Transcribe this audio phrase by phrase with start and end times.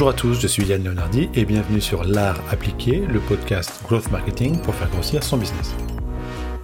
[0.00, 4.10] Bonjour à tous, je suis Yann Leonardi et bienvenue sur L'Art appliqué, le podcast Growth
[4.10, 5.74] Marketing pour faire grossir son business.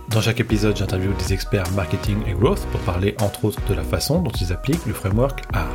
[0.08, 3.82] Dans chaque épisode, j'interviewe des experts marketing et growth pour parler entre autres de la
[3.82, 5.68] façon dont ils appliquent le framework ART.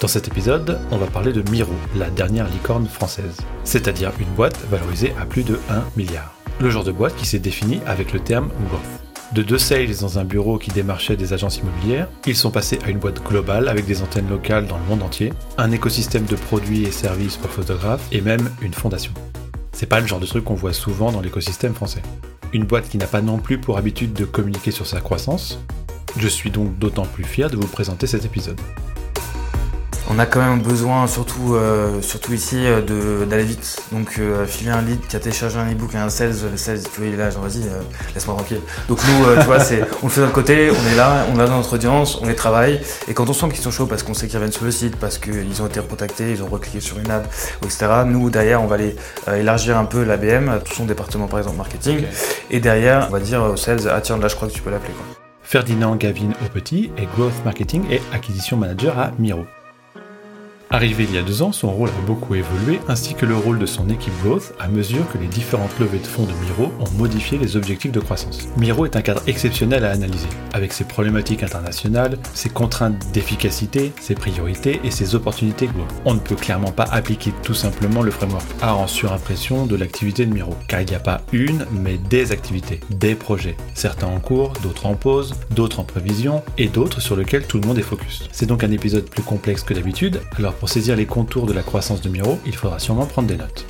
[0.00, 4.64] Dans cet épisode, on va parler de Miro, la dernière licorne française, c'est-à-dire une boîte
[4.70, 6.32] valorisée à plus de 1 milliard.
[6.60, 9.11] Le genre de boîte qui s'est définie avec le terme growth.
[9.34, 12.90] De deux sales dans un bureau qui démarchait des agences immobilières, ils sont passés à
[12.90, 16.84] une boîte globale avec des antennes locales dans le monde entier, un écosystème de produits
[16.84, 19.12] et services pour photographes et même une fondation.
[19.72, 22.02] C'est pas le genre de truc qu'on voit souvent dans l'écosystème français.
[22.52, 25.58] Une boîte qui n'a pas non plus pour habitude de communiquer sur sa croissance.
[26.18, 28.60] Je suis donc d'autant plus fier de vous présenter cet épisode
[30.10, 33.80] on a quand même besoin, surtout, euh, surtout ici, euh, d'aller vite.
[33.92, 36.82] Donc, euh, filer un lead qui a téléchargé un ebook à un sales, le sales,
[36.82, 37.62] tu vois, il est là, genre, vas-y,
[38.14, 38.60] laisse-moi tranquille.
[38.88, 39.58] Donc, nous, tu vois,
[40.02, 42.34] on le fait de notre côté, on est là, on a notre audience, on les
[42.34, 42.80] travaille.
[43.08, 44.96] Et quand on sent qu'ils sont chauds parce qu'on sait qu'ils reviennent sur le site,
[44.96, 48.66] parce qu'ils ont été recontactés, ils ont recliqué sur une app, etc., nous, derrière, on
[48.66, 48.96] va aller
[49.34, 52.04] élargir un peu l'ABM, tout son département, par exemple, marketing.
[52.50, 54.70] Et derrière, on va dire au sales, ah tiens, là, je crois que tu peux
[54.70, 54.94] l'appeler,
[55.42, 59.44] Ferdinand Gavin Aupetit est Growth Marketing et Acquisition Manager à Miro.
[60.72, 63.58] Arrivé il y a deux ans, son rôle a beaucoup évolué, ainsi que le rôle
[63.58, 66.90] de son équipe Growth à mesure que les différentes levées de fonds de Miro ont
[66.96, 68.48] modifié les objectifs de croissance.
[68.56, 74.14] Miro est un cadre exceptionnel à analyser, avec ses problématiques internationales, ses contraintes d'efficacité, ses
[74.14, 75.92] priorités et ses opportunités Growth.
[76.06, 80.24] On ne peut clairement pas appliquer tout simplement le framework A en surimpression de l'activité
[80.24, 84.20] de Miro, car il n'y a pas une, mais des activités, des projets, certains en
[84.20, 87.82] cours, d'autres en pause, d'autres en prévision, et d'autres sur lesquels tout le monde est
[87.82, 88.26] focus.
[88.32, 91.64] C'est donc un épisode plus complexe que d'habitude, alors pour saisir les contours de la
[91.64, 93.66] croissance de Miro, il faudra sûrement prendre des notes.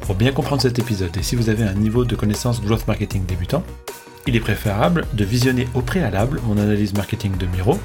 [0.00, 3.24] Pour bien comprendre cet épisode et si vous avez un niveau de connaissance growth marketing
[3.26, 3.62] débutant,
[4.26, 7.78] il est préférable de visionner au préalable mon analyse marketing de Miro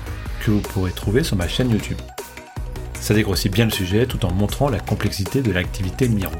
[0.43, 1.99] que vous pourrez trouver sur ma chaîne YouTube.
[2.99, 6.33] Ça dégrossit bien le sujet tout en montrant la complexité de l'activité Miro.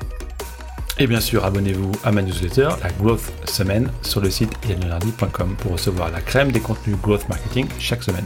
[0.98, 5.74] Et bien sûr, abonnez-vous à ma newsletter, la Growth Semaine, sur le site yannelardi.com pour
[5.74, 8.26] recevoir la crème des contenus Growth Marketing chaque semaine.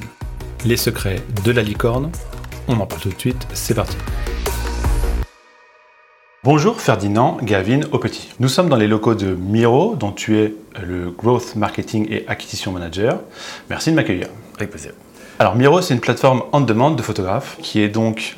[0.64, 2.10] Les secrets de la licorne,
[2.70, 3.98] on en parle tout de suite, c'est parti.
[6.44, 8.30] Bonjour Ferdinand Gavin Aupetit.
[8.40, 12.72] Nous sommes dans les locaux de Miro, dont tu es le Growth Marketing et Acquisition
[12.72, 13.20] Manager.
[13.70, 14.28] Merci de m'accueillir.
[14.56, 14.92] Avec plaisir.
[15.40, 18.38] Alors Miro, c'est une plateforme en demande de photographes qui est donc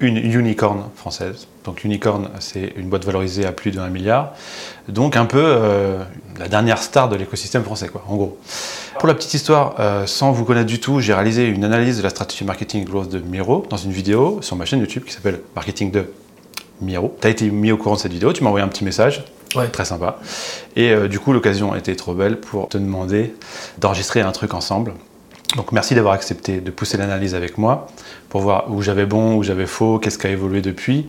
[0.00, 1.48] une unicorn française.
[1.64, 4.32] Donc unicorn, c'est une boîte valorisée à plus de 1 milliard.
[4.88, 6.02] Donc un peu euh,
[6.38, 8.38] la dernière star de l'écosystème français, quoi, en gros.
[8.98, 12.02] Pour la petite histoire, euh, sans vous connaître du tout, j'ai réalisé une analyse de
[12.02, 15.40] la stratégie marketing growth de Miro dans une vidéo sur ma chaîne YouTube qui s'appelle
[15.54, 16.06] Marketing de
[16.80, 17.16] Miro.
[17.20, 19.24] Tu as été mis au courant de cette vidéo, tu m'as envoyé un petit message.
[19.54, 19.68] Ouais.
[19.68, 20.18] Très sympa.
[20.76, 23.34] Et euh, du coup, l'occasion était trop belle pour te demander
[23.78, 24.94] d'enregistrer un truc ensemble.
[25.56, 27.86] Donc merci d'avoir accepté de pousser l'analyse avec moi
[28.30, 31.06] pour voir où j'avais bon, où j'avais faux, qu'est-ce qui a évolué depuis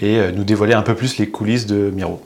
[0.00, 2.22] et euh, nous dévoiler un peu plus les coulisses de Miro.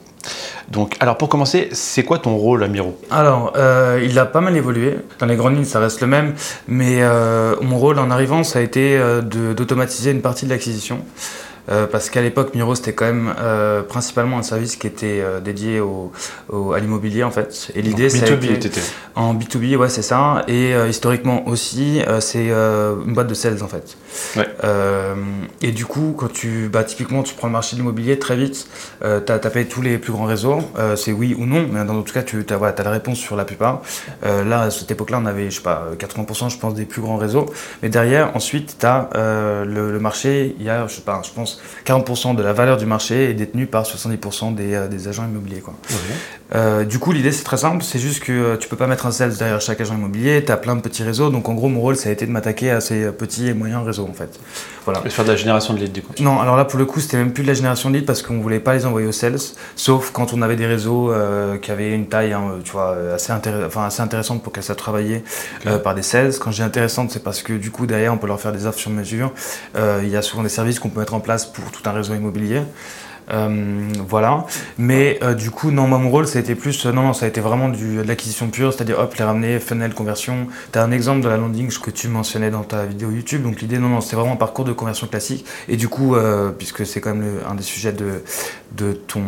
[0.68, 2.98] Donc, alors pour commencer, c'est quoi ton rôle à Miro?
[3.10, 4.96] Alors, euh, il a pas mal évolué.
[5.20, 6.34] Dans les grandes lignes, ça reste le même.
[6.66, 10.98] Mais euh, mon rôle en arrivant, ça a été d'automatiser une partie de l'acquisition.
[11.68, 15.40] Euh, parce qu'à l'époque, Miro, c'était quand même euh, principalement un service qui était euh,
[15.40, 16.12] dédié au,
[16.72, 17.70] à l'immobilier, en fait.
[17.74, 18.26] Et l'idée, c'est.
[18.26, 18.78] B2B,
[19.14, 20.44] En B2B, ouais, c'est ça.
[20.48, 23.96] Et historiquement aussi, c'est une boîte de sales, en fait.
[24.36, 24.46] Ouais.
[25.62, 26.68] et du coup, quand tu.
[26.68, 28.68] Bah, typiquement, tu prends le marché de l'immobilier, très vite,
[29.00, 30.60] tu as tapé tous les plus grands réseaux.
[30.96, 33.36] c'est oui ou non, mais dans tout cas, tu as, voilà, as la réponse sur
[33.36, 33.82] la plupart.
[34.22, 37.16] là, à cette époque-là, on avait, je sais pas, 80%, je pense, des plus grands
[37.16, 37.46] réseaux.
[37.82, 41.30] Mais derrière, ensuite, tu as le, le, marché, il y a, je sais pas, je
[41.30, 41.55] pense,
[41.86, 45.60] 40% de la valeur du marché est détenue par 70% euh, des, agents immobiliers.
[45.60, 45.74] Quoi.
[46.54, 49.06] Euh, du coup, l'idée c'est très simple, c'est juste que euh, tu peux pas mettre
[49.06, 51.68] un sales derrière chaque agent immobilier, tu as plein de petits réseaux, donc en gros
[51.68, 54.38] mon rôle ça a été de m'attaquer à ces petits et moyens réseaux en fait.
[54.84, 55.02] Voilà.
[55.04, 57.00] Et faire de la génération de leads du coup Non, alors là pour le coup
[57.00, 59.12] c'était même plus de la génération de leads parce qu'on voulait pas les envoyer aux
[59.12, 59.38] sales,
[59.74, 61.12] sauf quand on avait des réseaux
[61.62, 65.24] qui avaient une taille hein, tu vois, assez, enfin, assez intéressante pour qu'elles soient travaillées
[65.82, 66.32] par des sales.
[66.38, 68.66] Quand je dis intéressante c'est parce que du coup derrière on peut leur faire des
[68.66, 69.32] offres sur mesure,
[69.76, 72.14] il y a souvent des services qu'on peut mettre en place pour tout un réseau
[72.14, 72.62] immobilier.
[73.30, 74.46] Euh, voilà.
[74.78, 76.86] Mais euh, du coup, non, moi, mon rôle, ça a été plus.
[76.86, 80.46] Euh, non, ça a été vraiment de l'acquisition pure, c'est-à-dire hop, les ramener, funnel, conversion.
[80.72, 83.42] Tu as un exemple de la landing que tu mentionnais dans ta vidéo YouTube.
[83.42, 85.44] Donc l'idée, non, non, c'était vraiment un parcours de conversion classique.
[85.68, 86.16] Et du coup,
[86.58, 89.22] puisque c'est quand même un des sujets de, ton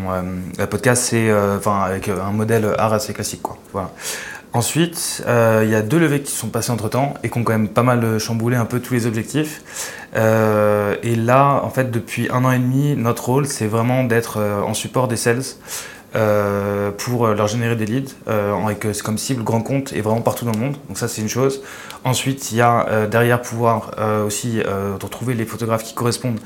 [0.71, 3.43] podcast, c'est avec un modèle art assez classique.
[3.73, 3.91] Voilà.
[4.55, 7.45] Ensuite, euh, il y a deux levées qui sont passées entre temps et qui ont
[7.45, 9.63] quand même pas mal chamboulé un peu tous les objectifs.
[10.17, 14.39] Euh, et là, en fait, depuis un an et demi, notre rôle, c'est vraiment d'être
[14.39, 15.43] euh, en support des sales
[16.97, 20.59] pour leur générer des leads avec comme cible grand compte et vraiment partout dans le
[20.59, 20.77] monde.
[20.89, 21.63] Donc ça c'est une chose.
[22.03, 23.91] Ensuite, il y a derrière pouvoir
[24.27, 24.63] aussi
[25.01, 26.41] retrouver les photographes qui correspondent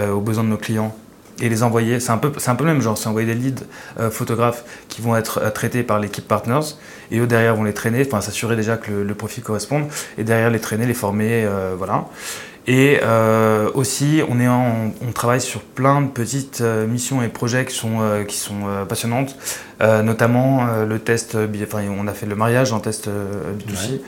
[0.00, 0.94] aux besoins de nos clients
[1.40, 2.00] et les envoyer.
[2.00, 2.98] C'est un peu, c'est un peu le même genre.
[2.98, 3.64] C'est envoyer des leads
[4.10, 6.74] photographes qui vont être traités par l'équipe partners
[7.10, 9.86] et eux derrière vont les traîner, enfin s'assurer déjà que le, profil corresponde
[10.16, 12.06] et derrière les traîner, les former, voilà.
[12.68, 17.64] Et euh, aussi, on, est on travaille sur plein de petites euh, missions et projets
[17.64, 19.36] qui sont, euh, qui sont passionnantes,
[19.80, 24.00] notamment le test, enfin, on a fait le mariage en test B2C,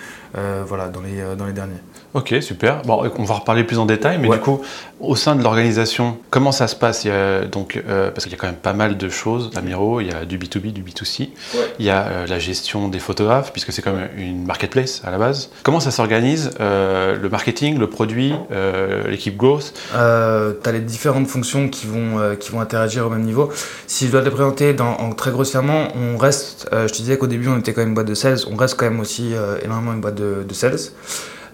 [0.67, 1.81] voilà, dans les, dans les derniers.
[2.13, 2.83] Ok, super.
[2.83, 4.61] Bon, on va reparler plus en détail, mais du coup,
[4.99, 7.07] au sein de l'organisation, comment ça se passe?
[7.51, 10.13] Donc, Parce qu'il y a quand même pas mal de choses à Miro, il y
[10.13, 11.31] a du B2B, du B2C,
[11.79, 15.51] il y a la gestion des photographes, puisque c'est comme une marketplace à la base.
[15.63, 19.73] Comment ça s'organise Le marketing, le produit, euh, l'équipe growth?
[19.95, 23.51] Euh, Tu as les différentes fonctions qui vont, euh, qui vont interagir au même niveau.
[23.87, 27.27] Si je dois te présenter dans, en, très grossièrement, on reste, je te disais qu'au
[27.27, 29.33] début on était quand même une boîte de sales, on reste quand même aussi
[29.65, 30.79] énormément une boîte de, de sales.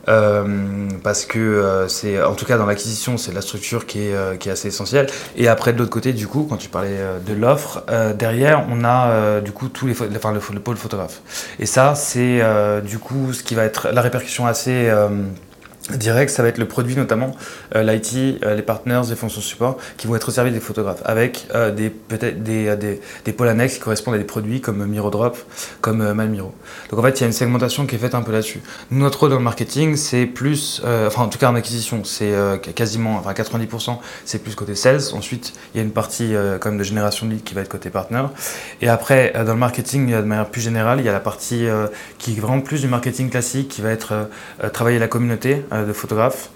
[0.07, 4.53] Parce que c'est en tout cas dans l'acquisition c'est la structure qui est, qui est
[4.53, 5.07] assez essentielle.
[5.37, 7.85] Et après de l'autre côté du coup quand tu parlais de l'offre
[8.17, 11.21] derrière on a du coup tous les enfin le, le, pôle photographe.
[11.59, 12.41] Et ça c'est
[12.83, 14.91] du coup ce qui va être la répercussion assez
[15.95, 17.37] direct, ça va être le produit notamment,
[17.75, 21.47] euh, l'IT, euh, les partners, les fonctions support qui vont être servis des photographes avec
[21.55, 22.77] euh, des peut-être des,
[23.25, 25.37] des, pôles annexes qui correspondent à des produits comme Mirodrop,
[25.81, 26.53] comme Malmiro.
[26.91, 28.61] Donc en fait, il y a une segmentation qui est faite un peu là-dessus.
[28.91, 32.33] Notre rôle dans le marketing, c'est plus, enfin en tout cas en acquisition, c'est
[32.75, 35.01] quasiment, enfin 90%, c'est plus côté sales.
[35.13, 37.91] Ensuite, il y a une partie quand de génération de leads qui va être côté
[37.91, 38.25] partner.
[38.81, 41.67] Et après, dans le marketing, de manière plus générale, il y a la partie
[42.19, 44.29] qui est vraiment plus du marketing classique, qui va être
[44.73, 46.51] travailler la communauté de photographes.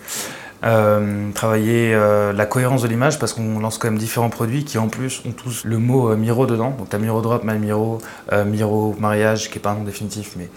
[0.63, 4.77] Euh, travailler euh, la cohérence de l'image parce qu'on lance quand même différents produits qui
[4.77, 6.75] en plus ont tous le mot Miro dedans.
[6.79, 7.99] Donc tu as Miro Drop, My Miro,
[8.45, 10.51] Miro Mariage qui est pas un nom définitif mais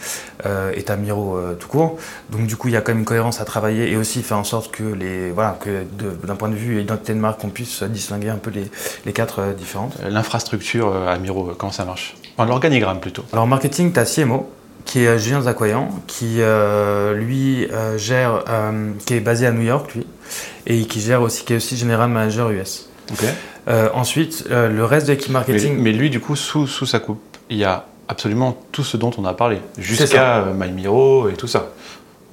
[0.76, 1.98] et tu Miro tout court.
[2.32, 4.38] Donc du coup il y a quand même une cohérence à travailler et aussi faire
[4.38, 5.86] en sorte que les voilà que
[6.28, 8.70] d'un point de vue identité de marque on puisse distinguer un peu les,
[9.06, 9.98] les quatre différentes.
[10.06, 12.18] L'infrastructure à Miro, comment ça marche?
[12.38, 13.24] L'organigramme plutôt.
[13.32, 14.50] Alors marketing, tu as CMO
[14.86, 19.64] qui est Julien Zakoyan, qui euh, lui euh, gère, euh, qui est basé à New
[19.64, 20.06] York lui,
[20.68, 22.90] et qui gère aussi, qui est aussi général manager US.
[23.94, 25.78] ensuite, le reste de l'équipe marketing.
[25.78, 29.12] Mais, lui, du coup, sous, sous sa coupe, il y a absolument tout ce dont
[29.18, 31.70] on a parlé, jusqu'à MyMiro et tout ça.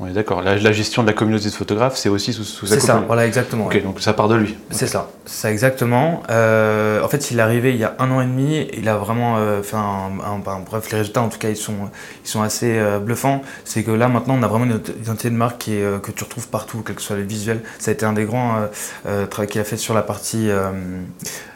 [0.03, 0.41] On est d'accord.
[0.41, 3.27] La, gestion de la communauté de photographes, c'est aussi sous, sous sa C'est ça, voilà,
[3.27, 3.67] exactement.
[3.67, 4.57] Ok, donc ça part de lui.
[4.71, 6.23] C'est ça, c'est ça exactement.
[6.31, 8.67] Euh, en fait, il est arrivé il y a un an et demi.
[8.73, 10.11] Il a vraiment euh, fait un,
[10.65, 11.91] Bref, les résultats, en tout cas, ils sont,
[12.25, 13.43] ils sont assez euh, bluffants.
[13.67, 16.25] C'est que là, maintenant, on a vraiment une identité de marque qui est, que tu
[16.25, 17.61] retrouves partout, quel que soit le visuel.
[17.79, 18.55] Ça a été un des grands
[19.29, 20.49] travaux qu'il a fait sur la partie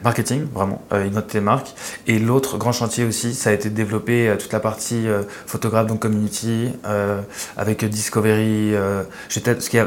[0.03, 1.75] marketing, vraiment, identité de marque.
[2.07, 5.07] Et l'autre grand chantier aussi, ça a été de développer toute la partie
[5.47, 6.69] photographe, donc community,
[7.57, 9.03] avec Discovery euh,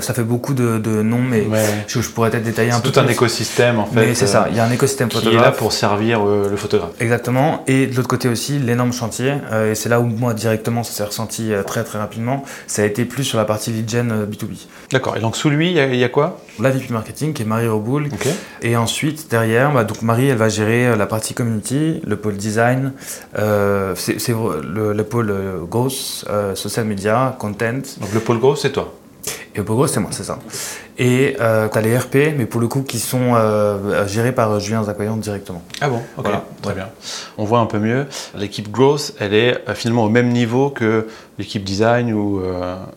[0.01, 1.45] ça fait beaucoup de, noms, mais
[1.87, 2.91] je, pourrais peut-être détailler un peu.
[2.91, 3.95] tout un écosystème en fait.
[3.95, 5.33] Mais c'est ça, il y a un écosystème photographe.
[5.33, 6.91] Qui est là pour servir euh, le photographe.
[6.99, 7.63] Exactement.
[7.67, 10.93] Et de l'autre côté aussi, l'énorme chantier, euh, et c'est là où moi directement ça
[10.93, 14.67] s'est ressenti très très rapidement, ça a été plus sur la partie lead gen B2B.
[14.91, 15.17] D'accord.
[15.17, 16.39] Et donc sous lui, il y, a quoi?
[16.59, 18.09] La VP marketing qui est Marie Roboul.
[18.61, 22.93] Et ensuite, derrière, bah, donc Marie, elle va gérer la partie community, le pôle design,
[23.35, 25.33] c'est le, le, pôle
[25.69, 27.81] growth, social media, content.
[27.99, 28.93] Donc le pôle gros, c'est toi.
[29.55, 30.39] Et pôle gros, c'est moi, c'est ça.
[30.99, 34.59] Et euh, tu as les RP, mais pour le coup, qui sont euh, gérés par
[34.59, 35.63] Julien Zakoyan directement.
[35.81, 36.27] Ah bon Ok,
[36.61, 36.89] très bien.
[37.37, 38.05] On voit un peu mieux.
[38.35, 41.07] L'équipe growth, elle est euh, finalement au même niveau que
[41.39, 42.41] l'équipe design, où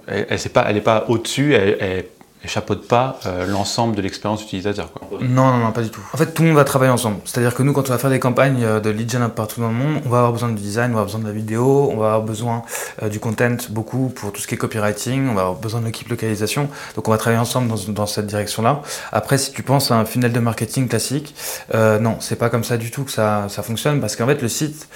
[0.07, 2.09] elle n'est pas, elle pas au-dessus, elle, elle et
[2.49, 4.91] chapeaute pas euh, l'ensemble de l'expérience utilisateur.
[5.21, 6.01] Non, non, non, pas du tout.
[6.13, 7.19] En fait, tout le monde va travailler ensemble.
[7.25, 9.69] C'est-à-dire que nous, quand on va faire des campagnes euh, de lead gen partout dans
[9.69, 11.91] le monde, on va avoir besoin du design, on va avoir besoin de la vidéo,
[11.93, 12.63] on va avoir besoin
[13.03, 15.87] euh, du content beaucoup pour tout ce qui est copywriting, on va avoir besoin de
[15.87, 16.69] l'équipe localisation.
[16.97, 18.81] Donc, on va travailler ensemble dans, dans cette direction-là.
[19.13, 21.35] Après, si tu penses à un funnel de marketing classique,
[21.75, 24.41] euh, non, c'est pas comme ça du tout que ça, ça fonctionne parce qu'en fait,
[24.41, 24.89] le site,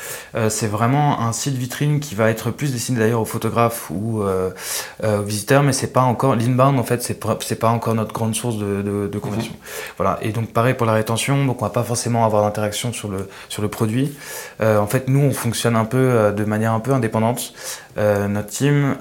[0.48, 5.22] c'est vraiment un site vitrine qui va être plus destiné d'ailleurs aux photographes ou aux
[5.22, 8.56] visiteurs, mais c'est pas encore l'inbound en fait, c'est c'est pas encore notre grande source
[8.56, 9.52] de, de, conversion.
[9.96, 10.18] Voilà.
[10.22, 13.28] Et donc pareil pour la rétention, donc on va pas forcément avoir d'interaction sur le,
[13.48, 14.14] sur le produit.
[14.60, 17.52] Euh, en fait, nous, on fonctionne un peu euh, de manière un peu indépendante.
[17.96, 18.96] Euh, notre team,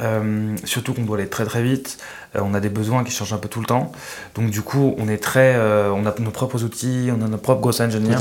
[0.63, 1.98] surtout qu'on doit aller très très vite.
[2.36, 3.92] On a des besoins qui changent un peu tout le temps.
[4.36, 7.62] Donc du coup, on est très, on a nos propres outils, on a nos propres
[7.62, 8.16] grosses engineers.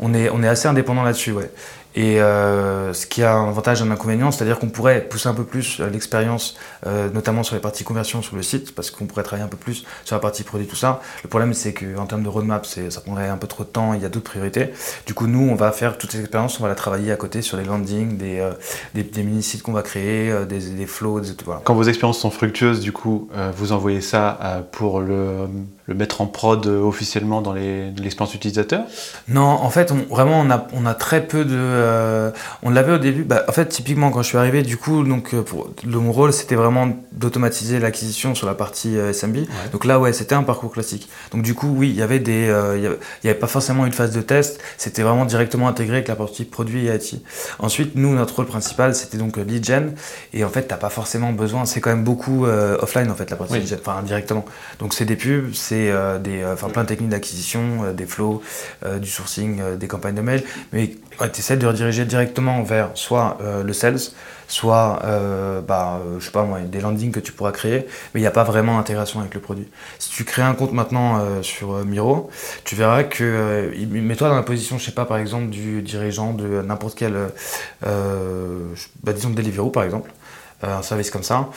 [0.00, 1.50] On est, on est assez indépendant là-dessus, ouais.
[1.94, 5.34] Et euh, ce qui a un avantage et un inconvénient, c'est-à-dire qu'on pourrait pousser un
[5.34, 9.04] peu plus euh, l'expérience, euh, notamment sur les parties conversion sur le site, parce qu'on
[9.04, 11.02] pourrait travailler un peu plus sur la partie produit, tout ça.
[11.22, 14.00] Le problème, c'est qu'en termes de roadmap, ça prendrait un peu trop de temps, il
[14.00, 14.70] y a d'autres priorités.
[15.06, 17.42] Du coup, nous, on va faire toutes ces expériences, on va la travailler à côté
[17.42, 18.48] sur les landings, des,
[18.94, 21.60] des, mini-sites qu'on va créer, des, des flows, voilà.
[21.64, 25.46] Quand vos expériences sont fructueuses, du coup, vous envoyez ça pour le
[25.86, 28.84] le mettre en prod euh, officiellement dans l'expérience utilisateur?
[29.28, 31.56] Non, en fait, on, vraiment, on a, on a très peu de.
[31.56, 32.30] Euh,
[32.62, 33.24] on l'avait au début.
[33.24, 36.32] Bah, en fait, typiquement, quand je suis arrivé, du coup, donc, euh, pour, mon rôle,
[36.32, 39.38] c'était vraiment d'automatiser l'acquisition sur la partie SMB.
[39.72, 41.08] Donc là, ouais, c'était un parcours classique.
[41.32, 42.52] Donc, du coup, oui, il y avait des.
[42.76, 44.60] il n'y avait, pas forcément une phase de test.
[44.76, 47.22] C'était vraiment directement intégré avec la partie produit et IT.
[47.58, 49.94] Ensuite, nous, notre rôle principal, c'était donc lead gen.
[50.32, 51.64] Et en fait, tu n'as pas forcément besoin.
[51.64, 54.44] C'est quand même beaucoup offline, en fait, la Enfin, directement.
[54.78, 58.42] Donc, c'est des pubs, euh, des, euh, enfin, plein de techniques d'acquisition, euh, des flows,
[59.00, 60.96] du sourcing, des campagnes de mail, mais
[61.32, 63.98] tu essaies de rediriger directement vers soit le sales,
[64.48, 65.00] soit
[65.66, 68.32] bah, je sais pas moi, des landings que tu pourras créer, mais il n'y a
[68.32, 69.68] pas vraiment d'intégration avec le produit.
[69.98, 72.30] Si tu crées un compte maintenant sur Miro,
[72.64, 76.62] tu verras que, mets-toi dans la position, je sais pas, par exemple, du dirigeant de
[76.62, 77.14] n'importe quel,
[77.82, 80.10] bah, disons Deliveroo par exemple,
[80.62, 81.48] un service comme ça,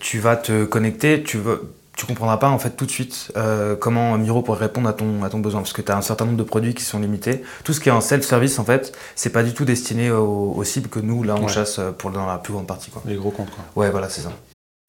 [0.00, 3.74] tu vas te connecter, tu veux tu comprendras pas en fait tout de suite euh,
[3.74, 6.26] comment Miro pourrait répondre à ton, à ton besoin parce que tu as un certain
[6.26, 7.42] nombre de produits qui sont limités.
[7.64, 10.90] Tout ce qui est en self-service en fait, c'est pas du tout destiné aux, cibles
[10.90, 13.02] que nous là on chasse pour dans la plus grande partie quoi.
[13.06, 13.64] Les gros comptes quoi.
[13.82, 14.32] Ouais voilà c'est ça.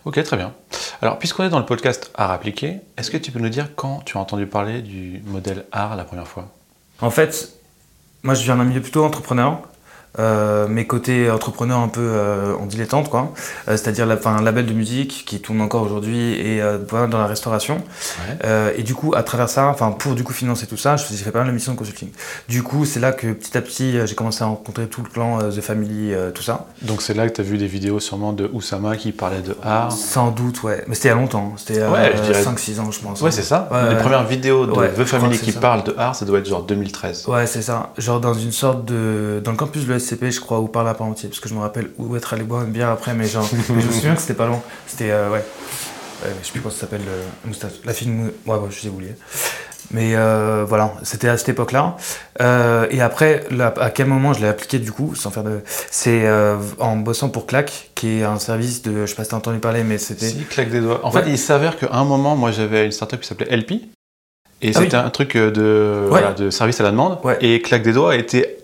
[0.04, 0.54] Ok très bien.
[1.02, 4.02] Alors puisqu'on est dans le podcast art appliqué, est-ce que tu peux nous dire quand
[4.06, 6.50] tu as entendu parler du modèle art la première fois?
[7.00, 7.54] En fait,
[8.24, 9.62] moi je viens d'un milieu plutôt entrepreneur.
[10.20, 13.34] Euh, mes côtés entrepreneurs un peu euh, en dilettante, quoi.
[13.68, 16.62] Euh, c'est-à-dire un label de musique qui tourne encore aujourd'hui et
[16.92, 17.84] dans la restauration.
[18.76, 21.30] et du coup, à travers ça, enfin pour du coup financer tout ça, je faisais
[21.32, 22.10] pas mal de missions de consulting.
[22.50, 25.40] Du coup, c'est là que petit à petit, j'ai commencé à rencontrer tout le clan
[25.50, 26.68] The Family, tout ça.
[26.82, 29.56] Donc c'est là que tu as vu des vidéos sûrement de Oussama qui parlait de
[29.64, 29.92] art.
[29.92, 30.84] Sans doute, ouais.
[30.88, 31.54] Mais c'était il y a longtemps.
[31.58, 33.22] C'était ouais, 5-6 ans, je pense.
[33.22, 33.70] Ouais, c'est ça.
[33.90, 37.28] Les premières vidéos de The Family qui parlent de art, ça doit être genre 2013.
[37.28, 37.92] Ouais, c'est ça.
[37.98, 40.94] Genre dans une sorte de dans le campus de SCP, je crois, ou par là
[40.94, 43.28] par entier, parce que je me rappelle où être allé boire une bière après, mais
[43.28, 44.62] genre, je me souviens que c'était pas long.
[44.86, 45.44] C'était, euh, ouais.
[46.24, 48.12] je sais plus comment ça s'appelle, euh, la fille
[48.46, 49.16] Ouais, ouais, je sais oublié.
[49.92, 51.96] Mais euh, voilà, c'était à cette époque-là.
[52.92, 53.46] et après,
[53.80, 55.62] à quel moment je l'ai appliqué du coup, sans faire de.
[55.90, 56.30] C'est
[56.80, 59.06] en bossant pour Clac, qui est un service de.
[59.06, 60.28] Je sais pas si t'as entendu parler, mais c'était.
[60.28, 61.00] Si, Clac des doigts.
[61.04, 63.74] En fait, il s'avère qu'à un moment, moi j'avais une startup qui s'appelait LP.
[64.60, 67.20] Et ah c'était un truc de, de service à la demande.
[67.40, 68.57] Et Clac des doigts était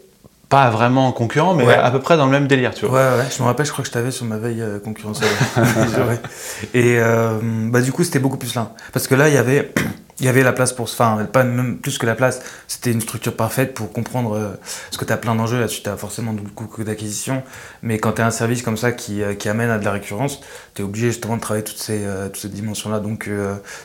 [0.54, 3.00] pas vraiment concurrent, mais à peu près dans le même délire, tu vois.
[3.00, 5.32] Ouais, ouais, je me rappelle, je crois que je t'avais sur ma veille euh, concurrentielle.
[6.76, 7.40] Et euh,
[7.72, 8.72] bah, du coup, c'était beaucoup plus là.
[8.92, 9.74] Parce que là, il y avait.
[10.20, 13.02] Il y avait la place pour enfin pas même plus que la place, c'était une
[13.02, 14.52] structure parfaite pour comprendre euh,
[14.92, 17.42] ce que tu as plein d'enjeux là-dessus, tu as forcément beaucoup d'acquisition,
[17.82, 20.40] mais quand tu as un service comme ça qui, qui, amène à de la récurrence,
[20.76, 23.28] tu es obligé justement de travailler toutes ces, toutes ces dimensions-là, donc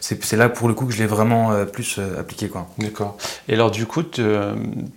[0.01, 2.51] c'est là pour le coup que je l'ai vraiment plus appliqué.
[2.77, 3.17] D'accord.
[3.49, 4.03] Et alors du coup,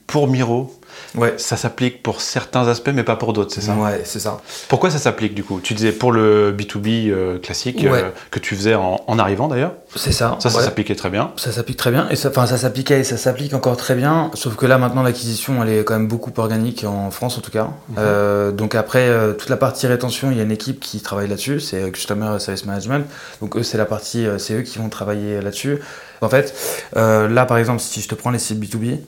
[0.07, 0.80] pour Miro,
[1.15, 1.33] Ouais.
[1.37, 4.41] Ça s'applique pour certains aspects, mais pas pour d'autres, c'est ça Ouais, c'est ça.
[4.69, 5.59] Pourquoi ça s'applique du coup?
[5.61, 9.73] Tu disais pour le B2B euh, classique euh, que tu faisais en, arrivant d'ailleurs?
[9.95, 10.37] C'est ça.
[10.39, 11.31] Ça, ça s'appliquait très bien.
[11.35, 12.07] Ça s'applique très bien.
[12.09, 14.31] Et ça, ça s'appliquait et ça s'applique encore très bien.
[14.33, 17.51] Sauf que là, maintenant, l'acquisition, elle est quand même beaucoup organique, en France en tout
[17.51, 17.65] cas.
[17.89, 17.95] Mhm.
[17.97, 21.59] Euh, donc après, toute la partie rétention, il y a une équipe qui travaille là-dessus.
[21.59, 23.05] C'est Customer Service Management.
[23.41, 25.79] Donc eux, c'est la partie, c'est eux qui vont travailler là-dessus.
[26.23, 26.53] En fait,
[26.97, 28.99] euh, là par exemple, si je te prends les sites B2B,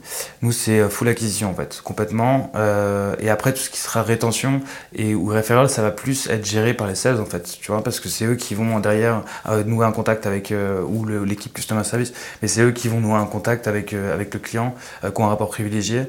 [0.42, 2.52] nous c'est euh, full acquisition en fait, complètement.
[2.56, 4.62] Euh, et après tout ce qui sera rétention
[4.96, 7.84] et ou référentiel, ça va plus être géré par les sales en fait, tu vois,
[7.84, 9.22] parce que c'est eux qui vont derrière
[9.68, 10.52] nouer un contact avec
[10.88, 14.40] ou l'équipe customer service, mais c'est eux qui vont nouer un contact avec avec le
[14.40, 16.08] client, qui ont un rapport privilégié.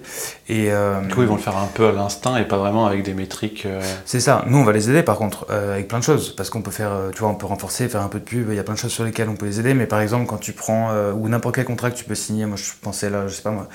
[0.49, 0.71] Et
[1.03, 3.13] du coup, ils vont le faire un peu à l'instinct et pas vraiment avec des
[3.13, 3.69] métriques.
[4.07, 4.45] C'est ça.
[4.47, 6.93] Nous, on va les aider par contre avec plein de choses, parce qu'on peut faire,
[7.13, 8.49] tu vois, on peut renforcer, faire un peu de pub.
[8.49, 10.27] Il y a plein de choses sur lesquelles on peut les aider, mais par exemple,
[10.27, 12.47] quand tu prends euh, ou n'importe quel contrat que tu peux signer.
[12.47, 13.69] Moi, je pensais là, je sais pas moi,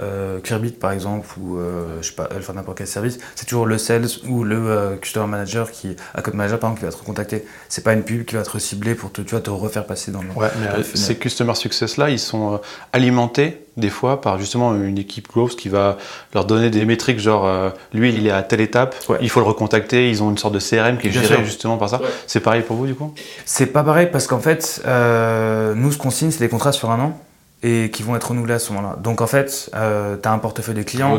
[0.00, 0.40] euh,
[0.80, 3.18] par exemple, ou euh, je sais pas, enfin n'importe quel service.
[3.34, 6.80] C'est toujours le sales ou le euh, customer manager qui, à code manager par exemple,
[6.80, 7.44] qui va te recontacter.
[7.68, 10.10] C'est pas une pub qui va être ciblée pour te, tu vois, te refaire passer
[10.10, 10.30] dans le.
[10.30, 12.60] Ouais, mais ces customer success là, ils sont
[12.92, 15.96] alimentés des fois par justement une équipe growth qui va
[16.34, 20.08] leur donner des métriques genre lui il est à telle étape, il faut le recontacter,
[20.10, 22.00] ils ont une sorte de CRM qui est géré justement par ça.
[22.26, 23.12] C'est pareil pour vous du coup?
[23.44, 27.00] C'est pas pareil parce qu'en fait nous ce qu'on signe c'est des contrats sur un
[27.00, 27.20] an.
[27.62, 28.96] Et qui vont être renouvelés à ce moment-là.
[29.02, 31.16] Donc en fait, euh, tu as un portefeuille de clients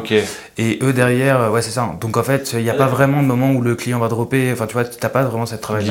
[0.58, 1.90] et eux derrière, euh, ouais c'est ça.
[2.00, 4.52] Donc en fait, il n'y a pas vraiment de moment où le client va dropper,
[4.54, 5.86] enfin tu vois, tu n'as pas vraiment cette travail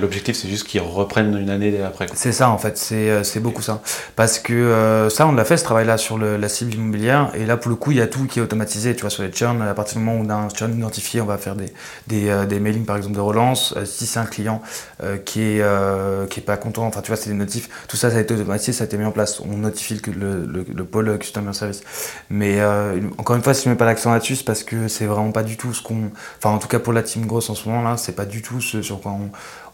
[0.00, 2.06] L'objectif, c'est juste qu'ils reprennent une année après.
[2.14, 3.80] C'est ça en fait, c'est euh, beaucoup ça.
[4.14, 7.30] Parce que euh, ça, on l'a fait ce travail-là sur le- la cible immobilière.
[7.34, 8.94] Et là, pour le coup, il y a tout qui est automatisé.
[8.94, 11.20] Tu vois, sur les churns, à partir du moment où on a un churn identifié,
[11.20, 11.72] on va faire des,
[12.06, 13.74] des, euh, des mailings par exemple de relance.
[13.76, 14.60] Euh, si c'est un client
[15.02, 17.68] euh, qui est euh, qui est pas content, enfin tu vois, c'est des notifs.
[17.88, 19.40] Tout ça, ça a été automatisé, ça a été mis en place.
[19.40, 21.82] On notifie le, le, le, le pôle customer service.
[22.30, 25.06] Mais euh, encore une fois, si je mets pas l'accent là-dessus, c'est parce que c'est
[25.06, 26.10] vraiment pas du tout ce qu'on.
[26.38, 28.42] Enfin, en tout cas pour la team grosse en ce moment là, c'est pas du
[28.42, 29.30] tout ce sur quoi on,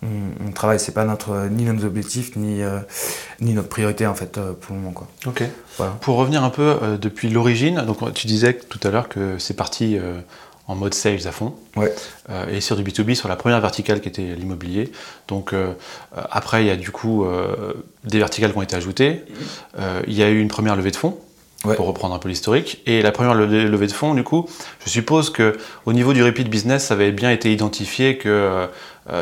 [0.06, 0.80] on, on travaille.
[0.80, 2.78] C'est pas notre ni nos objectifs ni euh,
[3.40, 5.08] ni notre priorité en fait euh, pour le moment quoi.
[5.26, 5.42] Ok.
[5.76, 5.92] Voilà.
[6.00, 9.54] Pour revenir un peu euh, depuis l'origine, donc tu disais tout à l'heure que c'est
[9.54, 10.20] parti euh,
[10.66, 11.54] en mode sales à fond.
[11.76, 11.92] Ouais.
[12.30, 14.90] Euh, et sur du B2B, sur la première verticale qui était l'immobilier.
[15.28, 15.72] Donc euh,
[16.30, 19.22] après, il y a du coup euh, des verticales qui ont été ajoutées.
[20.06, 21.18] Il y a eu une première levée de fonds.
[21.64, 21.76] Ouais.
[21.76, 22.82] Pour reprendre un peu l'historique.
[22.84, 24.46] Et la première le- levée de fonds, du coup,
[24.84, 25.56] je suppose que
[25.86, 28.68] au niveau du repeat business, ça avait bien été identifié que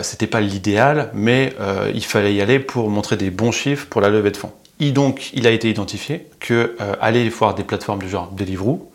[0.02, 1.54] c'était pas l'idéal, mais
[1.94, 4.50] il fallait y aller pour montrer des bons chiffres pour la levée de fonds.
[4.80, 8.90] Et donc, il a été identifié que aller voir des plateformes du genre Deliveroo,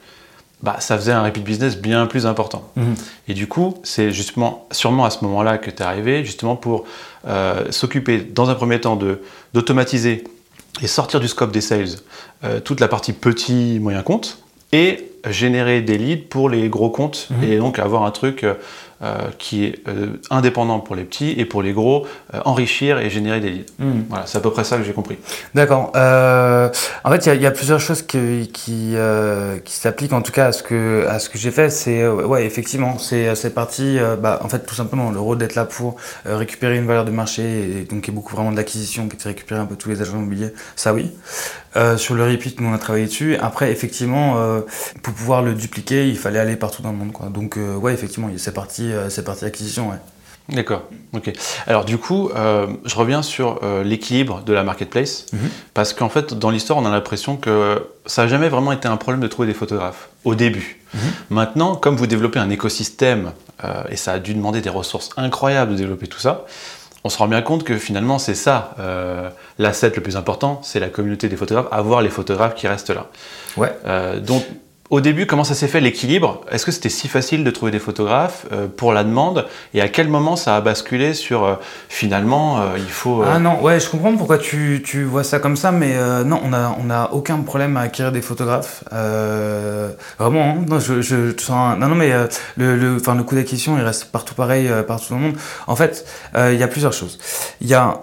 [0.61, 2.71] bah, ça faisait un repeat business bien plus important.
[3.27, 6.85] Et du coup, c'est justement, sûrement à ce moment-là que tu es arrivé, justement pour
[7.27, 8.97] euh, s'occuper, dans un premier temps,
[9.53, 10.23] d'automatiser
[10.81, 11.87] et sortir du scope des sales
[12.43, 14.39] euh, toute la partie petit, moyen compte,
[14.71, 17.43] et générer des leads pour les gros comptes, Mhm.
[17.51, 18.45] et donc avoir un truc
[19.03, 23.11] euh, qui est euh, indépendant pour les petits, et pour les gros, euh, enrichir et
[23.11, 23.71] générer des leads.
[23.77, 24.05] Mhm.
[24.09, 25.17] Voilà, c'est à peu près ça que j'ai compris.
[25.53, 25.91] D'accord.
[25.93, 28.95] En fait, il y a- il y, a plusieurs choses qui, qui,
[29.65, 31.69] qui s'appliquent en tout cas à ce que, à ce que j'ai fait.
[31.69, 35.65] C'est, ouais, effectivement, c'est cette partie, bah, en fait, tout simplement, le rôle d'être là
[35.65, 39.15] pour récupérer une valeur de marché, et donc qui est beaucoup vraiment de l'acquisition, qui
[39.17, 41.11] est récupérer un peu tous les agents immobiliers, ça oui.
[41.97, 43.35] Sur le repeat, nous on a travaillé dessus.
[43.39, 44.37] Après, effectivement,
[45.03, 47.11] pour pouvoir le dupliquer, il fallait aller partout dans le monde.
[47.11, 47.27] Quoi.
[47.29, 49.89] Donc, euh, ouais, effectivement, cette partie, euh, cette partie acquisition.
[49.89, 49.97] Ouais.
[50.49, 50.83] D'accord,
[51.13, 51.33] ok.
[51.65, 55.49] Alors du coup, euh, je reviens sur euh, l'équilibre de la marketplace, Mhm.
[55.73, 58.95] parce qu'en fait, dans l'histoire, on a l'impression que ça n'a jamais vraiment été un
[58.95, 60.79] problème de trouver des photographes, au début.
[60.93, 60.99] Mhm.
[61.31, 63.33] Maintenant, comme vous développez un écosystème,
[63.65, 66.45] euh, et ça a dû demander des ressources incroyables de développer tout ça,
[67.03, 68.75] on se rend bien compte que finalement, c'est ça,
[69.59, 73.05] l'asset le plus important, c'est la communauté des photographes, avoir les photographes qui restent là.
[73.55, 73.71] Ouais.
[74.19, 74.43] Donc,
[74.89, 76.41] au début, comment ça s'est fait l'équilibre?
[76.49, 79.45] Est-ce que c'était si facile de trouver des photographes euh, pour la demande?
[79.73, 81.55] Et à quel moment ça a basculé sur euh,
[81.89, 83.23] finalement euh, il faut.
[83.23, 86.53] Ah non, ouais, je comprends pourquoi tu, tu vois ça comme ça, mais non, on
[86.53, 88.83] a, on a aucun problème à acquérir des photographes.
[88.91, 92.11] Vraiment, hein, non, je, je, sens non, non, mais
[92.55, 95.37] le, le, le coût d'acquisition, il reste partout pareil, partout dans le monde.
[95.67, 97.19] En fait, il y a plusieurs choses.
[97.61, 97.99] Il y a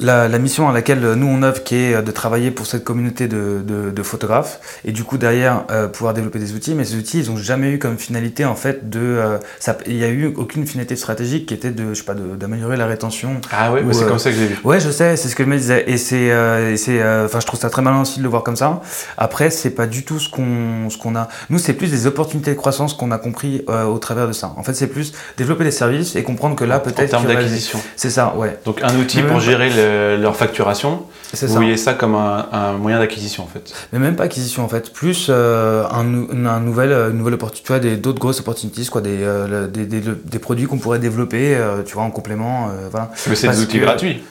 [0.00, 3.28] la, la mission à laquelle nous on œuvre, qui est de travailler pour cette communauté
[3.28, 6.74] de, de, de photographes, et du coup derrière euh, pouvoir développer des outils.
[6.74, 9.96] Mais ces outils, ils ont jamais eu comme finalité en fait de, euh, ça, il
[9.96, 13.40] y a eu aucune finalité stratégique qui était de, je sais pas, d'améliorer la rétention
[13.52, 14.58] Ah ouais, ou, c'est euh, comme ça que j'ai vu.
[14.64, 15.84] Ouais, je sais, c'est ce que je me disais.
[15.86, 18.56] Et c'est, euh, euh, enfin, je trouve ça très malin aussi de le voir comme
[18.56, 18.80] ça.
[19.18, 21.28] Après, c'est pas du tout ce qu'on, ce qu'on a.
[21.50, 24.52] Nous, c'est plus des opportunités de croissance qu'on a compris euh, au travers de ça.
[24.56, 27.10] En fait, c'est plus développer des services et comprendre que là, en peut-être.
[27.10, 27.80] termes y aurait- d'acquisition.
[27.96, 28.58] C'est ça, ouais.
[28.64, 29.89] Donc un outil pour gérer le-
[30.20, 31.02] leur facturation.
[31.32, 33.72] C'est Vous voyez ça comme un, un moyen d'acquisition en fait.
[33.92, 37.34] Mais même pas acquisition en fait, plus euh, un, nou- un nouvel, euh, une nouvelle
[37.34, 40.98] opportunité, tu vois, d'autres grosses opportunités, quoi, des, euh, des, des, des produits qu'on pourrait
[40.98, 43.10] développer, euh, tu vois, en complément, euh, voilà.
[43.28, 44.22] Mais c'est des outils gratuits.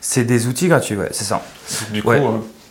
[0.00, 1.42] C'est des outils gratuits, ouais, c'est ça.
[1.92, 2.20] Du coup, Ouais.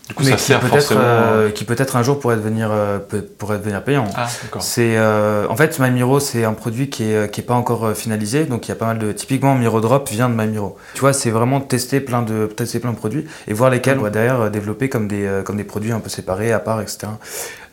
[0.08, 1.02] Euh, du coup Mais ça qui sert peut-être, forcément.
[1.04, 4.06] euh, qui peut-être un jour pourrait devenir, euh, peut- pourrait devenir payant.
[4.15, 4.28] Ah.
[4.60, 7.93] C'est euh, en fait MyMiro c'est un produit qui est qui est pas encore euh,
[7.93, 10.78] finalisé donc il y a pas mal de typiquement Miro Drop vient de MyMiro.
[10.93, 14.04] Tu vois c'est vraiment tester plein de tester plein de produits et voir lesquels on
[14.04, 16.82] va derrière euh, développer comme des euh, comme des produits un peu séparés à part
[16.82, 17.08] etc.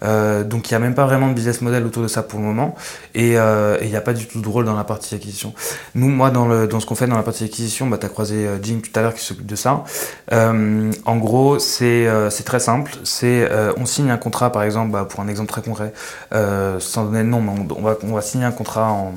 [0.05, 2.39] Euh, donc il y a même pas vraiment de business model autour de ça pour
[2.39, 2.75] le moment
[3.15, 5.55] et euh, il n'y a pas du tout de rôle dans la partie acquisition.
[5.95, 8.91] Nous moi dans ce qu'on fait dans la partie acquisition bah t'as croisé euh, tout
[8.95, 9.85] à l'heure qui s'occupe de ça.
[10.33, 12.09] Euh, en gros c'est
[12.45, 15.93] très simple c'est on signe un contrat par exemple bah, pour un exemple très concret
[16.33, 19.13] sans donner de nom, mais on, va, signer un contrat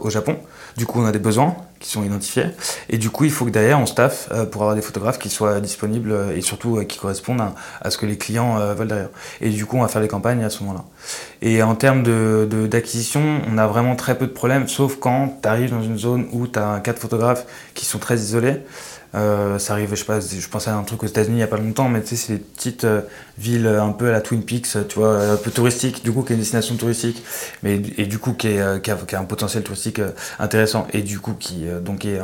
[0.00, 0.36] au Japon.
[0.76, 2.46] Du coup, on a des besoins qui sont identifiés.
[2.88, 5.28] Et du coup, il faut que derrière, on staff euh, pour avoir des photographes qui
[5.28, 7.42] soient disponibles euh, et surtout euh, qui correspondent
[7.80, 9.10] à, ce que les clients veulent derrière.
[9.40, 10.84] Et du coup, on va faire les campagnes à ce moment-là.
[11.42, 12.02] Et en termes
[12.68, 16.26] d'acquisition, on a vraiment très peu de problèmes, sauf quand tu arrives dans une zone
[16.32, 18.60] où tu as quatre photographes qui sont très isolés.
[19.12, 21.48] Ça arrive, je sais pas, je pensais à un truc aux États-Unis il y a
[21.48, 22.86] pas longtemps, mais tu sais, c'est des petites
[23.38, 26.22] euh, villes un peu à la Twin Peaks, tu vois, un peu touristique, du coup,
[26.22, 27.22] qui est une destination touristique,
[27.62, 30.00] mais et du coup qui, est, qui, a, un potentiel touristique
[30.38, 32.20] intéressant et du coup qui donc est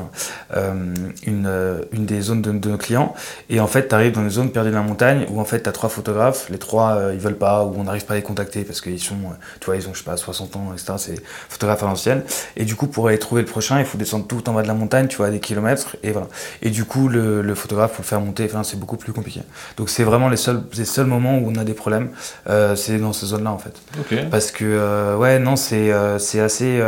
[1.26, 1.50] une,
[1.92, 3.14] une des zones de, de, nos clients.
[3.50, 5.62] Et en fait, tu arrives dans une zone perdue dans la montagne où en fait
[5.62, 8.22] tu as trois photographes, les trois ils veulent pas ou on n'arrive pas à les
[8.22, 9.16] contacter parce qu'ils sont,
[9.60, 10.94] tu vois, ils ont je sais pas 60 ans, etc.
[10.96, 12.22] C'est photographes à l'ancienne.
[12.56, 14.68] Et du coup, pour aller trouver le prochain, il faut descendre tout en bas de
[14.68, 15.96] la montagne, tu vois, des kilomètres.
[16.02, 16.28] Et voilà.
[16.62, 18.44] Et du coup, le, le photographe, faut le faire monter.
[18.44, 19.40] Enfin, c'est beaucoup plus compliqué.
[19.76, 22.10] Donc, c'est vraiment les seuls, les seuls moments où on a des problèmes.
[22.48, 23.80] Euh, c'est dans ces zones-là, en fait.
[24.30, 26.82] Parce que, euh, ouais, non, c'est euh, c'est assez.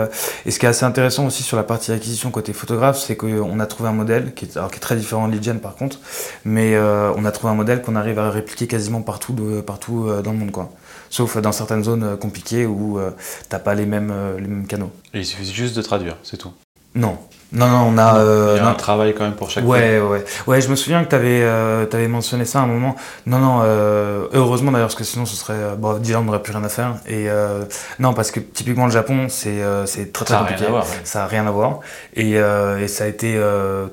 [0.46, 3.60] et ce qui est assez intéressant aussi sur la partie acquisition côté photographe, c'est qu'on
[3.60, 5.98] a trouvé un modèle qui est, alors, qui est très différent de l'hygiène par contre,
[6.44, 10.32] mais on a trouvé un modèle qu'on arrive à répliquer quasiment partout, de, partout dans
[10.32, 10.70] le monde, quoi
[11.12, 13.00] sauf dans certaines zones compliquées où
[13.48, 14.90] t'as pas les mêmes, les mêmes canaux.
[15.14, 16.52] Et il suffit juste de traduire, c'est tout.
[16.94, 17.18] Non,
[17.52, 18.18] non, non, on a.
[18.18, 20.24] Euh, il y a un travail quand même pour chaque Ouais, ouais.
[20.46, 22.94] Ouais, je me souviens que tu avais, euh, avais, mentionné ça à un moment.
[23.26, 25.54] Non, non, euh, heureusement d'ailleurs, parce que sinon ce serait.
[25.54, 26.94] Euh, bon, déjà, on n'aurait plus rien à faire.
[27.06, 27.64] Et euh,
[27.98, 30.66] non, parce que typiquement le Japon, c'est euh, c'est très très ça compliqué.
[30.66, 31.80] voir, Ça n'a rien à voir.
[32.14, 33.40] Et, et ça a été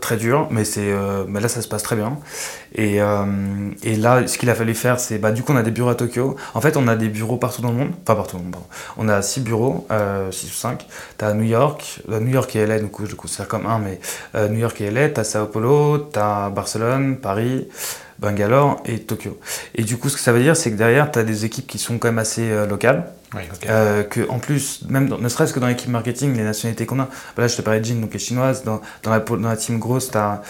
[0.01, 0.63] très dur, mais,
[1.27, 2.17] mais là ça se passe très bien.
[2.77, 2.99] Et,
[3.83, 5.17] et là, ce qu'il a fallu faire, c'est.
[5.17, 6.35] Bah, du coup, on a des bureaux à Tokyo.
[6.53, 7.95] En fait, on a des bureaux partout dans le monde.
[8.05, 8.67] Pas partout dans le monde, pardon.
[8.97, 9.87] On a six bureaux,
[10.31, 10.85] six ou cinq.
[11.17, 13.79] Tu as New York, New York et LA, du coup, je le considère comme un,
[13.79, 13.99] mais
[14.35, 17.67] euh, New York et LA, t'as Sao Paulo, t'as Barcelone, Paris,
[18.19, 19.39] Bangalore et Tokyo.
[19.75, 21.67] Et du coup, ce que ça veut dire, c'est que derrière, tu as des équipes
[21.67, 22.49] qui sont quand même assez
[23.35, 23.69] euh, locales.
[23.69, 27.05] Euh, que en plus, même ne serait-ce que dans l'équipe marketing, les nationalités qu'on a,
[27.05, 29.49] bah là je te parlais de Jean, donc qui est chinoise, dans, dans, la, dans
[29.49, 30.41] la team grosse, tu as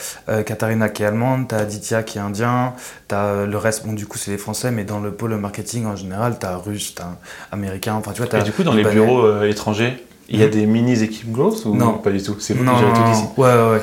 [0.44, 2.74] Katharina qui est allemande, tu as Aditya qui est indien,
[3.08, 5.86] tu as le reste, bon du coup c'est les français, mais dans le pôle marketing
[5.86, 7.18] en général, tu as russe, tu as
[7.52, 8.36] américain, enfin tu vois.
[8.36, 11.66] As, et du coup, dans les bureaux étrangers, il y a des mini équipes grosses
[11.66, 11.94] ou non.
[12.00, 12.36] pas du tout?
[12.40, 13.24] C'est vous qui gérez tout ici?
[13.38, 13.82] Ouais, ouais, ouais.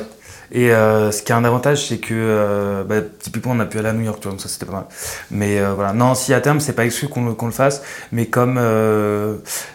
[0.54, 3.80] Et euh, ce qui a un avantage, c'est que euh, bah, typiquement on a pu
[3.80, 4.84] aller à New York, donc ça c'était pas mal.
[5.32, 8.60] Mais euh, voilà, non, si à terme c'est pas exclu qu'on le, fasse, mais comme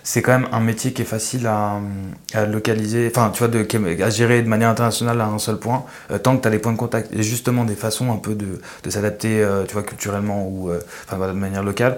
[0.04, 1.80] c'est quand même un métier qui est facile à,
[2.46, 3.68] localiser, enfin tu vois, de,
[4.02, 5.84] à gérer de manière internationale à un seul point,
[6.24, 8.62] tant que tu as les points de contact et justement des façons un peu de,
[8.84, 10.72] de s'adapter, tu vois, culturellement ou
[11.08, 11.98] enfin de manière locale,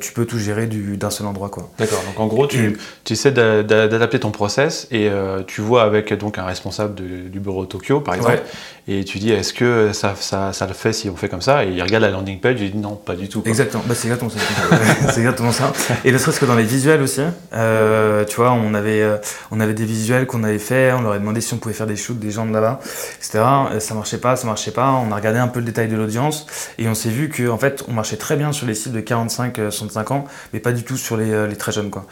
[0.00, 1.70] tu peux tout gérer d'un seul endroit quoi.
[1.78, 2.02] D'accord.
[2.06, 5.10] Donc en gros, tu, tu essaies d'adapter ton process et
[5.48, 8.42] tu vois avec donc un responsable du bureau Tokyo par exemple,
[8.88, 11.64] et tu dis est-ce que ça, ça, ça, le fait si on fait comme ça?
[11.64, 13.40] Et il regarde la landing page et il dit non, pas du tout.
[13.46, 14.40] Exactement, bah, c'est exactement ça.
[15.12, 15.72] c'est exactement ça.
[16.04, 17.20] Et ne serait-ce que dans les visuels aussi,
[17.52, 19.18] euh, tu vois, on avait, euh,
[19.52, 21.86] on avait des visuels qu'on avait fait, on leur a demandé si on pouvait faire
[21.86, 22.80] des shoots des gens de là-bas,
[23.18, 23.44] etc.
[23.78, 24.90] Ça marchait pas, ça marchait pas.
[24.90, 26.46] On a regardé un peu le détail de l'audience
[26.76, 29.00] et on s'est vu qu'en en fait, on marchait très bien sur les cibles de
[29.00, 31.90] 45-65 ans, mais pas du tout sur les, euh, les très jeunes.
[31.90, 32.04] Quoi.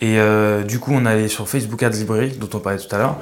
[0.00, 0.18] Et
[0.66, 3.18] du coup, on allait sur Facebook Ads Library, dont on parlait tout à l'heure.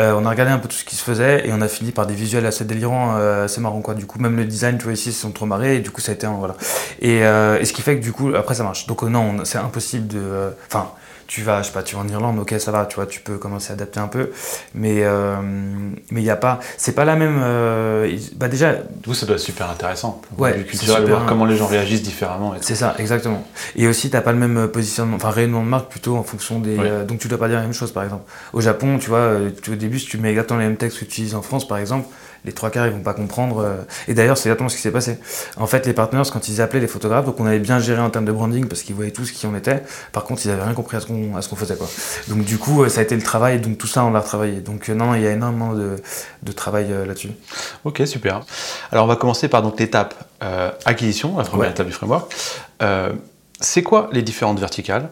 [0.00, 1.92] Euh, on a regardé un peu tout ce qui se faisait et on a fini
[1.92, 3.94] par des visuels assez délirants, euh, assez marrants quoi.
[3.94, 6.00] Du coup, même le design, tu vois ici, ils sont trop marrés et du coup,
[6.00, 6.56] ça a été un, voilà.
[7.00, 8.86] Et, euh, et, ce qui fait que du coup, après, ça marche.
[8.86, 10.52] Donc non, c'est impossible de.
[10.66, 10.90] Enfin,
[11.26, 13.20] tu vas, je sais pas, tu vas en Irlande, ok, ça va, tu vois, tu
[13.20, 14.30] peux commencer à adapter un peu,
[14.74, 15.36] mais euh,
[16.10, 17.40] mais il y a pas, c'est pas la même.
[17.42, 18.74] Euh, bah déjà.
[19.04, 20.22] Vous, ça doit être super intéressant.
[20.38, 20.64] Ouais.
[20.64, 22.54] Culturel, voir comment les gens réagissent différemment.
[22.60, 23.46] C'est ça, exactement.
[23.76, 26.78] Et aussi, t'as pas le même positionnement, enfin rayonnement de marque plutôt en fonction des.
[26.78, 28.24] Euh, donc tu dois pas dire la même chose, par exemple.
[28.52, 29.32] Au Japon, tu vois,
[29.68, 31.78] au début, si tu mets exactement les mêmes textes que tu utilises en France, par
[31.78, 32.08] exemple,
[32.44, 33.58] les trois quarts ils vont pas comprendre.
[33.60, 33.76] Euh.
[34.08, 35.18] Et d'ailleurs, c'est exactement ce qui s'est passé.
[35.56, 38.10] En fait, les partenaires, quand ils appelaient les photographes, donc on avait bien géré en
[38.10, 39.82] termes de branding parce qu'ils voyaient tous qui on était.
[40.12, 41.88] Par contre, ils avaient rien compris à ce qu'on qu'on faisait quoi.
[42.28, 43.60] Donc du coup, euh, ça a été le travail.
[43.60, 44.60] Donc tout ça, on l'a retravaillé.
[44.60, 45.96] Donc euh, non, il y a énormément de,
[46.42, 47.30] de travail là-dessus.
[47.84, 48.40] Ok, super.
[48.92, 50.14] Alors on va commencer par donc l'étape
[50.84, 52.30] acquisition, la première étape du framework.
[53.60, 55.10] c'est quoi les différentes verticales?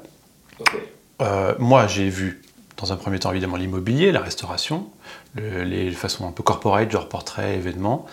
[1.59, 2.42] Moi, j'ai vu
[2.83, 4.87] dans un premier temps évidemment l'immobilier, la restauration,
[5.37, 8.07] les façons un peu corporate, genre portrait, événement,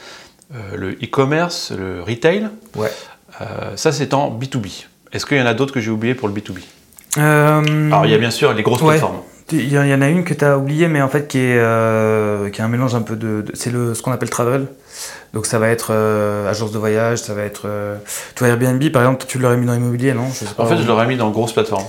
[0.56, 2.50] euh, le e-commerce, le retail.
[2.76, 2.92] Ouais.
[3.42, 4.86] Euh, ça, c'est en B2B.
[5.12, 6.60] Est-ce qu'il y en a d'autres que j'ai oubliés pour le B2B
[7.18, 9.18] euh, Alors, il y a bien sûr les grosses plateformes.
[9.52, 11.56] Il y, en a une que tu as oubliée, mais en fait qui est,
[12.52, 13.44] qui est un mélange un peu de.
[13.56, 14.68] c'est ce qu'on appelle travel.
[15.34, 15.92] Donc ça va être
[16.48, 17.68] agence de voyage, ça va être.
[18.36, 20.28] tu vois, Airbnb par exemple, tu l'aurais mis dans l'immobilier, non?
[20.60, 21.88] En fait, je l'aurais mis dans grosses plateformes.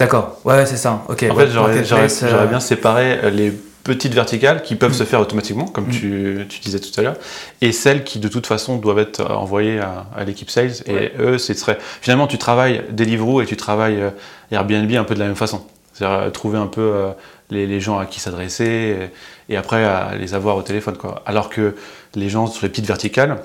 [0.00, 1.04] D'accord, ouais, c'est ça.
[1.08, 1.24] Ok.
[1.30, 3.52] En fait, j'aurais bien séparé les
[3.84, 4.94] petites verticales qui peuvent mm.
[4.94, 5.90] se faire automatiquement, comme mm.
[5.90, 7.16] tu, tu, disais tout à l'heure,
[7.60, 10.72] et celles qui de toute façon doivent être envoyées à, à l'équipe sales.
[10.86, 14.10] Et eux, c'est serait finalement tu travailles Deliveroo et tu travailles euh,
[14.50, 15.64] Airbnb un peu de la même façon.
[15.92, 17.10] C'est-à-dire euh, trouver un peu euh,
[17.50, 19.10] les, les, gens à qui s'adresser
[19.48, 20.96] et, après à les avoir au téléphone.
[20.96, 21.22] Quoi.
[21.26, 21.74] Alors que
[22.14, 23.42] les gens sur les petites verticales,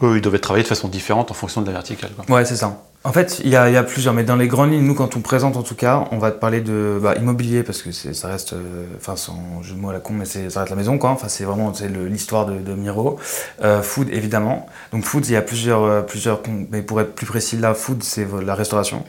[0.00, 2.10] Oui, ils doivent être travaillés de façon différente en fonction de la verticale.
[2.10, 2.36] Quoi.
[2.36, 2.82] Ouais, c'est ça.
[3.04, 5.56] En fait, il y, a, plusieurs, mais dans les grandes lignes, nous, quand on présente
[5.56, 8.86] en tout cas, on va te parler de bah, immobilier parce que ça reste, euh,
[8.96, 11.10] enfin, sans jeu de mots à la con, mais ça reste la maison, quoi.
[11.10, 11.72] Enfin, c'est vraiment
[12.08, 13.18] l'histoire de, de, Miro.
[13.64, 14.66] Euh, food, évidemment.
[14.92, 18.04] Donc, food, il y a plusieurs, euh, plusieurs, mais pour être plus précis, là, food,
[18.04, 19.04] c'est la restauration.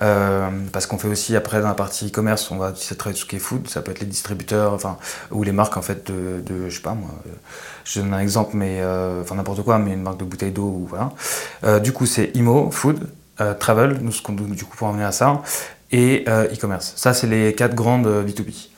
[0.00, 3.28] Euh, parce qu'on fait aussi après dans la partie e-commerce, on va travailler tout ce
[3.28, 4.96] qui est food, ça peut être les distributeurs, enfin
[5.30, 7.30] ou les marques en fait de, de je sais pas moi, euh,
[7.84, 10.64] je donne un exemple mais euh, enfin n'importe quoi, mais une marque de bouteille d'eau
[10.64, 11.80] ou voilà.
[11.80, 13.06] du coup c'est IMO, food,
[13.58, 15.42] travel, nous ce qu'on du coup pour en venir à ça,
[15.90, 16.92] et e-commerce.
[16.96, 18.68] Ça c'est les quatre grandes B2B.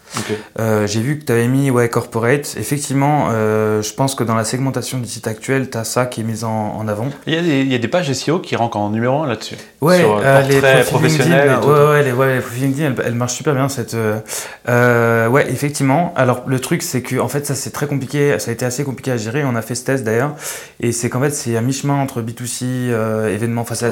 [0.59, 2.55] Euh, j'ai vu que tu avais mis ouais, corporate.
[2.59, 6.21] Effectivement, euh, je pense que dans la segmentation du site actuel, tu as ça qui
[6.21, 7.09] est mis en, avant.
[7.27, 9.29] Il y, a des, il y, a des, pages SEO qui rankent en numéro 1
[9.29, 9.57] là-dessus.
[9.81, 11.51] Ouais, sur, euh, les professionnels.
[11.51, 13.69] LinkedIn, ouais, ouais, les, ouais, les profils LinkedIn, elles, marchent super bien.
[13.69, 13.95] Cette,
[14.67, 16.13] ouais, effectivement.
[16.17, 18.39] Alors, le truc, c'est que en fait, ça, c'est très compliqué.
[18.39, 19.45] Ça a été assez compliqué à gérer.
[19.45, 20.35] On a fait ce test d'ailleurs.
[20.81, 22.65] Et c'est qu'en fait, c'est à mi-chemin entre B2C,
[23.29, 23.63] événements.
[23.63, 23.87] Enfin, c'est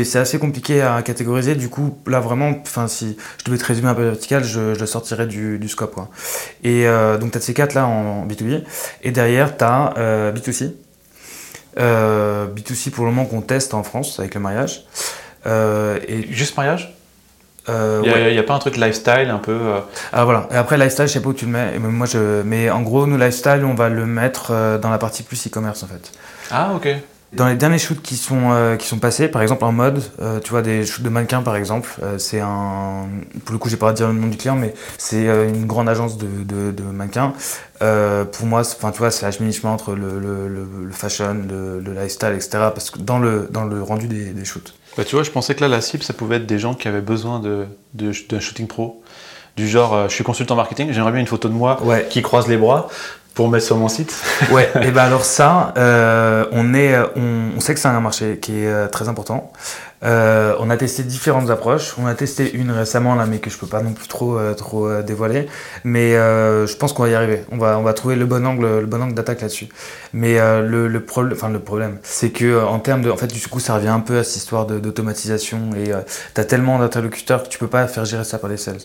[0.00, 1.54] assez, assez, compliqué à catégoriser.
[1.54, 2.54] Du coup, là, vraiment,
[2.88, 5.94] si je devais te résumer un peu vertical, je, je le sortirais du du scope.
[5.94, 6.08] Quoi.
[6.62, 8.62] Et euh, donc, tu as ces quatre là en B2B.
[9.02, 10.72] Et derrière, tu as euh, B2C.
[11.78, 14.84] Euh, B2C pour le moment qu'on teste en France avec le mariage.
[15.46, 16.94] et Juste mariage?
[17.68, 19.58] Il n'y a, pas un truc lifestyle un peu
[20.12, 20.48] Ah voilà.
[20.50, 21.78] Et après lifestyle, je sais pas où tu le mets.
[21.78, 22.42] moi je.
[22.42, 25.86] Mais en gros, nous lifestyle, on va le mettre dans la partie plus e-commerce en
[25.86, 26.10] fait.
[26.50, 26.88] Ah ok.
[27.32, 30.38] Dans les derniers shoots qui sont, euh, qui sont passés, par exemple en mode, euh,
[30.38, 33.06] tu vois, des shoots de mannequins par exemple, euh, c'est un.
[33.46, 35.88] Pour le coup, j'ai pas à dire le nom du client, mais c'est une grande
[35.88, 37.32] agence de, de, de mannequins.
[37.78, 42.50] pour moi, enfin, tu vois, c'est la entre le, le, le, fashion, le, lifestyle, etc.
[42.74, 44.74] Parce que dans le, dans le rendu des, des shoots.
[44.98, 46.86] Bah, tu vois, je pensais que là, la cible, ça pouvait être des gens qui
[46.86, 49.02] avaient besoin d'un de, de, shooting pro.
[49.56, 51.78] Du genre, je suis consultant marketing, j'aimerais bien une photo de moi
[52.10, 52.88] qui croise les bras
[53.34, 54.14] pour mettre sur mon site
[54.50, 58.60] Ouais, et ben alors ça, euh, on, est, on, sait que c'est un marché qui
[58.60, 59.52] est euh, très important.
[60.04, 61.94] Euh, on a testé différentes approches.
[61.98, 65.02] On a testé une récemment là, mais que je peux pas non plus trop, trop
[65.02, 65.46] dévoiler.
[65.84, 67.44] Mais je pense qu'on va y arriver.
[67.50, 69.68] On va, on va trouver le bon angle, le bon angle d'attaque là-dessus.
[70.12, 73.60] Mais le, le, enfin, le problème, c'est que en termes de, en fait, du coup,
[73.60, 75.92] ça revient un peu à cette histoire d'automatisation et
[76.34, 78.78] tu as tellement d'interlocuteurs que tu peux pas faire gérer ça par les sales.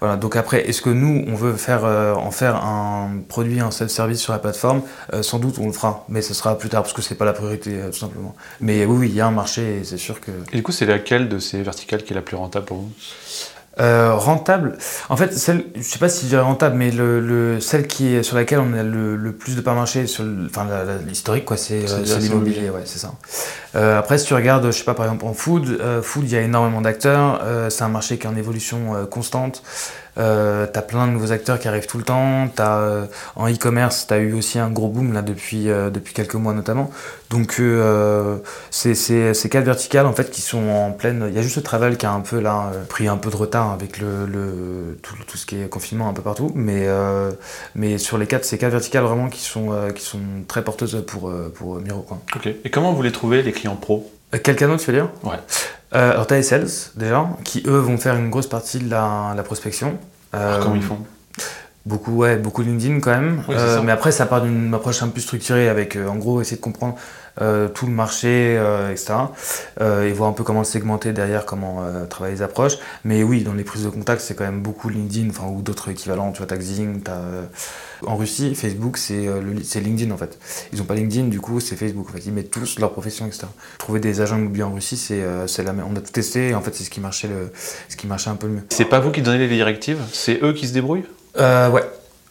[0.00, 3.70] Voilà, donc après, est-ce que nous, on veut faire, euh, en faire un produit, un
[3.70, 4.82] self-service sur la plateforme?
[5.14, 7.24] Euh, Sans doute, on le fera, mais ce sera plus tard parce que c'est pas
[7.24, 8.34] la priorité, euh, tout simplement.
[8.60, 10.30] Mais oui, il y a un marché et c'est sûr que.
[10.56, 12.92] Et du coup, c'est laquelle de ces verticales qui est la plus rentable pour vous
[13.78, 14.78] rentable.
[15.10, 18.22] En fait, celle, je sais pas si je dirais rentable, mais le, celle qui est
[18.22, 20.66] sur laquelle on a le, plus de part marché, sur enfin
[21.06, 21.84] l'historique quoi, c'est
[22.18, 23.12] l'immobilier, ouais, c'est ça.
[23.98, 26.40] après, si tu regardes, je sais pas, par exemple en food, food, il y a
[26.40, 27.42] énormément d'acteurs.
[27.68, 29.62] c'est un marché qui est en évolution constante.
[30.18, 32.48] Euh, t'as plein de nouveaux acteurs qui arrivent tout le temps.
[32.58, 36.14] As, euh, en e-commerce, tu as eu aussi un gros boom là depuis, euh, depuis
[36.14, 36.90] quelques mois notamment.
[37.30, 38.38] Donc euh,
[38.70, 41.26] c'est ces quatre verticales en fait qui sont en pleine.
[41.28, 43.36] Il y a juste le travel qui a un peu là pris un peu de
[43.36, 46.50] retard avec le, le tout, tout, ce qui est confinement un peu partout.
[46.54, 46.86] Mais,
[47.74, 51.32] mais sur les quatre, ces quatre verticales vraiment qui sont, qui sont très porteuses pour,
[51.54, 52.06] pour Miro.
[52.34, 52.48] Ok.
[52.64, 54.10] Et comment vous les trouvez les clients pro?
[54.42, 55.36] Quel canal tu veux dire Ouais.
[55.94, 58.90] Euh, alors, tu as les sales, déjà, qui eux vont faire une grosse partie de
[58.90, 59.98] la, prospection.
[60.34, 60.98] Euh, comment ils font?
[61.86, 63.42] Beaucoup, ouais, beaucoup LinkedIn quand même.
[63.48, 66.62] Euh, mais après, ça part d'une approche un peu structurée avec, en gros, essayer de
[66.62, 66.96] comprendre
[67.74, 68.58] tout le marché,
[68.90, 69.12] etc.
[69.78, 72.78] et voir un peu comment le segmenter derrière, comment travailler les approches.
[73.04, 75.90] Mais oui, dans les prises de contact, c'est quand même beaucoup LinkedIn, enfin, ou d'autres
[75.90, 76.32] équivalents.
[76.32, 77.02] Tu vois, Taxing,
[78.04, 80.38] en Russie, Facebook, euh, c'est LinkedIn en fait.
[80.72, 82.08] Ils n'ont pas LinkedIn, du coup, c'est Facebook.
[82.10, 82.22] En fait.
[82.26, 83.46] Ils mettent tous leur profession, etc.
[83.78, 85.86] Trouver des agents immobiliers en Russie, c'est euh, la même.
[85.88, 87.52] On a tout testé et en fait, c'est ce, qui marchait le,
[87.88, 88.62] ce qui marchait un peu le mieux.
[88.70, 90.00] C'est pas vous qui donnez les directives?
[90.12, 91.04] C'est eux qui se débrouillent?
[91.04, 91.68] euh, ouais.
[91.70, 91.82] ouais.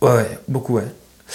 [0.02, 0.84] Ouais, beaucoup, ouais.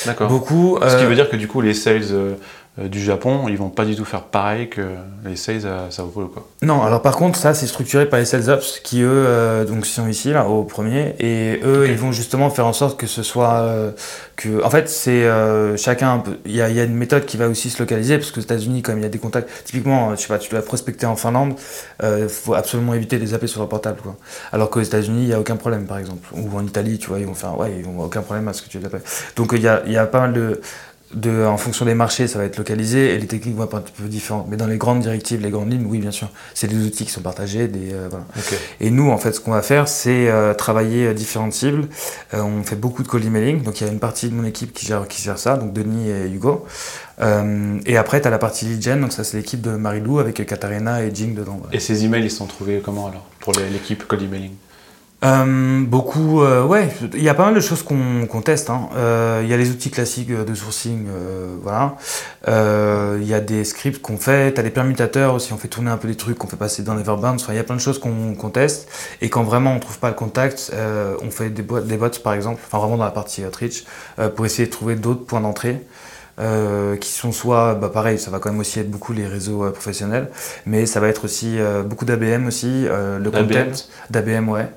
[0.06, 0.28] D'accord.
[0.28, 0.78] Beaucoup.
[0.80, 2.34] Ce qui veut dire que du coup, les sales euh,
[2.78, 4.80] du Japon, ils vont pas du tout faire pareil que
[5.24, 6.28] les sales à Sao Paulo.
[6.28, 6.48] Quoi.
[6.62, 9.84] Non, alors par contre, ça c'est structuré par les sales ops qui eux euh, donc
[9.84, 13.22] sont ici là au premier et eux ils vont justement faire en sorte que ce
[13.22, 13.90] soit euh,
[14.36, 15.28] que en fait c'est
[15.76, 18.82] chacun il y, a, une méthode qui va aussi se localiser parce que aux États-Unis
[18.82, 21.54] comme il y a des contacts typiquement je sais pas tu dois prospecter en Finlande,
[22.02, 24.16] il faut absolument éviter de les appeler sur leur portable quoi.
[24.52, 27.18] Alors qu'aux États-Unis il y a aucun problème par exemple ou en Italie tu vois
[27.18, 29.02] ils vont faire ouais ils vont aucun problème à ce que tu les appelles.
[29.36, 30.60] Donc il y a, il y a pas mal de
[31.14, 33.80] de, en fonction des marchés, ça va être localisé et les techniques vont être un
[33.80, 34.46] peu différentes.
[34.48, 37.10] Mais dans les grandes directives, les grandes lignes, oui, bien sûr, c'est des outils qui
[37.10, 37.68] sont partagés.
[37.68, 38.24] Des, euh, voilà.
[38.80, 41.88] Et nous, en fait, ce qu'on va faire, c'est euh, travailler euh, différentes cibles.
[42.32, 44.72] on fait beaucoup de cold emailing, donc il y a une partie de mon équipe
[44.72, 46.64] qui gère, qui gère ça, donc Denis et Hugo.
[47.86, 50.44] et après, tu as la partie lead gen, donc ça, c'est l'équipe de Marilou avec
[50.46, 51.60] Katarina et Jing dedans.
[51.72, 54.52] Et ces emails, ils sont trouvés comment alors pour l'équipe cold emailing
[55.22, 58.70] Euh, beaucoup, euh, ouais, il y a pas mal de choses qu'on qu'on teste.
[58.70, 58.88] hein.
[58.96, 61.96] Euh, Il y a les outils classiques de sourcing, euh, voilà.
[62.48, 65.68] Euh, Il y a des scripts qu'on fait, tu as des permutateurs aussi, on fait
[65.68, 67.38] tourner un peu des trucs qu'on fait passer dans les Everbound.
[67.38, 68.88] Enfin, il y a plein de choses qu'on qu'on teste.
[69.20, 72.08] Et quand vraiment on trouve pas le contact, euh, on fait des, boîtes, des bots
[72.24, 73.84] par exemple, enfin vraiment dans la partie Outreach,
[74.18, 75.84] euh, pour essayer de trouver d'autres points d'entrée.
[76.38, 79.64] euh, qui sont soit, bah pareil, ça va quand même aussi être beaucoup les réseaux
[79.64, 80.30] euh, professionnels,
[80.66, 83.66] mais ça va être aussi euh, beaucoup d'ABM aussi, euh, le content,
[84.10, 84.70] d'ABM ouais,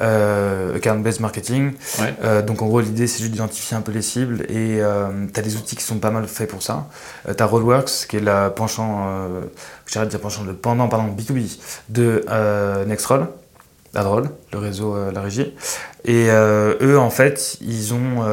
[0.00, 1.72] euh, account-based marketing.
[2.00, 2.14] Ouais.
[2.24, 5.38] Euh, donc en gros l'idée c'est juste d'identifier un peu les cibles et euh, tu
[5.38, 6.88] as des outils qui sont pas mal faits pour ça.
[7.28, 9.40] Euh, tu as Rollworks qui est la penchant, euh,
[9.86, 11.58] j'arrête de dire penchant, le pendant pardon, B2B
[11.90, 12.24] de
[12.86, 13.28] Nextroll,
[13.94, 15.54] Adroll, le réseau, la régie.
[16.04, 18.24] Et eux en fait ils ont,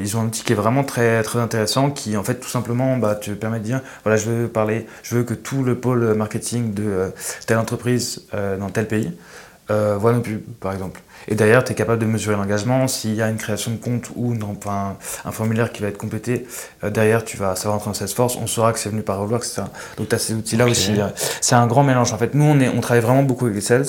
[0.00, 2.96] ils ont un outil qui est vraiment très, très intéressant qui en fait tout simplement
[2.96, 6.14] bah, te permet de dire voilà je veux parler, je veux que tout le pôle
[6.14, 7.12] marketing de
[7.46, 9.12] telle entreprise dans tel pays
[9.70, 11.00] euh, voit nos pubs par exemple.
[11.26, 12.86] Et derrière, tu es capable de mesurer l'engagement.
[12.86, 15.96] S'il y a une création de compte ou non, enfin, un formulaire qui va être
[15.96, 16.46] complété,
[16.82, 18.36] euh, derrière, tu vas savoir entrer dans Salesforce.
[18.36, 19.62] On saura que c'est venu par Roblox, etc.
[19.96, 21.00] Donc, tu as ces outils-là aussi.
[21.00, 21.08] euh,
[21.40, 22.12] C'est un grand mélange.
[22.12, 23.86] En fait, nous, on, est, on travaille vraiment beaucoup avec les sales.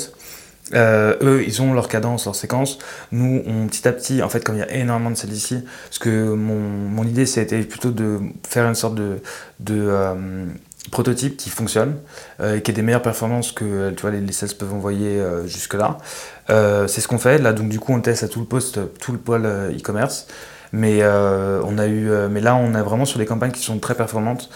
[0.73, 2.79] Euh, eux, ils ont leur cadence, leur séquence.
[3.11, 5.63] Nous, on, petit à petit, en fait, comme il y a énormément de sales ici,
[5.89, 9.21] parce que mon, mon idée, c'était plutôt de faire une sorte de,
[9.59, 10.45] de euh,
[10.89, 11.95] prototype qui fonctionne
[12.39, 15.19] euh, et qui ait des meilleures performances que tu vois, les, les sales peuvent envoyer
[15.19, 15.98] euh, jusque-là.
[16.50, 17.38] Euh, c'est ce qu'on fait.
[17.38, 20.28] Là, donc, du coup, on teste à tout le poste, tout le pôle euh, e-commerce.
[20.71, 23.62] Mais, euh, on a eu, euh, mais là, on est vraiment sur des campagnes qui
[23.62, 24.52] sont très performantes, euh,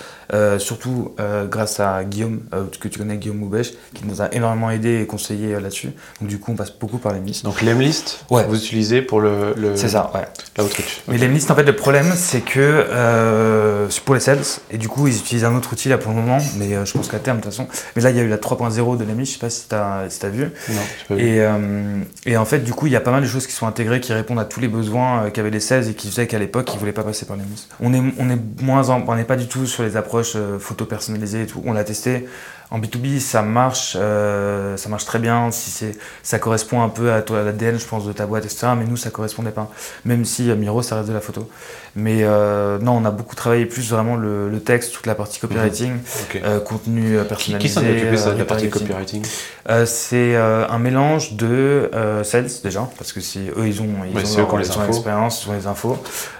[0.60, 4.70] surtout euh, grâce à Guillaume, euh, que tu connais, Guillaume Moubèche, qui nous a énormément
[4.70, 5.90] aidé et conseillé euh, là-dessus.
[6.22, 7.44] Donc, du coup, on passe beaucoup par les miss.
[7.44, 8.46] Donc l'Emlist, Ouais.
[8.48, 10.28] vous utilisez pour le, le C'est ça, ouais.
[10.58, 11.02] l'outreach.
[11.08, 14.40] Mais les listes, en fait, le problème, c'est que euh, c'est pour les sales,
[14.72, 16.94] et du coup, ils utilisent un autre outil là pour le moment, mais euh, je
[16.94, 17.68] pense qu'à terme, de toute façon.
[17.96, 19.76] Mais là, il y a eu la 3.0 de l'EMI, je sais pas si tu
[19.76, 20.44] as, si t'as vu.
[20.70, 20.76] Non,
[21.10, 21.22] pas vu.
[21.22, 23.54] Et, euh, et en fait, du coup, il y a pas mal de choses qui
[23.54, 26.28] sont intégrées, qui répondent à tous les besoins euh, qu'avaient les 16 et qui faisaient
[26.28, 27.44] qu'à l'époque, ils voulaient pas passer par les.
[27.80, 30.60] On est, on est moins en- on n'est pas du tout sur les approches euh,
[30.60, 31.62] photo personnalisées et tout.
[31.66, 32.28] On l'a testé.
[32.72, 35.50] En B2B, ça marche, euh, ça marche très bien.
[35.50, 38.68] Si c'est, ça correspond un peu à, à l'ADN, je pense, de ta boîte, etc.
[38.78, 39.72] Mais nous, ça correspondait pas.
[40.06, 41.50] Même si euh, Miro, ça reste de la photo.
[41.96, 45.40] Mais euh, non, on a beaucoup travaillé plus vraiment le, le texte, toute la partie
[45.40, 45.94] copywriting,
[46.30, 46.42] Ok.
[46.46, 47.68] euh, contenu Qui, personnalisé.
[47.68, 49.26] qui s'en est occupé ça, de la partie copywriting
[49.86, 51.92] c'est un mélange de
[52.24, 55.98] sales déjà, parce que c'est eux ils ont ils ont, l'expérience, ils ont les infos.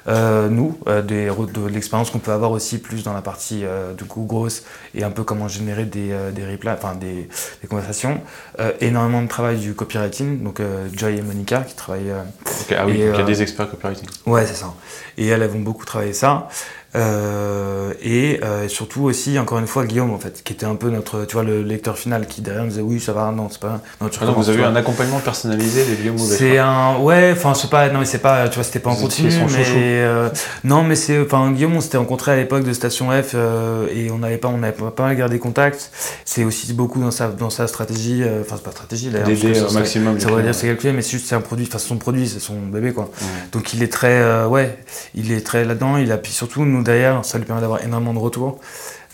[0.08, 3.64] Nous, des, de l'expérience qu'on peut avoir aussi plus dans la partie
[3.96, 4.64] du coup grosse
[4.96, 7.28] et un peu comment générer des, euh, des enfin des,
[7.62, 8.22] des conversations.
[8.60, 12.12] Euh, énormément de travail du copywriting, donc euh, Joy et Monica qui travaillent.
[12.12, 12.22] euh,
[12.62, 14.08] Ok, Ah oui, Et, donc il y a des experts copywriting.
[14.26, 14.74] Ouais, c'est ça.
[15.18, 16.48] Et elles, elles vont beaucoup travailler ça.
[16.96, 20.90] Euh, et euh, surtout aussi, encore une fois, Guillaume, en fait, qui était un peu
[20.90, 23.60] notre, tu vois, le lecteur final, qui derrière nous disait oui, ça va, non, c'est
[23.60, 23.82] pas.
[24.02, 26.36] Non, tu Ah, vous avez eu un accompagnement personnalisé des Guillaume Mauvais.
[26.36, 28.94] C'est un, ouais, enfin, c'est pas, non, mais c'est pas, tu vois, c'était pas en
[28.94, 30.30] Vous continu, mais euh,
[30.64, 34.10] non, mais c'est, enfin, Guillaume, on s'était rencontré à l'époque de Station F euh, et
[34.10, 35.92] on n'avait pas, on avait pas, mal gardé contact.
[36.26, 39.28] C'est aussi beaucoup dans sa, dans sa stratégie, enfin, c'est pas stratégie d'ailleurs.
[39.28, 40.42] D'aider au maximum ça clients.
[40.42, 42.60] dire c'est calculé, mais c'est juste c'est un produit, enfin, c'est son produit, c'est son
[42.60, 43.12] bébé, quoi.
[43.52, 44.80] Donc il est très, ouais,
[45.14, 45.98] il est très là-dedans.
[45.98, 48.60] Il a puis surtout nous derrière, ça lui permet d'avoir énormément de retours.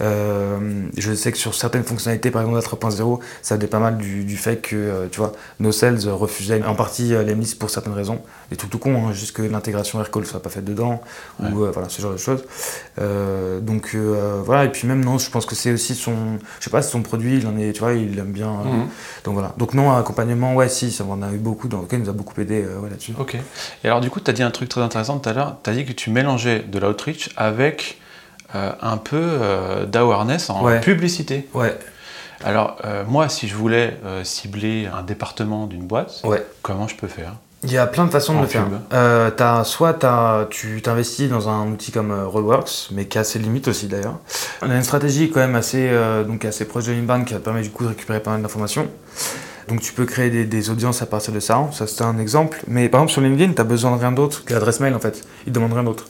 [0.01, 3.97] Euh, je sais que sur certaines fonctionnalités, par exemple la 3.0, ça venait pas mal
[3.97, 7.57] du, du fait que, euh, tu vois, nos sales refusaient en partie euh, les listes
[7.59, 8.19] pour certaines raisons.
[8.49, 11.01] Des trucs tout con, hein, juste que l'intégration Aircall soit pas faite dedans,
[11.39, 11.49] Ouais.
[11.51, 12.43] ou voilà, ce genre de choses.
[13.61, 13.95] Donc
[14.45, 16.13] voilà, et puis même non, je pense que c'est aussi son,
[16.59, 18.51] je sais pas, son produit, il en est, tu vois, il aime bien.
[18.51, 18.87] Mhm.
[19.23, 19.53] Donc voilà.
[19.57, 22.39] Donc non, accompagnement, ouais, si, ça on a eu beaucoup, donc il nous a beaucoup
[22.39, 23.13] aidé ouais, là-dessus.
[23.19, 23.35] Ok.
[23.83, 25.57] Et alors, du coup, tu as dit un truc très intéressant tout à l'heure.
[25.63, 27.99] Tu as dit que tu mélangeais de l'outreach avec
[28.81, 30.79] un peu euh, d'awareness en Ouais.
[30.81, 31.47] publicité.
[31.53, 31.77] Ouais,
[32.43, 36.45] Alors, euh, moi, si je voulais euh, cibler un département d'une boîte, ouais.
[36.61, 37.33] comment je peux faire?
[37.63, 38.65] Il y a plein de façons de le faire.
[38.93, 39.31] Euh,
[39.63, 43.67] soit t'as- tu t'investis dans un outil comme euh, Rollworks, mais qui a ses limites
[43.67, 44.19] aussi d'ailleurs.
[44.61, 47.65] On a une stratégie quand même assez, euh, donc assez proche de l'inbound qui permettre
[47.65, 48.87] du coup de récupérer pas mal d'informations.
[49.67, 52.61] Donc tu peux créer des, des audiences à partir de ça, ça c'est un exemple.
[52.67, 54.99] Mais par exemple sur LinkedIn, tu as besoin de rien d'autre que l'adresse mail en
[54.99, 55.23] fait.
[55.47, 56.05] Ils te demandent rien d'autre.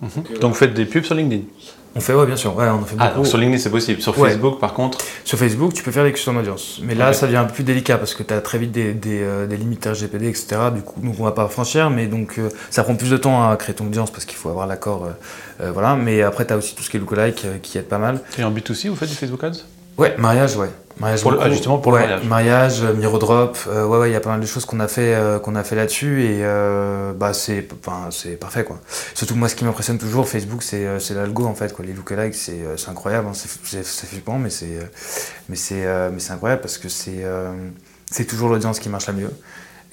[0.00, 0.38] Mhm.
[0.40, 1.42] Donc, vous faites des pubs sur LinkedIn.
[1.96, 3.16] On fait, ouais bien sûr, ouais, on en fait Ah, beaucoup.
[3.20, 4.00] donc sur LinkedIn, c'est possible.
[4.00, 4.30] Sur Ouais.
[4.30, 6.78] Facebook, par contre, Sur Facebook, tu peux faire des custom audience.
[6.84, 8.92] Mais là, ça devient un peu plus délicat parce que tu as très vite des,
[8.92, 10.46] des, euh, des limites RGPD, etc.
[10.72, 13.48] Du coup, donc on va pas franchir, mais donc euh, ça prend plus de temps
[13.50, 15.06] à créer ton audience parce qu'il faut avoir l'accord.
[15.06, 15.96] euh, euh, voilà.
[15.96, 18.20] Mais après, tu as aussi tout ce qui est lookalike euh, qui aide pas mal.
[18.38, 19.64] et en B2C, vous faites du Facebook Ads?
[19.98, 20.68] Ouais, mariage, ouais.
[21.00, 22.24] Mariage Pour le- ah, justement, pour le Ouais, mariage.
[22.26, 24.88] Mariage, euh, Mirodrop, euh, ouais, ouais, il y a pas mal de choses qu'on a
[24.88, 28.80] fait, euh, qu'on a fait là-dessus et euh, bah c'est, enfin, c'est parfait quoi.
[29.14, 31.84] Surtout moi, ce qui m'impressionne toujours, Facebook, c'est, c'est l'algo en fait, quoi.
[31.84, 33.32] Les lookalikes, c'est, c'est incroyable, hein.
[33.34, 34.78] c'est, flippant, mais c'est,
[35.48, 37.24] mais c'est, mais c'est incroyable parce que c'est,
[38.10, 39.30] c'est toujours l'audience qui marche la mieux.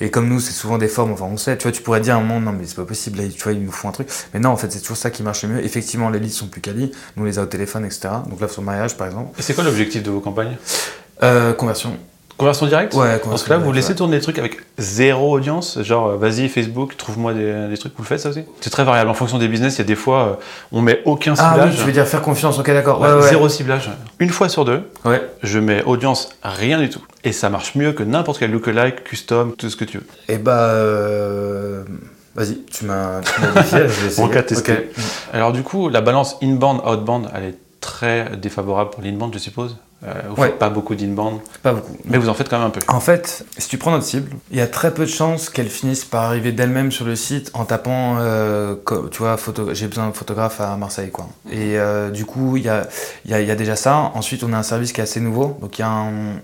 [0.01, 2.15] Et comme nous, c'est souvent des formes, enfin on sait, tu vois, tu pourrais dire
[2.15, 3.93] à un moment, non mais c'est pas possible, là, tu vois, ils nous font un
[3.93, 4.10] truc.
[4.34, 5.63] Mais non, en fait, c'est toujours ça qui marche le mieux.
[5.63, 8.10] Effectivement, les leads sont plus quali, nous on les a au téléphone, etc.
[8.29, 9.29] Donc là, sur le mariage, par exemple.
[9.39, 10.58] Et c'est quoi l'objectif de vos campagnes?
[11.23, 11.95] Euh, conversion.
[12.38, 12.93] Conversion directe?
[12.95, 13.95] Ouais, Parce conversion que là, vous laissez ouais.
[13.95, 18.03] tourner des trucs avec zéro audience, genre euh, vas-y Facebook, trouve-moi des, des trucs, vous
[18.03, 18.43] le faites ça aussi?
[18.60, 20.34] C'est très variable en fonction des business, il y a des fois, euh,
[20.73, 21.69] on met aucun Ah ciblage.
[21.71, 22.99] oui, tu veux dire faire confiance, ok, d'accord.
[22.99, 23.29] Ouais.
[23.29, 23.89] Zéro ciblage.
[24.19, 25.21] Une fois sur deux, Ouais.
[25.43, 26.99] je mets audience rien du tout.
[27.26, 30.05] Et ça marche mieux que n'importe quel lookalike, custom, tout ce que tu veux.
[30.30, 30.69] Et bah.
[30.69, 31.84] euh,
[32.36, 34.23] Vas-y, tu m'as tu m'as défié, je vais essayer.
[34.23, 34.73] On va tester.
[34.73, 35.03] Ok.
[35.34, 39.78] Alors du coup, la balance inbound, outbound, elle est très défavorable pour l'inbound, je suppose.
[40.05, 40.49] Euh, vous Ouais.
[40.49, 41.95] faites pas beaucoup d'inbound, Pas beaucoup.
[42.03, 42.82] mais vous en faites quand même un peu.
[42.89, 45.69] En fait, si tu prends notre cible, il y a très peu de chances qu'elle
[45.69, 48.76] finisse par arriver d'elle-même sur le site en tapant, euh,
[49.11, 51.30] tu vois, photo, j'ai besoin de photographe à Marseille, quoi.
[51.49, 52.86] Et euh, du coup, il y a,
[53.26, 54.11] y, a, y a déjà ça.
[54.13, 56.36] Ensuite, on a un service qui est assez nouveau, donc il y a un-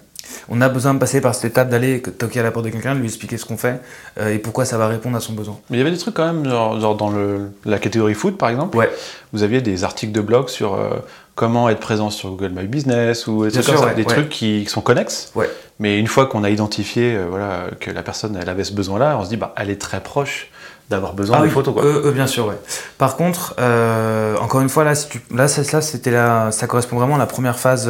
[0.50, 2.94] on a besoin de passer par cette étape d'aller toquer à la porte de quelqu'un,
[2.94, 3.80] lui expliquer ce qu'on fait
[4.20, 5.58] euh, et pourquoi ça va répondre à son besoin.
[5.70, 8.38] Mais il y avait des trucs quand même, genre, genre dans le, la catégorie food
[8.38, 8.90] par exemple, Ouais.
[9.34, 10.90] vous aviez des articles de blog sur euh,
[11.36, 14.04] comment être présent sur Google My Business ou des, trucs comme sûr, ça, ouais, des
[14.04, 14.14] ouais.
[14.14, 15.32] trucs qui sont connexes.
[15.36, 15.50] Ouais.
[15.80, 19.18] Mais une fois qu'on a identifié euh, voilà, que la personne elle avait ce besoin-là,
[19.20, 20.50] on se dit bah elle est très proche
[20.90, 21.74] d'avoir besoin Ah des oui, photos.
[21.74, 22.12] Quoi.
[22.12, 22.58] bien sûr, ouais.
[22.98, 26.68] Par contre, euh, encore une fois, là, si tu, là, ça, ça, c'était la, ça
[26.68, 27.90] correspond vraiment à la première phase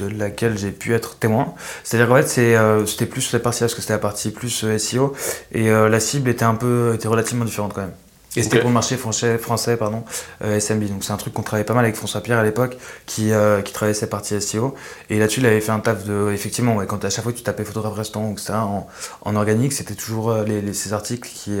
[0.00, 1.54] de laquelle j'ai pu être témoin.
[1.84, 4.78] C'est-à-dire qu'en fait, euh, c'était plus la partie, parce que c'était la partie plus euh,
[4.78, 5.14] SEO,
[5.52, 7.94] et euh, la cible était un peu, était relativement différente quand même.
[8.36, 10.04] Et c'était pour le marché français, français pardon,
[10.44, 10.84] euh, SMB.
[10.88, 12.76] Donc c'est un truc qu'on travaillait pas mal avec François Pierre à l'époque,
[13.06, 14.74] qui, euh, qui travaillait cette partie SEO.
[15.08, 16.30] Et là-dessus, il avait fait un taf de.
[16.32, 18.86] Effectivement, ouais, quand à chaque fois que tu tapais photographe restaurant, etc., en,
[19.22, 21.58] en organique, c'était toujours euh, les, les- ces articles qui,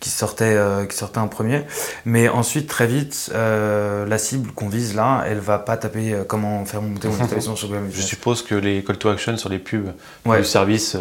[0.00, 0.58] qui, sortaient,
[0.88, 1.62] qui sortaient en premier.
[2.04, 6.82] Mais ensuite, très vite, la cible qu'on vise là, elle va pas taper comment faire
[6.82, 9.92] monter mon établissement sur Google Je suppose que les call to action sur les pubs
[10.26, 10.38] Ouais.
[10.38, 10.96] du service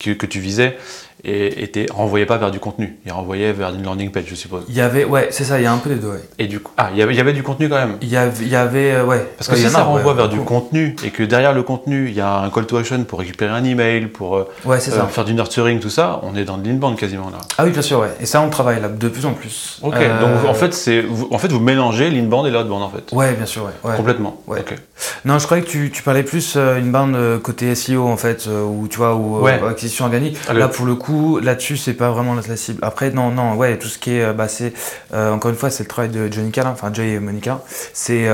[0.00, 0.76] que, que tu visais
[1.24, 4.64] et, étaient renvoyaient pas vers du contenu, ils renvoyaient vers une landing page, je suppose.
[4.68, 6.22] Il y avait, ouais, c'est ça, il y a un peu les deux, ouais.
[6.38, 7.96] Et du coup, ah, il y avait, il y avait du contenu quand même.
[8.02, 9.26] Il y avait, il y avait euh, ouais.
[9.36, 11.62] Parce que Ouais, il si ça renvoie ouais, vers du contenu et que derrière le
[11.62, 14.78] contenu, il y a un call to action pour récupérer un email, pour euh, euh,
[14.78, 15.06] ça.
[15.06, 17.38] faire du nurturing, tout ça, on est dans de l'inbound quasiment là.
[17.56, 18.10] Ah oui, bien sûr, ouais.
[18.20, 19.78] Et ça, on travaille là de plus en plus.
[19.82, 22.90] Ok, Euh, donc en fait, c'est, vous, en fait, vous mélangez l'inbound et l'outbound en
[22.90, 23.12] fait.
[23.12, 23.90] Ouais, bien sûr, ouais.
[23.90, 23.96] ouais.
[23.96, 24.40] Complètement.
[24.46, 24.60] Ouais.
[24.60, 24.74] Ok.
[25.24, 28.16] Non, je croyais que tu, tu parlais plus euh, une bande euh, côté SEO en
[28.16, 29.60] fait, euh, ou tu vois, ou euh, Ouais.
[29.68, 30.36] acquisition organique.
[30.48, 32.78] Ah, le- Là, pour le coup, là-dessus, c'est pas vraiment la, cible.
[32.82, 34.72] Après, non, non, ouais, tout ce qui est, bah, c'est
[35.14, 37.62] encore une fois, c'est le travail de Jonica, là, enfin Joy et Monica.
[37.92, 38.26] C'est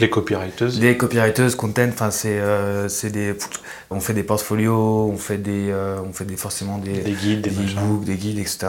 [0.00, 0.72] Les copywriters.
[0.78, 2.40] des copywriters, content, enfin c'est,
[2.88, 3.34] c'est des,
[3.90, 5.72] on fait des portfolios, on fait des,
[6.08, 8.68] on fait des forcément des, Des guides, des des e-books, des guides, etc.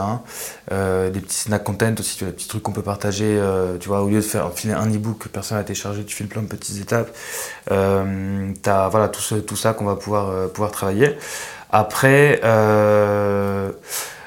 [0.69, 3.39] Des petits snack content aussi, tu vois, des petits trucs qu'on peut partager.
[3.79, 6.27] tu vois, au lieu de faire filer un e-book que personne n'a téléchargé, tu files
[6.27, 7.09] plein de petites étapes.
[7.71, 11.17] Euh, t'as voilà tout, ça qu'on va pouvoir, euh, travailler.
[11.71, 13.71] Après, euh,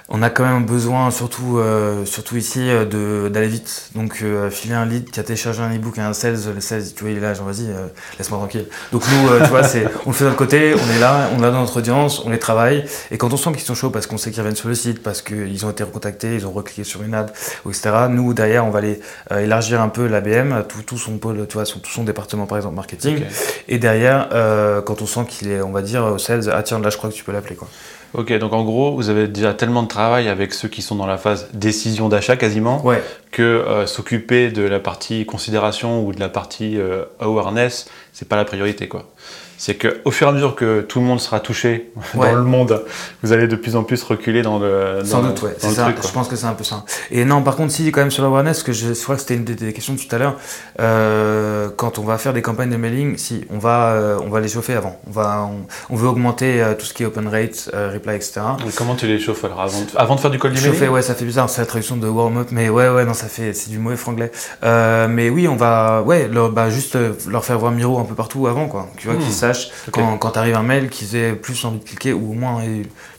[0.09, 3.91] on a quand même besoin, surtout, euh, surtout ici, euh, de- d'aller vite.
[3.97, 6.85] Donc, euh, filer un lead qui a téléchargé un e-book à un sales, le sales,
[6.95, 8.67] tu vois, il est là, genre, vas-y, euh, laisse-moi tranquille.
[8.93, 11.29] Donc, nous, euh, tu vois, c'est, on le fait de notre côté, on est là,
[11.35, 12.85] on est dans notre audience, on les travaille.
[13.11, 15.03] Et quand on sent qu'ils sont chauds parce qu'on sait qu'ils reviennent sur le site,
[15.03, 17.33] parce qu'ils ont été recontactés, ils ont recliqué sur une ad,
[17.69, 19.01] etc., nous, derrière, on va aller
[19.33, 22.47] euh, élargir un peu l'ABM, tout, tout son pôle, tu vois, son, tout son département,
[22.47, 23.25] par exemple, marketing.
[23.67, 26.79] Et derrière, euh, quand on sent qu'il est, on va dire, au sales, ah tiens,
[26.79, 27.67] là, je crois que tu peux l'appeler, quoi.
[28.17, 31.05] Ok, donc en gros, vous avez déjà tellement de travail avec ceux qui sont dans
[31.07, 33.03] la phase décision d'achat quasiment, Ouais.
[33.31, 38.37] que euh, s'occuper de la partie considération ou de la partie euh, awareness, c'est pas
[38.37, 39.05] la priorité quoi.
[39.59, 42.31] C'est que au fur et à mesure que tout le monde sera touché Ouais.
[42.31, 42.85] dans le monde,
[43.23, 45.57] vous allez de plus en plus reculer dans le Sans dans doute, le- ouais.
[45.63, 45.83] dans le ça.
[45.85, 46.85] truc, je pense que c'est un peu ça.
[47.11, 49.35] Et non, par contre, si, quand même, sur l'awareness, que je, je crois que c'était
[49.35, 50.37] une des, des questions tout à l'heure,
[50.81, 54.41] euh, quand on va faire des campagnes de mailing, si, on va, euh, on va
[54.41, 54.99] les chauffer avant.
[55.07, 58.41] On, va, on, on veut augmenter euh, tout ce qui est open rate, reply, etc.
[58.59, 60.89] Donc, comment tu les chauffes alors avant de, avant de faire du cold emailing Chauffer,
[60.89, 63.27] ouais, ça fait bizarre, c'est la traduction de warm up, mais ouais, ouais, non, ça
[63.27, 64.31] fait, c'est du mauvais franglais.
[64.63, 66.97] Mais oui, on va, ouais, leur, bah, juste
[67.29, 68.89] leur faire voir Miro un peu partout avant, quoi.
[68.97, 69.21] Tu vois, Hmm.
[69.21, 69.33] qu'ils
[69.91, 72.63] quand, quand t'arrives un mail, qu'ils aient plus envie de cliquer, ou au moins,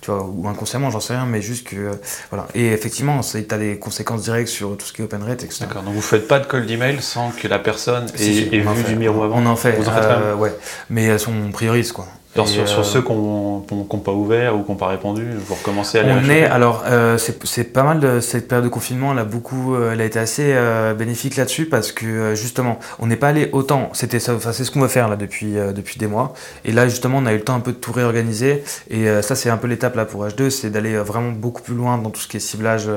[0.01, 1.91] tu vois, ou inconsciemment, j'en sais rien, mais juste que, euh,
[2.29, 2.47] voilà.
[2.55, 5.61] Et effectivement, t'as des conséquences directes sur tout ce qui est open rate, etc.
[5.61, 8.59] D'accord, donc vous faites pas de cold email sans que la personne ait, Si, ait
[8.59, 8.89] vu fait.
[8.89, 10.53] du miro avant On en fait, Vous en faites quand euh, ouais.
[10.89, 12.07] Mais elles sont on priorise, quoi.
[12.45, 15.99] Sur, sur euh, ceux qui n'ont pas ouvert ou qui n'ont pas répondu, vous recommencez
[15.99, 19.13] à les On réchauffer est, alors, euh, c'est pas mal de cette période de confinement,
[19.13, 23.07] elle a beaucoup, euh, elle a été assez euh, bénéfique là-dessus parce que justement, on
[23.07, 23.89] n'est pas allé autant.
[23.93, 26.33] C'était ça, enfin, c'est ce qu'on veut faire là depuis depuis des mois.
[26.65, 28.63] Et là, justement, on a eu le temps un peu de tout réorganiser.
[28.89, 31.97] Et ça, c'est un peu l'étape là pour H2, c'est d'aller vraiment beaucoup plus loin
[31.97, 32.89] dans tout ce qui est ciblage.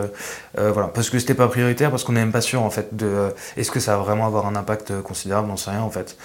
[0.56, 3.28] voilà, parce que c'était pas prioritaire, parce qu'on n'est même pas sûr en fait de
[3.56, 6.16] est-ce que ça va vraiment avoir un impact considérable, on sait rien en fait.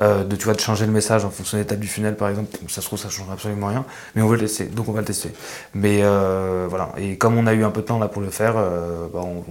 [0.00, 2.28] Euh, de, tu vois, de changer le message en fonction des étapes du funnel, par
[2.28, 2.56] exemple.
[2.68, 3.84] Ça se trouve, ça change absolument rien,
[4.14, 5.30] mais on veut le tester, donc on va le tester.
[5.74, 8.28] Mais euh, voilà, et comme on a eu un peu de temps là pour le
[8.28, 9.44] faire, euh, bah, on,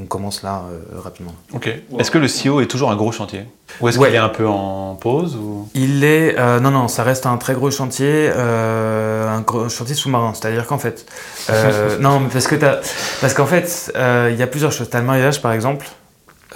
[0.00, 0.62] on, commence là
[0.96, 1.34] rapidement.
[1.52, 1.68] Ok.
[1.98, 3.44] Est-ce que le CEO est toujours un gros chantier?
[3.80, 5.68] Ou est-ce qu'il est un peu en pause ou...
[5.74, 10.32] Il est, non, non, ça reste un très gros chantier, un gros chantier sous-marin.
[10.34, 11.06] C'est-à-dire qu'en fait,
[12.00, 14.88] non, mais parce que parce qu'en fait, il y a plusieurs choses.
[14.90, 15.86] T'as le mariage, par exemple.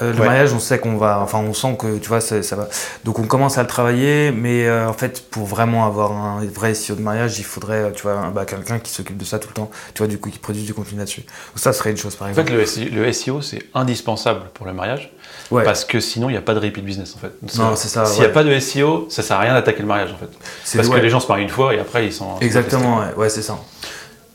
[0.02, 2.68] Euh, le mariage, on sait qu'on va, enfin, on sent que tu vois, ça, va.
[3.04, 6.74] Donc, on commence à le travailler, mais euh, en fait, pour vraiment avoir un vrai
[6.74, 9.54] SEO de mariage, il faudrait, tu vois, bah, quelqu'un qui s'occupe de ça tout le
[9.54, 11.22] temps, tu vois, du coup, qui produit du contenu là-dessus.
[11.54, 12.52] Ça serait une chose, par exemple.
[12.52, 15.12] En fait, le SEO, c'est indispensable pour le mariage,
[15.50, 17.58] parce que sinon, il n'y a pas de repeat business, en fait.
[17.58, 18.04] Non, c'est ça.
[18.04, 20.76] S'il n'y a pas de SEO, ça sert à rien d'attaquer le mariage, en fait.
[20.76, 22.38] Parce que les gens se marient une fois et après, ils sont.
[22.40, 23.58] Exactement, ouais, c'est ça.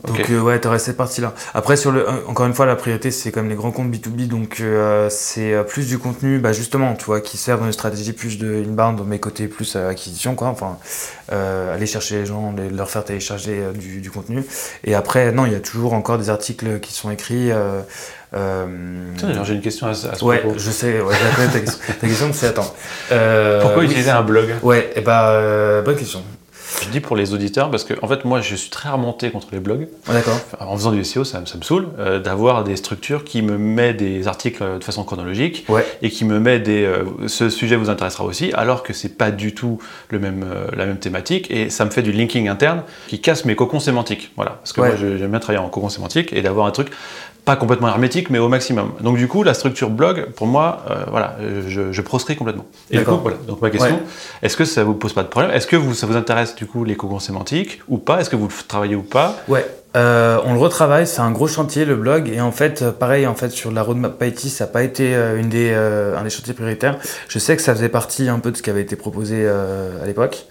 [0.07, 1.33] Donc euh, ouais, t'aurais cette partie-là.
[1.53, 4.59] Après, sur le, encore une fois, la priorité, c'est comme les grands comptes B2B, donc
[4.61, 8.13] euh, c'est euh, plus du contenu, bah justement, tu vois, qui sert dans une stratégie
[8.13, 10.47] plus de inbound, mes côtés plus acquisition, quoi.
[10.47, 10.77] Enfin,
[11.29, 14.43] aller chercher les gens, leur faire télécharger du, du, contenu.
[14.85, 17.51] Et après, non, il y a toujours encore des articles qui sont écrits.
[18.33, 21.15] j'ai une question à, ce ouais, je sais, ouais,
[21.51, 21.79] ta question.
[21.99, 22.73] ta question, c'est attends.
[23.61, 24.55] Pourquoi utiliser un blog?
[24.63, 26.23] Ouais, et eh bah, bonne question.
[26.81, 29.47] Je dis pour les auditeurs parce que en fait moi je suis très remonté contre
[29.51, 29.87] les blogs.
[30.07, 30.39] D'accord.
[30.59, 34.27] En faisant du SEO, ça, me saoule euh, d'avoir des structures qui me mettent des
[34.27, 35.65] articles de façon chronologique
[36.01, 39.31] et qui me mettent des euh, ce sujet vous intéressera aussi alors que c'est pas
[39.31, 42.83] du tout le même euh, la même thématique et ça me fait du linking interne
[43.07, 44.31] qui casse mes cocons sémantiques.
[44.35, 46.89] Voilà parce que moi j'aime bien travailler en cocon sémantique et d'avoir un truc
[47.49, 48.91] pas complètement hermétique, mais au maximum.
[49.01, 51.35] Donc du coup, la structure blog, pour moi, euh, voilà,
[51.67, 52.65] je, je, proscris complètement.
[52.91, 53.37] Et du coup, voilà.
[53.47, 54.01] Donc ma question,
[54.43, 55.51] est-ce que ça vous pose pas de problème?
[55.51, 58.21] Est-ce que vous, ça vous intéresse du coup les cocons sémantiques ou pas?
[58.21, 59.35] Est-ce que vous le travaillez ou pas?
[59.47, 59.65] Ouais.
[59.97, 63.25] Euh, on le retravaille, c'est un gros chantier le blog et en fait euh, pareil
[63.25, 66.53] en fait sur la roadmap IT ça n'a pas été une des, un des chantiers
[66.53, 66.99] prioritaires.
[67.27, 70.05] Je sais que ça faisait partie un peu de ce qui avait été proposé à
[70.05, 70.45] l'époque.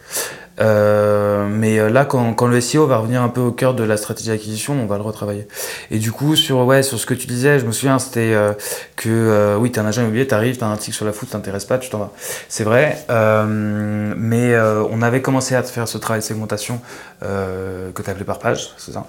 [0.60, 3.84] Euh, mais euh, là, quand, quand, le SEO va revenir un peu au cœur de
[3.84, 5.46] la stratégie d'acquisition, on va le retravailler.
[5.90, 8.52] Et du coup, sur, ouais, sur ce que tu disais, je me souviens, c'était euh,
[8.96, 11.78] que oui, t'es un agent immobilier, t'arrives, t'as un article sur la foot, t'intéresses pas,
[11.78, 12.12] tu t'en vas.
[12.48, 14.58] C'est vrai, mais
[14.90, 16.80] on avait commencé à faire ce travail de segmentation
[17.20, 19.06] que tu appelé par page, c'est ça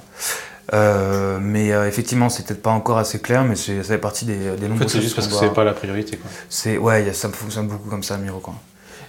[0.74, 4.36] euh, mais euh, effectivement, c'est peut-être pas encore assez clair, mais ça fait partie des,
[4.36, 6.18] des En fait, c'est juste parce que c'est pas la priorité.
[6.18, 6.30] Quoi.
[6.50, 8.41] C'est ouais, ça fonctionne beaucoup comme ça, Miro.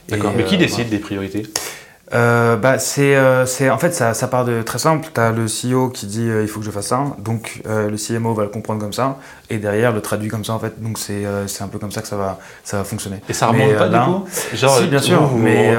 [0.09, 0.33] D'accord.
[0.37, 1.43] Mais qui décide des priorités?
[2.13, 5.09] Euh, bah, c'est, euh, c'est, en fait, ça, ça, part de très simple.
[5.15, 7.97] Tu as le CEO qui dit euh, il faut que je fasse ça, donc le
[7.97, 10.83] CMO va le comprendre comme ça, et derrière le traduit comme ça en fait.
[10.83, 13.21] Donc c'est, c'est un peu comme ça que ça va, ça va fonctionner.
[13.29, 14.25] Et ça remonte pas du coup?
[14.55, 15.75] Genre, Si, bien sûr, mais,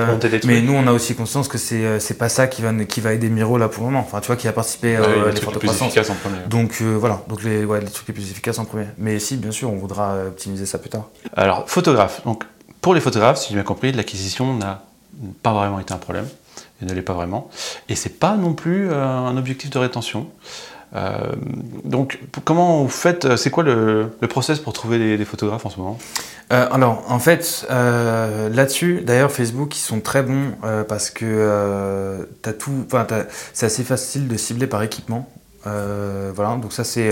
[0.46, 3.14] mais nous on a aussi conscience que c'est, c'est pas ça qui va, qui va
[3.14, 4.06] aider Miro là pour le moment.
[4.06, 5.98] Enfin, tu vois, qui a participé à l'effort de croissance.
[5.98, 6.38] En premier.
[6.48, 8.88] Donc voilà, donc les, ouais, les trucs les plus efficaces en premier.
[8.98, 11.10] Mais si, bien sûr, on voudra optimiser ça plus tard.
[11.36, 12.22] Alors, photographe.
[12.26, 12.44] Donc,
[12.82, 14.84] pour les photographes, si j'ai bien compris, l'acquisition n'a
[15.44, 16.28] pas vraiment été un problème,
[16.82, 17.50] et ne l'est pas vraiment.
[17.90, 20.28] Et c'est pas non plus euh, un objectif de rétention.
[20.94, 21.32] Euh,
[21.86, 25.78] donc, comment vous faites euh, C'est quoi le, process pour trouver des, photographes en ce
[25.78, 25.98] moment?
[26.50, 30.52] Alors, en fait, là-dessus, d'ailleurs, Facebook, ils sont très bons
[30.90, 32.86] parce que as tout,
[33.54, 35.30] c'est assez facile de cibler par équipement.
[35.64, 37.10] voilà, donc ça, c'est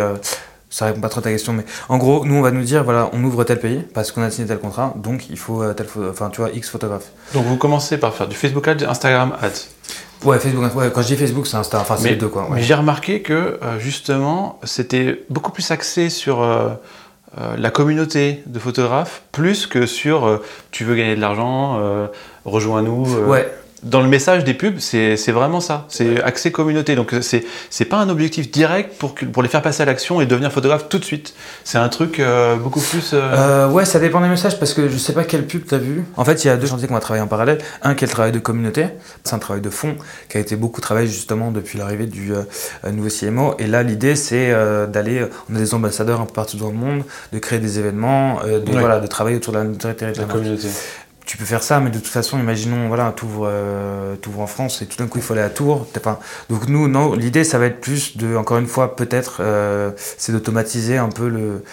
[0.70, 2.84] ça répond pas trop à ta question, mais en gros, nous on va nous dire
[2.84, 5.74] voilà, on ouvre tel pays parce qu'on a signé tel contrat, donc il faut euh,
[5.74, 7.10] tel, enfin tu vois, X photographes.
[7.34, 9.70] Donc vous commencez par faire du Facebook Ads, Instagram Ads.
[10.24, 12.48] Ouais, Facebook, ouais, quand je dis Facebook, c'est Insta, enfin c'est les deux quoi.
[12.52, 16.70] Mais j'ai remarqué que euh, justement, c'était beaucoup plus axé sur euh,
[17.58, 20.42] la communauté de photographes, plus que sur
[20.72, 21.80] tu veux gagner de l'argent,
[22.44, 23.06] rejoins-nous.
[23.28, 23.50] ouais
[23.84, 25.86] dans le message des pubs, c'est vraiment ça.
[25.90, 26.96] C'est accès communauté.
[26.96, 27.46] Donc, c'est
[27.80, 30.90] n'est pas un objectif direct pour, pour les faire passer à l'action et devenir photographe
[30.90, 31.34] tout de suite.
[31.64, 33.12] C'est un truc euh, beaucoup plus.
[33.14, 33.70] Euh, euh...
[33.70, 36.04] ouais, ça dépend des messages parce que je sais pas quelle pub tu as vu.
[36.18, 37.60] En fait, il y a deux chantiers qu'on va travailler en parallèle.
[37.82, 38.88] Un qui est le travail de communauté.
[39.24, 39.96] C'est un travail de fond
[40.30, 42.34] qui a été beaucoup travaillé justement depuis l'arrivée du
[42.92, 43.56] nouveau CMO.
[43.60, 44.54] Et là, l'idée, c'est
[44.88, 45.26] d'aller.
[45.50, 48.72] On a des ambassadeurs un peu partout dans le monde, de créer des événements, de,
[48.72, 50.68] voilà, de travailler autour de la notoriété de la communauté
[51.30, 54.82] tu peux faire ça, mais de toute façon, imaginons, voilà, tu ouvres, euh, en France
[54.82, 55.86] et tout d'un coup il faut aller à Tours.
[56.02, 56.20] Pas...
[56.50, 60.32] Donc nous, non, l'idée ça va être plus de, encore une fois, peut-être, euh, c'est
[60.32, 61.64] d'automatiser un peu le.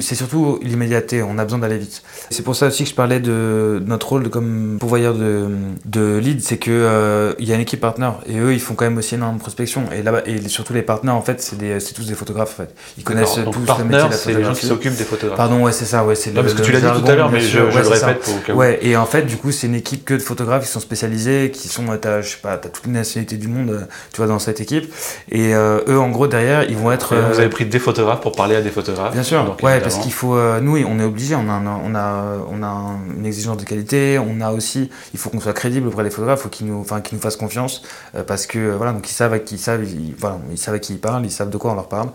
[0.00, 1.22] C'est surtout l'immédiateté.
[1.22, 2.02] On a besoin d'aller vite.
[2.28, 5.48] C'est pour ça aussi que je parlais de notre rôle de, comme pourvoyeur de,
[5.86, 8.84] de lead, c'est que euh, y a une équipe partenaire et eux ils font quand
[8.84, 9.84] même aussi énormément de prospection.
[9.92, 12.74] Et là et surtout les partenaires en fait, c'est tous des photographes en fait.
[12.98, 15.38] Ils connaissent tous le métier de la C'est les gens qui s'occupent des photographes.
[15.38, 16.32] Pardon, ouais, c'est ça, ouais, c'est.
[16.32, 18.56] parce que tu l'as dit tout à l'heure, mais je, le répète pour.
[18.56, 20.80] Ouais, et en en fait, du coup, c'est une équipe que de photographes qui sont
[20.80, 24.26] spécialisés, qui sont, t'as, je sais pas, t'as toutes les nationalités du monde, tu vois,
[24.26, 24.92] dans cette équipe.
[25.30, 27.14] Et eux, en gros, derrière, ils vont être.
[27.14, 29.12] vous avez pris des photographes pour parler à des photographes.
[29.12, 29.44] Bien sûr.
[29.44, 32.96] Donc, ouais, parce qu'il faut, nous, on est obligé, on a, on a, on a
[33.16, 36.40] une exigence de qualité, on a aussi, il faut qu'on soit crédible auprès des photographes,
[36.40, 37.82] il faut qu'ils nous, enfin, qu'ils nous fassent confiance,
[38.26, 40.78] parce que voilà, donc ils savent à qui ils savent, ils, voilà, ils savent à
[40.80, 42.08] qui ils parlent, ils savent de quoi on leur parle.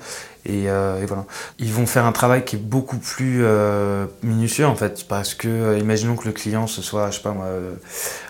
[0.50, 1.26] Euh, et, voilà.
[1.60, 5.48] Ils vont faire un travail qui est beaucoup plus euh, minutieux en fait, parce que
[5.48, 7.48] euh, imaginons que le client ce soit, je sais pas moi,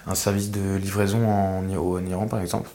[0.08, 2.70] un service de livraison en, en Iran par exemple.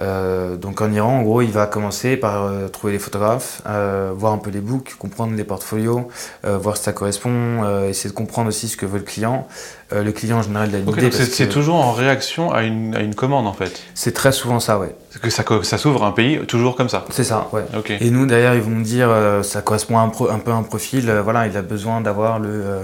[0.00, 4.50] Donc en Iran, en gros, il va commencer par trouver les photographes, voir un peu
[4.50, 6.06] les books, comprendre les portfolios,
[6.44, 9.48] voir si ça correspond, essayer de comprendre aussi ce que veut le client.
[9.90, 11.10] Le client en général, il a une idée.
[11.10, 13.82] C'est toujours en réaction à une, à une commande en fait.
[13.94, 14.94] C'est très souvent ça, ouais.
[15.22, 17.04] Que ça, ça s'ouvre un pays toujours comme ça.
[17.10, 17.64] C'est ça, ouais.
[18.00, 19.10] Et nous, derrière, ils vont nous dire,
[19.42, 21.10] ça correspond un, un, peu à un profil.
[21.24, 22.82] voilà, il a besoin d'avoir le,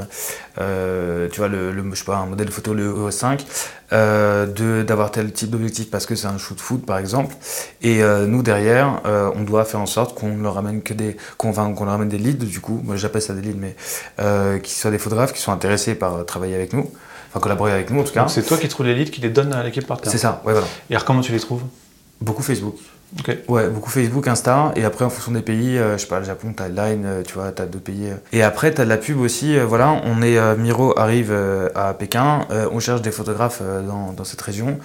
[1.29, 3.41] tu vois, le, je sais pas, un modèle photo le EOS5.
[3.95, 7.37] Euh, d'avoir tel type d'objectif parce que c'est un shoot foot par exemple.
[7.83, 11.17] Et euh, nous derrière, euh, on doit faire en sorte qu'on leur ramène que des,
[11.37, 12.81] qu'on qu'on leur ramène des leads du coup.
[12.83, 13.77] Moi j'appelle ça des leads, mais
[14.61, 16.91] qui soient des photographes qui sont intéressés par travailler avec nous,
[17.35, 18.29] enfin collaborer avec nous en tout cas.
[18.29, 20.53] C'est toi qui trouves les leads, qui les donnes à l'équipe par C'est ça, ouais
[20.53, 20.69] voilà.
[20.89, 21.63] Et alors comment tu les trouves?
[22.21, 22.77] Beaucoup Facebook.
[23.49, 26.25] Ouais, beaucoup Facebook, Insta, et après en fonction des pays, euh, je sais pas, le
[26.25, 28.09] Japon, t'as Line, euh, tu vois, t'as d'autres pays.
[28.11, 28.17] Euh.
[28.33, 31.35] Et après, t'as de la pub aussi, voilà, on est, Miro arrive
[31.75, 34.79] à Pékin, on cherche des photographes dans, dans, cette région.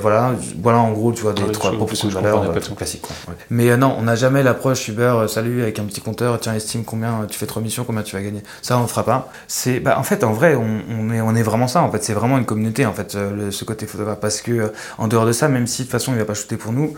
[0.00, 3.06] Voilà, voilà en gros, tu vois, des trois propositions de valeur classiques.
[3.50, 7.26] Mais non, on n'a jamais l'approche Uber, salut, avec un petit compteur, tiens, estime combien
[7.28, 8.42] tu fais trois missions, combien tu vas gagner.
[8.62, 9.30] Ça, on ne fera pas.
[9.46, 12.02] C'est, bah, en fait, en vrai, on, on, est, on est vraiment ça, en fait,
[12.02, 14.20] c'est vraiment une communauté, en fait, ce côté photographe.
[14.20, 16.56] Parce que, en dehors de ça, même si de toute façon, il va pas shooter
[16.56, 16.94] pour nous,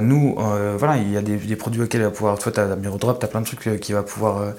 [0.00, 2.38] nous, euh, voilà, il y a des, produits auxquels il va pouvoir.
[2.38, 4.50] Toi, tu as Miro Drop, tu as plein de trucs euh, qu'il va pouvoir, euh,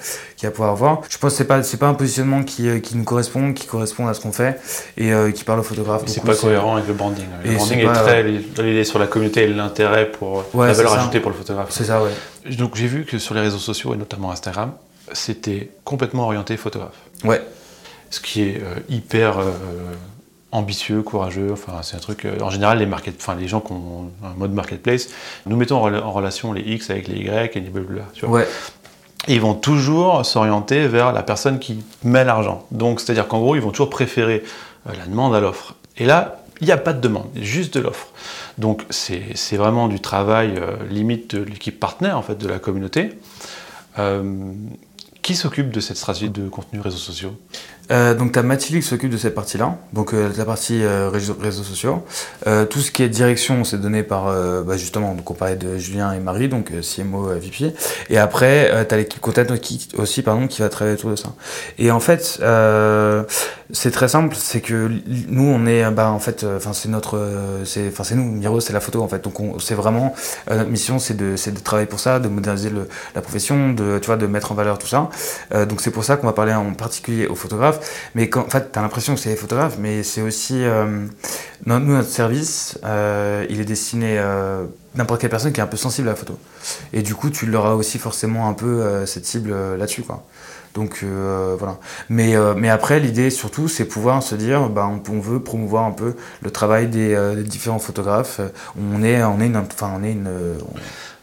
[0.43, 1.01] va pouvoir avoir.
[1.09, 4.13] Je pense que c'est pas, pas un positionnement qui, qui nous correspond, qui correspond à
[4.13, 4.59] ce qu'on fait
[4.97, 6.03] et qui parle au photographe.
[6.07, 7.26] C'est pas cohérent avec le branding.
[7.43, 8.34] Le branding est, très.
[8.59, 11.69] Il est sur la communauté et l'intérêt pour la valeur ajoutée pour le photographe.
[11.71, 12.11] C'est ça, ouais.
[12.55, 14.73] Donc j'ai vu que sur les réseaux sociaux et notamment Instagram,
[15.13, 16.97] c'était complètement orienté photographe.
[17.23, 17.41] Ouais.
[18.09, 19.38] Ce qui est hyper
[20.56, 21.49] ambitieux, courageux.
[21.51, 22.26] Enfin, c'est un truc.
[22.26, 25.10] Euh, en général, les market, enfin, les gens qui ont un mode marketplace,
[25.45, 28.06] nous mettons en, relation les X avec les Y et les blablabla.
[28.14, 28.39] Tu vois.
[28.39, 28.47] Ouais.
[29.28, 32.66] ils vont toujours s'orienter vers la personne qui met l'argent.
[32.72, 34.43] Donc, c'est-à-dire qu'en gros, ils vont toujours préférer
[34.88, 35.76] euh, la demande à l'offre.
[35.97, 38.08] Et là, il n'y a pas de demande, juste de l'offre.
[38.58, 43.12] Donc, c'est vraiment du travail euh, limite de l'équipe partenaire, en fait, de la communauté.
[45.22, 47.36] qui s'occupe de cette stratégie de contenu réseaux sociaux?
[47.92, 51.10] Euh, donc tu as Mathilde qui s'occupe de cette partie-là, donc euh, la partie euh,
[51.10, 52.04] réseaux, sociaux.
[52.70, 54.26] tout ce qui est direction, c'est donné par
[54.64, 57.74] bah, justement, donc on parlait de Julien et Marie, donc CMO VP.
[58.10, 61.34] Et après, tu as l'équipe content qui, aussi, pardon, qui va travailler autour de ça.
[61.78, 62.40] Et en fait,
[63.72, 64.89] c'est très simple, c'est que
[65.28, 67.20] nous, on est, bah, en fait, enfin c'est notre,
[67.66, 69.24] c'est, enfin c'est nous, Miro, c'est la photo en fait.
[69.24, 70.13] Donc c'est vraiment
[70.49, 74.07] notre mission, c'est de, de travailler pour ça, de moderniser le, la profession, de, tu
[74.07, 75.09] vois, de mettre en valeur tout ça.
[75.66, 77.80] donc c'est pour ça qu'on va parler en particulier aux photographes
[78.16, 80.63] mais en fait, tu as l'impression que c'est les photographes, mais c'est aussi.
[80.63, 81.05] Euh,
[81.66, 85.78] nous, notre service, euh, il est destiné euh, n'importe quelle personne qui est un peu
[85.78, 86.38] sensible à la photo.
[86.93, 90.26] Et du coup, tu l'auras aussi forcément un peu cette cible là-dessus, quoi.
[90.76, 91.78] Donc voilà.
[92.09, 96.15] Mais, mais après, l'idée surtout, c'est pouvoir se dire, bah, on, veut promouvoir un peu
[96.41, 98.41] le travail des, différents photographes.
[98.78, 100.30] On est, on est une, enfin, on est une.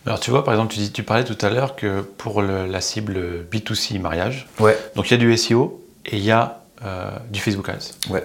[0.07, 2.81] Alors tu vois, par exemple, tu, dis, tu parlais tout à l'heure que pour la
[2.81, 4.77] cible B2C mariage, ouais.
[4.97, 8.11] donc il y a du SEO, et il y a euh, du Facebook Ads.
[8.11, 8.25] Ouais.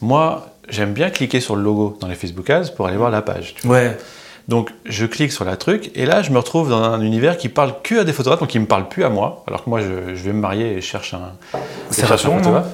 [0.00, 3.22] Moi, j'aime bien cliquer sur le logo dans les Facebook Ads pour aller voir la
[3.22, 3.54] page.
[3.64, 3.96] Ouais.
[4.50, 7.48] Donc je clique sur la truc et là je me retrouve dans un univers qui
[7.48, 9.44] parle que à des photographes, donc qui me parle plus à moi.
[9.46, 11.32] Alors que moi je, je vais me marier et je cherche un,
[11.92, 12.66] je cherche un photographe.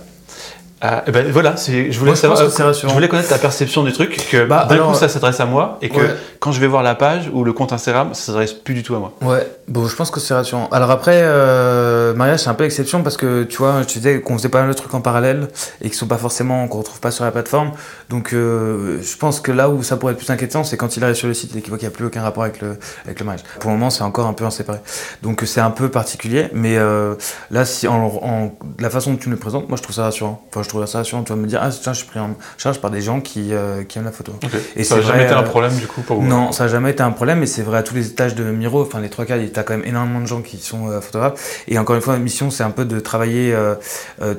[1.07, 4.66] Eh ben voilà, je voulais savoir, je voulais connaître ta perception du truc, que bah,
[4.68, 7.45] d'un coup ça s'adresse à moi et que quand je vais voir la page ou
[7.45, 9.12] le compte Instagram, ça s'adresse plus du tout à moi.
[9.20, 10.69] Ouais, bon, je pense que c'est rassurant.
[10.71, 14.21] Alors après, euh, mariage c'est un peu exception parce que tu vois, je te disais
[14.21, 15.49] qu'on faisait pas mal de trucs en parallèle
[15.83, 17.73] et qui sont pas forcément, qu'on retrouve pas sur la plateforme.
[18.09, 21.05] Donc euh, je pense que là où ça pourrait être plus inquiétant, c'est quand il
[21.05, 22.79] arrive sur le site et qu'il voit qu'il n'y a plus aucun rapport avec le,
[23.05, 23.45] avec le mariage.
[23.61, 24.79] Pour le moment, c'est encore un peu en séparé.
[25.23, 27.14] Donc c'est un peu particulier, mais euh,
[27.51, 30.43] là, si en, la façon dont tu me le présentes, moi je trouve ça rassurant
[30.57, 32.91] je trouve ça tu vas me dire, ah tiens, je suis pris en charge par
[32.91, 33.53] des gens qui,
[33.89, 34.33] qui aiment la photo.
[34.75, 36.27] Et ça n'a jamais été un problème du coup pour vous?
[36.27, 38.45] Non, ça n'a jamais été un problème, et c'est vrai à tous les étages de
[38.45, 40.89] Miro, enfin les trois cas, il y a quand même énormément de gens qui sont
[40.91, 41.63] euh, photographes.
[41.69, 43.57] Et encore une fois, la mission, c'est un peu de travailler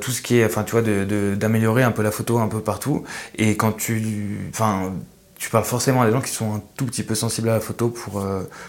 [0.02, 3.04] tout ce qui est, enfin tu vois, d'améliorer un peu la photo un peu partout.
[3.36, 4.40] Et quand tu.
[4.50, 4.94] Enfin,
[5.38, 7.60] tu parles forcément à des gens qui sont un tout petit peu sensibles à la
[7.60, 8.24] photo pour,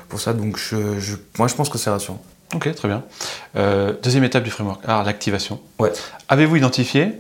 [0.09, 0.33] pour ça.
[0.35, 2.23] Donc je, je, moi, je pense que c'est rassurant.
[2.55, 3.03] Ok, très bien.
[4.03, 5.61] deuxième étape du framework, alors l'activation.
[5.79, 5.93] Ouais.
[6.29, 7.13] Avez-vous identifié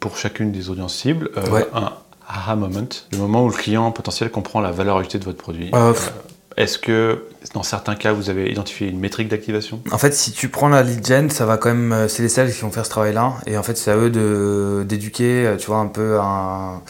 [0.00, 1.66] pour chacune des audiences cibles Ouais.
[1.74, 1.92] un
[2.28, 5.70] aha moment, le moment où le client potentiel comprend la valeur ajoutée de votre produit?
[5.74, 5.92] Euh,
[6.56, 9.80] Est-ce que dans certains cas, vous avez identifié une métrique d'activation?
[9.90, 11.92] En fait, si tu prends la lead gen, ça va quand même.
[11.92, 13.34] euh, C'est les sales qui vont faire ce travail-là.
[13.46, 16.80] Et en fait, c'est à eux d'éduquer, euh, tu vois, un peu un.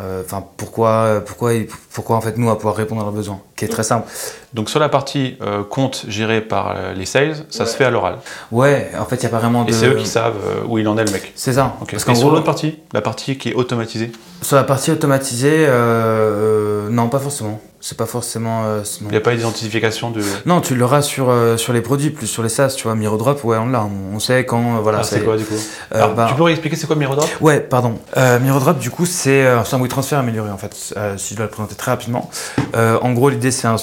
[0.00, 0.22] euh,
[0.56, 1.52] pourquoi, pourquoi,
[1.92, 4.08] pourquoi en fait nous va pouvoir répondre à leurs besoins, qui est très simple.
[4.54, 7.90] Donc sur la partie euh, compte gérée par euh, les sales, ça se fait à
[7.90, 8.16] l'oral.
[8.50, 9.70] Ouais, en fait, il y a pas vraiment de.
[9.70, 11.32] Et c'est eux qui savent euh, où il en est le mec.
[11.36, 11.76] C'est ça.
[11.82, 11.90] Ok.
[11.92, 14.10] Parce Et qu'en sur gros, l'autre partie, la partie qui est automatisée,
[14.42, 17.60] sur la partie automatisée, euh, euh, non, pas forcément.
[17.82, 18.64] C'est pas forcément.
[18.66, 20.20] euh, il n'y a pas d'identification de.
[20.44, 22.94] Non, tu l'auras sur, euh, sur les produits, plus sur les SaaS, tu vois.
[22.94, 23.86] Mirodrop, ouais, on l'a.
[24.12, 24.76] On, sait quand.
[24.76, 26.96] euh, voilà, Ah, c'est quoi du coup euh, Alors, bah, Tu pourrais expliquer c'est quoi
[26.96, 27.26] Mirodrop?
[27.40, 27.94] Ouais, pardon.
[28.18, 31.46] Euh, Mirodrop, du coup, c'est euh, un WeTransfer amélioré, en fait, euh, si je dois
[31.46, 32.28] le présenter très rapidement.
[32.76, 33.76] Euh, en gros, l'idée, c'est un,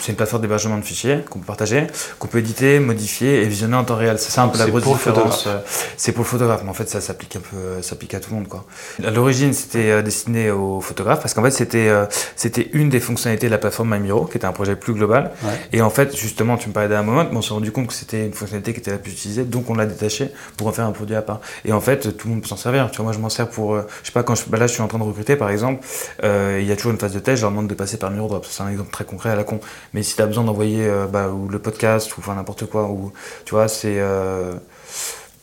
[0.00, 1.86] c'est une plateforme d'hébergement de fichiers qu'on peut partager,
[2.18, 4.18] qu'on peut éditer, modifier et visionner en temps réel.
[4.18, 5.46] C'est ça un peu la grosse différence.
[5.46, 5.58] euh,
[5.96, 8.20] C'est pour le photographe, mais en fait, ça s'applique un peu, euh, ça s'applique à
[8.20, 8.64] tout le monde, quoi.
[9.04, 11.90] À l'origine, c'était euh, destiné aux photographes parce qu'en fait, c'était
[12.36, 15.30] c'était une des fonctionnalités de la plateforme MyMiro, qui était un projet plus global.
[15.42, 15.50] Ouais.
[15.72, 17.94] Et en fait, justement, tu me parlais d'un moment, mais on s'est rendu compte que
[17.94, 20.86] c'était une fonctionnalité qui était la plus utilisée, donc on l'a détaché pour en faire
[20.86, 21.40] un produit à part.
[21.64, 22.90] Et en fait, tout le monde peut s'en servir.
[22.90, 24.72] Tu vois, moi, je m'en sers pour, je sais pas, quand je, bah là, je
[24.72, 25.84] suis en train de recruter, par exemple,
[26.24, 28.10] euh, il y a toujours une phase de test, je leur demande de passer par
[28.10, 28.46] Mirodrop.
[28.48, 29.60] C'est un exemple très concret à la con.
[29.94, 32.84] Mais si tu as besoin d'envoyer euh, bah, ou le podcast ou enfin n'importe quoi,
[32.84, 33.12] ou
[33.44, 34.54] tu vois, c'est euh,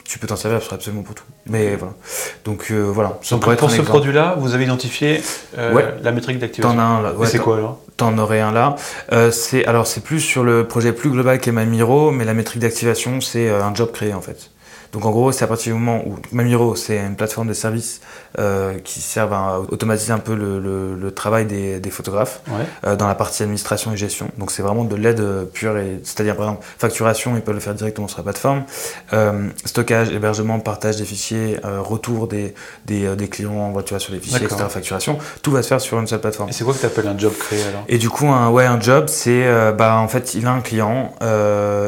[0.04, 1.24] tu peux t'en servir absolument pour tout.
[1.46, 1.94] Mais voilà.
[2.46, 3.20] Donc euh, voilà.
[3.22, 5.22] Ça Donc pourrait être pour ce produit-là, vous avez identifié
[5.58, 5.94] Ouais.
[6.02, 6.76] la métrique d'activation.
[6.76, 7.14] T'en as un là.
[7.14, 7.80] Ouais, c'est quoi alors?
[7.98, 8.76] T'en aurais un là.
[9.32, 13.22] C'est alors c'est plus sur le projet plus global qu'est Mamiro, mais la métrique d'activation
[13.22, 14.50] c'est un job créé en fait.
[14.94, 18.02] Donc en gros c'est à partir du moment où Mamiro c'est une plateforme de services
[18.40, 22.66] euh, qui servent à automatiser un peu le, le- le travail des, des photographes Ouais.
[22.88, 24.30] euh, dans la partie administration et gestion.
[24.38, 27.60] Donc c'est vraiment de l'aide euh, pure et c'est-à-dire par exemple facturation ils peuvent le
[27.62, 28.64] faire directement sur la plateforme,
[29.14, 32.54] Euh, stockage, hébergement, partage des fichiers, retour des,
[32.86, 34.66] des, des clients tu vois, sur les fichiers, etc.
[34.70, 36.50] Facturation, tout va se faire sur une seule plateforme.
[36.50, 37.84] Et c'est quoi que tu appelles un job créé alors?
[37.88, 39.46] Et du coup, un, ouais, un job, c'est,
[39.78, 41.14] bah, en fait, il a un client,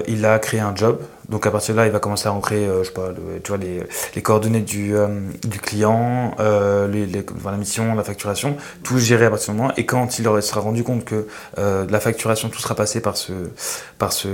[0.07, 0.99] il a créé un job.
[1.31, 3.39] Donc à partir de là, il va commencer à rentrer, euh, je sais pas, le-
[3.41, 3.81] tu vois, les,
[4.15, 5.07] les coordonnées du, euh,
[5.47, 9.59] du client, euh, les, les- enfin, la mission, la facturation, tout géré à partir du
[9.59, 9.71] moment.
[9.77, 11.25] Et quand il sera rendu compte que
[11.57, 13.31] la facturation, tout sera passé par ce,
[13.97, 14.27] par ce,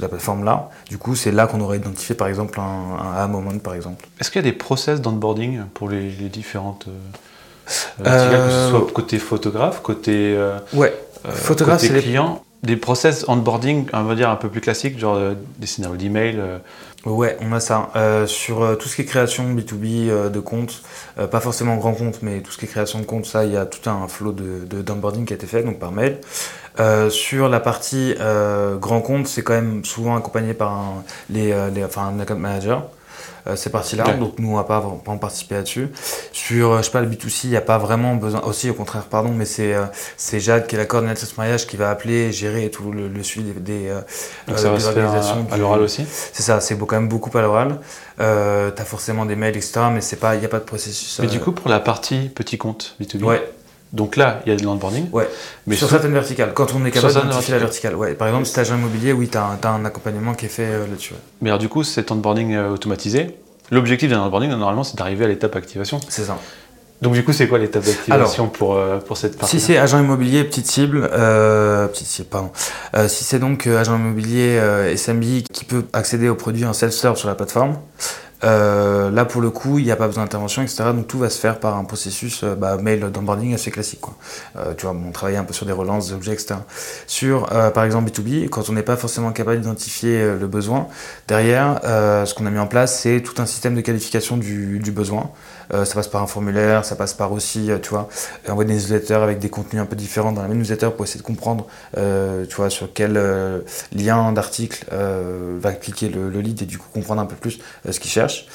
[0.00, 0.70] la plateforme là.
[0.88, 4.06] Du coup, c'est là qu'on aurait identifié, par exemple, un, un, moment, par exemple.
[4.18, 6.86] Est-ce qu'il y a des process d'onboarding pour les, les différentes
[7.98, 10.38] que ce soit côté photographe, côté,
[10.72, 10.92] Ouais.
[11.34, 12.42] Photographe, côté c'est les- client?
[12.62, 16.36] Des process onboarding, on va dire un peu plus classiques, genre euh, des scénarios d'email.
[16.38, 16.58] euh,
[17.04, 17.90] Ouais, on a ça.
[17.96, 20.82] Euh, sur tout ce qui est création B2B euh, de compte,
[21.32, 23.56] pas forcément grand compte, mais tout ce qui est création de compte, ça, il y
[23.56, 26.20] a tout un flow de, d'onboarding qui a été fait, donc par mail.
[27.10, 28.14] Sur la partie
[28.80, 31.52] grand compte, c'est quand même souvent accompagné par les,
[31.84, 32.88] enfin, un account manager.
[33.48, 34.14] Euh, ces parties-là, Ouais.
[34.14, 35.88] donc nous on va pas vraiment participer là-dessus.
[36.32, 38.74] Sur, euh, je sais pas, le B2C, il n'y a pas vraiment besoin, aussi au
[38.74, 39.84] contraire, pardon, mais c'est euh,
[40.16, 43.50] c'est Jade qui est la coordinatrice mariage qui va appeler, gérer tout le, le suivi
[43.52, 43.88] des, des,
[44.46, 46.06] donc ça va des organisations à, l'oral aussi?
[46.32, 47.78] c'est ça, c'est quand même beaucoup à l'oral.
[48.20, 49.80] Euh, t'as forcément des mails, etc.
[49.92, 51.18] Mais pas, il n'y a pas de processus.
[51.20, 53.52] Mais du coup, pour la partie petit compte B2B, ouais,
[53.92, 55.10] donc là, il y a de l'onboarding.
[55.12, 55.28] ouais.
[55.66, 57.94] Mais sur certaines verticales, quand on est capable certaines d'identifier la verticale.
[57.94, 58.14] Ouais.
[58.14, 61.14] Par exemple, agent immobilier, oui, t'as un, t'as un accompagnement qui est fait euh, là-dessus.
[61.42, 63.36] Mais alors du coup, cet onboarding euh, automatisé,
[63.70, 66.00] l'objectif d'un onboarding, normalement, c'est d'arriver à l'étape activation.
[66.08, 66.38] C'est ça.
[67.02, 69.98] Donc du coup, c'est quoi l'étape d'activation pour, euh, pour cette partie Si c'est agent
[69.98, 72.50] immobilier, petite cible, euh, petite cible, pardon.
[73.08, 74.58] Si c'est donc agent immobilier
[74.96, 77.76] SMB qui peut accéder aux produits en self-serve sur la plateforme,
[78.44, 80.84] euh, là pour le coup, il n'y a pas besoin d'intervention, etc.
[80.94, 84.00] Donc tout va se faire par un processus euh, bah, mail d'onboarding assez classique.
[84.00, 84.14] Quoi.
[84.56, 86.56] Euh, tu vois, on travaille un peu sur des relances, des objets, etc.
[87.06, 90.88] Sur, euh, par exemple, B2B, quand on n'est pas forcément capable d'identifier euh, le besoin,
[91.28, 94.90] derrière, ce qu'on a mis en place, c'est tout un système de qualification du, du
[94.90, 95.30] besoin.
[95.74, 98.08] Euh, ça passe par un formulaire, ça passe par aussi, euh, tu vois,
[98.48, 101.20] envoyer des newsletters avec des contenus un peu différents dans la même newsletter pour essayer
[101.20, 101.66] de comprendre,
[101.96, 103.60] euh, tu vois, sur quel euh,
[103.94, 107.58] lien d'article euh, va cliquer le, le lead et du coup comprendre un peu plus
[107.86, 108.46] euh, ce qu'il cherche.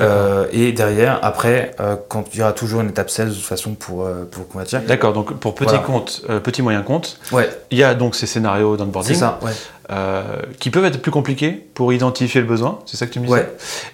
[0.00, 3.44] Euh, et derrière, après, euh, quand il y aura toujours une étape 16 de toute
[3.44, 4.80] façon pour, euh, pour convertir.
[4.82, 5.80] D'accord, donc pour petit Voilà.
[5.84, 9.38] compte, euh, petit moyen compte, Ouais, il y a donc ces scénarios d'onboarding c'est ça,
[9.42, 9.52] ouais.
[9.90, 10.22] euh,
[10.58, 13.36] qui peuvent être plus compliqués pour identifier le besoin, c'est ça que tu me disais?
[13.38, 13.52] Ouais.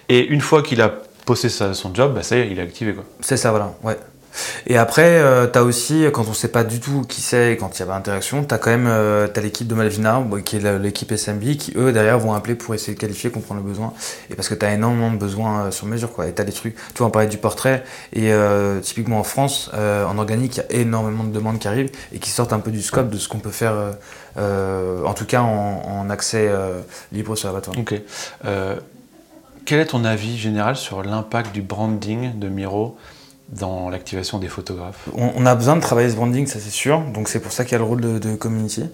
[0.09, 0.91] Et une fois qu'il a
[1.25, 3.03] posté sa- son job, bah, ça y est, il est activé quoi.
[3.21, 3.97] C'est ça, voilà, ouais.
[4.65, 7.77] Et après, euh, t'as aussi, quand on sait pas du tout qui c'est et quand
[7.77, 10.79] il y a pas d'interaction, t'as quand même euh, t'as l'équipe de Malvina, qui est
[10.79, 13.91] l'équipe SMB, qui eux derrière vont appeler pour essayer de qualifier, comprendre le besoin.
[14.29, 16.27] Et parce que t'as énormément de besoins euh, sur mesure, quoi.
[16.27, 18.31] Et t'as des trucs, tu vois, on parlait du portrait, et
[18.81, 22.29] typiquement en France, en organique, il y a énormément de demandes qui arrivent et qui
[22.29, 23.73] sortent un peu du scope de ce qu'on peut faire,
[24.37, 26.49] en tout cas en, en accès
[27.11, 27.79] libre sur la plateforme.
[27.81, 27.95] Ok.
[29.71, 32.97] Quel est ton avis général sur l'impact du branding de Miro
[33.51, 37.01] dans l'activation des photographes on, a besoin de travailler ce branding, ça c'est sûr.
[37.13, 38.85] Donc c'est pour ça qu'il y a le rôle de, community.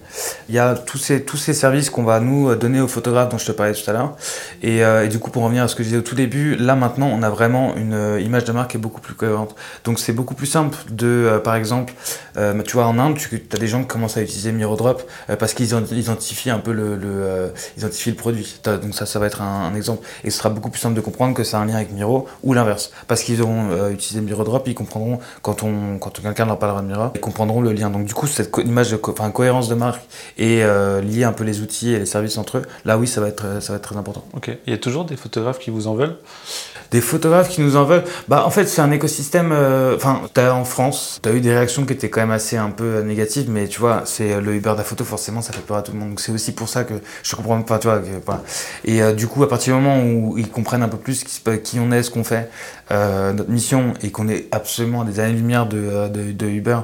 [0.49, 3.51] Il y a tous ces, services qu'on va nous donner aux photographes dont je te
[3.51, 4.15] parlais tout à l'heure.
[4.61, 6.75] Et, euh, du coup, pour revenir à ce que je disais au tout début, là
[6.75, 9.55] maintenant, on a vraiment une euh, image de marque qui est beaucoup plus cohérente.
[9.83, 11.93] Donc c'est beaucoup plus simple de, euh, par exemple,
[12.65, 15.01] tu vois, en Inde, tu as des gens qui commencent à utiliser Mirodrop
[15.39, 18.59] parce qu'ils identifient un peu le, le identifient le produit.
[18.63, 20.05] Donc ça, ça va être un, exemple.
[20.23, 22.53] Et ce sera beaucoup plus simple de comprendre que c'est un lien avec Miro ou
[22.53, 22.91] l'inverse.
[23.07, 27.11] Parce qu'ils auront utilisé Miro ils comprendront quand on quand quelqu'un leur parlera de Mira,
[27.15, 27.89] ils comprendront le lien.
[27.89, 31.43] Donc du coup, cette image de enfin, cohérence de marque et euh, lier un peu
[31.43, 33.83] les outils et les services entre eux, là oui, ça va être ça va être
[33.83, 34.23] très important.
[34.35, 34.51] Ok.
[34.65, 36.17] Il y a toujours des photographes qui vous en veulent?
[36.91, 38.05] Des photographes qui nous en veulent?
[38.29, 39.51] Bah, en fait, c'est un écosystème.
[39.51, 42.69] Euh, enfin, en France, tu as eu des réactions qui étaient quand même assez un
[42.69, 45.75] peu négatives, mais tu vois, c'est le Uber de la photo, forcément, ça fait peur
[45.75, 46.09] à tout le monde.
[46.09, 46.93] Donc, c'est aussi pour ça que
[47.23, 48.01] je comprends pas, tu vois.
[48.85, 51.79] Et euh, du coup, à partir du moment où ils comprennent un peu plus qui,
[51.79, 52.49] on est, ce qu'on fait,
[52.91, 56.79] euh, notre mission, et qu'on est absolument des années-lumière de, de, de Uber,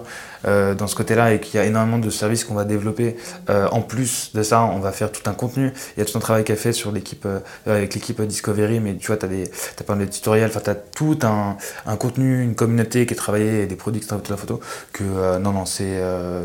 [0.45, 3.15] euh, dans ce côté-là et qu'il y a énormément de services qu'on va développer.
[3.49, 5.71] Euh, en plus de ça, on va faire tout un contenu.
[5.95, 8.81] Il y a tout un travail qui a fait sur l'équipe, euh, avec l'équipe Discovery,
[8.81, 11.95] mais tu vois, tu as, des, as mal de tutoriels, tu as tout un, un,
[11.95, 14.59] contenu, une communauté qui est travaillée et des produits qui travaillent la photo.
[14.91, 16.01] Que non, non, c'est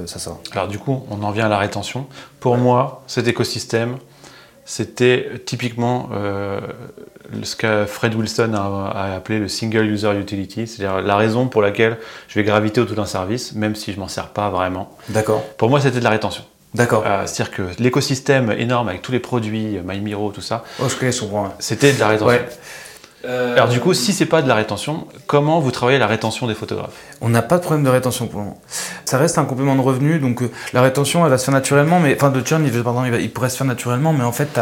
[0.06, 0.38] ça, ça.
[0.52, 2.06] Alors, du coup, on en vient à la rétention.
[2.38, 3.96] Pour moi, cet écosystème,
[4.68, 6.60] c'était typiquement euh,
[7.42, 11.96] ce que Fred Wilson a, appelé le single user utility, c'est-à-dire la raison pour laquelle
[12.28, 14.94] je vais graviter autour d'un service, même si je m'en sers pas vraiment.
[15.08, 15.42] D'accord.
[15.56, 16.44] Pour moi, c'était de la rétention.
[16.74, 17.02] D'accord.
[17.06, 20.64] Euh, c'est-à-dire que l'écosystème énorme avec tous les produits, MyMiro, tout ça.
[20.82, 21.54] Oh, je.
[21.60, 22.26] C'était de la rétention.
[22.26, 22.48] Ouais.
[23.24, 26.46] Euh, Alors du coup, si c'est pas de la rétention, comment vous travaillez la rétention
[26.46, 26.94] des photographes?
[27.20, 28.60] On n'a pas de problème de rétention pour le moment.
[29.04, 31.98] Ça reste un complément de revenu, donc euh, la rétention, elle va se faire naturellement,
[31.98, 34.60] mais enfin de churn, il, pardon, il, pourrait se faire naturellement, mais en fait,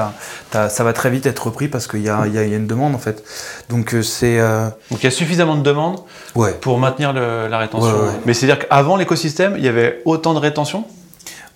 [0.53, 3.23] ça va très vite être repris parce qu'il y, a, une demande en fait.
[3.69, 4.39] Donc euh, c'est.
[4.91, 6.01] Donc il y a suffisamment de demandes
[6.61, 7.95] pour maintenir la rétention.
[8.25, 10.85] mais c'est-à-dire qu'avant l'écosystème, il y avait autant de rétention?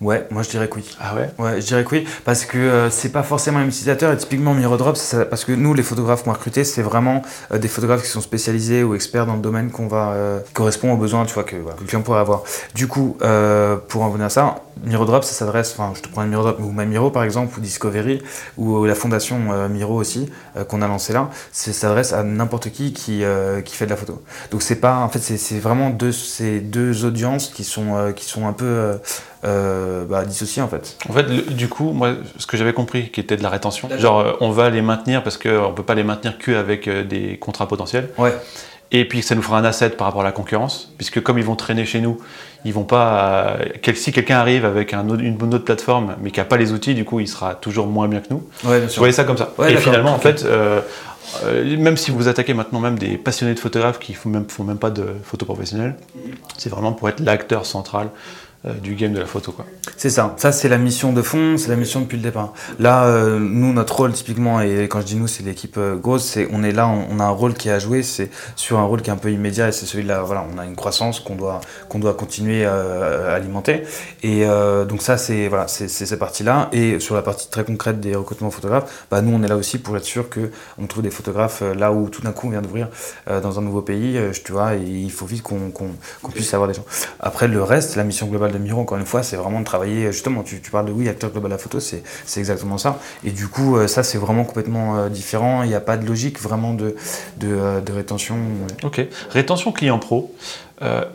[0.01, 0.97] Ouais, moi je dirais que oui.
[0.99, 1.29] Ah ouais?
[1.37, 4.55] Ouais, je dirais que oui, parce que euh, c'est pas forcément un utilisateur, et typiquement
[4.55, 4.97] Mirodrop,
[5.29, 7.21] parce que nous, les photographes qu'on a recrutés, c'est vraiment
[7.51, 10.91] euh, des photographes qui sont spécialisés ou experts dans le domaine qu'on va euh, correspond
[10.91, 12.41] aux besoins, tu vois, que, voilà, que le client pourrait avoir.
[12.73, 13.17] Du coup,
[13.87, 17.09] pour en venir à ça, Mirodrop, ça s'adresse, enfin, je te prends Mirodrop ou Miro
[17.09, 18.21] par exemple, ou Discovery,
[18.57, 20.29] ou la fondation Miro aussi,
[20.67, 23.23] qu'on a lancé là, ça s'adresse à n'importe qui qui,
[23.65, 24.21] qui fait de la photo.
[24.51, 28.47] Donc c'est pas, en fait, c'est vraiment deux, ces deux audiences qui sont, qui sont
[28.47, 28.97] un peu
[29.43, 30.97] euh, bah, dissocier en fait.
[31.09, 34.19] En fait, du coup, moi, ce que j'avais compris qui était de la rétention, genre
[34.19, 37.37] euh, on va les maintenir parce qu'on ne peut pas les maintenir qu'avec euh, des
[37.37, 38.09] contrats potentiels.
[38.19, 38.37] Ouais.
[38.91, 41.43] Et puis ça nous fera un asset par rapport à la concurrence, puisque comme ils
[41.43, 42.19] vont traîner chez nous,
[42.65, 43.57] ils vont pas.
[43.93, 47.05] si quelqu'un arrive avec un une autre plateforme, mais qui n'a pas les outils, du
[47.05, 48.43] coup, il sera toujours moins bien que nous.
[48.63, 48.97] Ouais, bien sûr.
[48.97, 49.53] Vous voyez ça comme ça.
[49.67, 50.45] et finalement, en fait,
[51.77, 54.77] même si vous attaquez maintenant même des passionnés de photographes qui ne même, font même
[54.77, 55.95] pas de photo professionnelle,
[56.57, 59.51] c'est vraiment pour être l'acteur central euh, du game de la photo.
[59.51, 59.65] Quoi.
[59.97, 60.35] C'est ça.
[60.37, 62.53] Ça, c'est la mission de fond, c'est la mission depuis le départ.
[62.79, 66.25] Là, euh, nous, notre rôle, typiquement, et quand je dis nous, c'est l'équipe euh, grosse,
[66.25, 68.83] c'est on est là, on, a un rôle qui est à jouer, c'est sur un
[68.83, 71.35] rôle qui est un peu immédiat, et c'est celui-là, voilà, on a une croissance qu'on
[71.35, 73.83] doit, qu'on doit continuer à alimenter.
[74.23, 74.45] Et
[74.87, 76.69] donc ça, c'est voilà, c'est cette partie-là.
[76.71, 79.79] Et sur la partie très concrète des recrutements photographes, bah, nous, on est là aussi
[79.79, 82.89] pour être sûr qu'on trouve des photographes là où tout d'un coup on vient d'ouvrir
[83.27, 85.93] dans un nouveau pays, tu vois, et il faut vite qu'on
[86.33, 86.85] puisse avoir des gens.
[87.19, 90.11] Après, le reste, la mission globale de Miro, encore une fois, c'est vraiment de travailler,
[90.11, 92.03] justement, tu, parles de oui, acteur global à la photo, c'est
[92.37, 92.99] exactement ça.
[93.23, 95.63] Et du coup, euh, ça, c'est vraiment complètement euh, différent.
[95.63, 96.95] Il n'y a pas de logique vraiment de,
[97.37, 98.37] de, euh, rétention.
[98.83, 99.01] Ok.
[99.29, 100.33] Rétention client pro,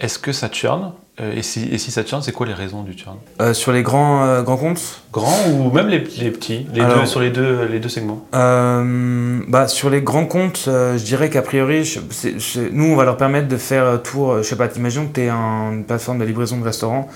[0.01, 2.93] est-ce que ça churn et si, et si, ça churn, c'est quoi les raisons du
[2.97, 3.17] churn
[3.55, 7.65] Sur les grands, grands comptes Grands ou même les, petits les deux, Sur les deux,
[7.71, 8.27] les deux segments?
[8.33, 11.91] bah, Sur les grands comptes, je dirais qu'a priori,
[12.73, 14.39] nous, on va leur permettre de faire tour.
[14.39, 17.09] Je sais pas, t'imagines que tu es une plateforme de livraison de restaurants.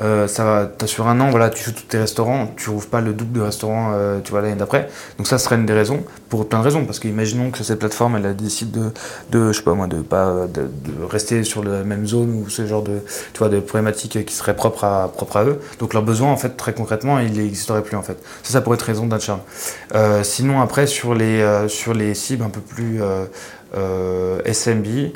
[0.00, 2.86] Euh, ça va, as sur un an, voilà, tu joues tous tes restaurants, tu rouvres
[2.86, 4.88] pas le double de restaurants, euh, tu vois, l'année d'après.
[5.16, 8.16] Donc ça serait une des raisons, pour plein de raisons, parce qu'imaginons que cette plateforme,
[8.16, 8.92] elle décide de,
[9.30, 10.68] de, je sais pas de pas de,
[11.10, 13.00] rester sur la même zone ou ce genre de,
[13.32, 15.60] tu de problématiques qui seraient propres à, propres à eux.
[15.80, 18.18] Donc leurs besoins, en fait, très concrètement, ils n'existeraient plus, en fait.
[18.42, 19.40] Ça, ça pourrait être raison d'un charme.
[19.94, 23.00] Euh, sinon, après, sur les, sur les cibles un peu plus
[23.76, 25.12] euh, SMB.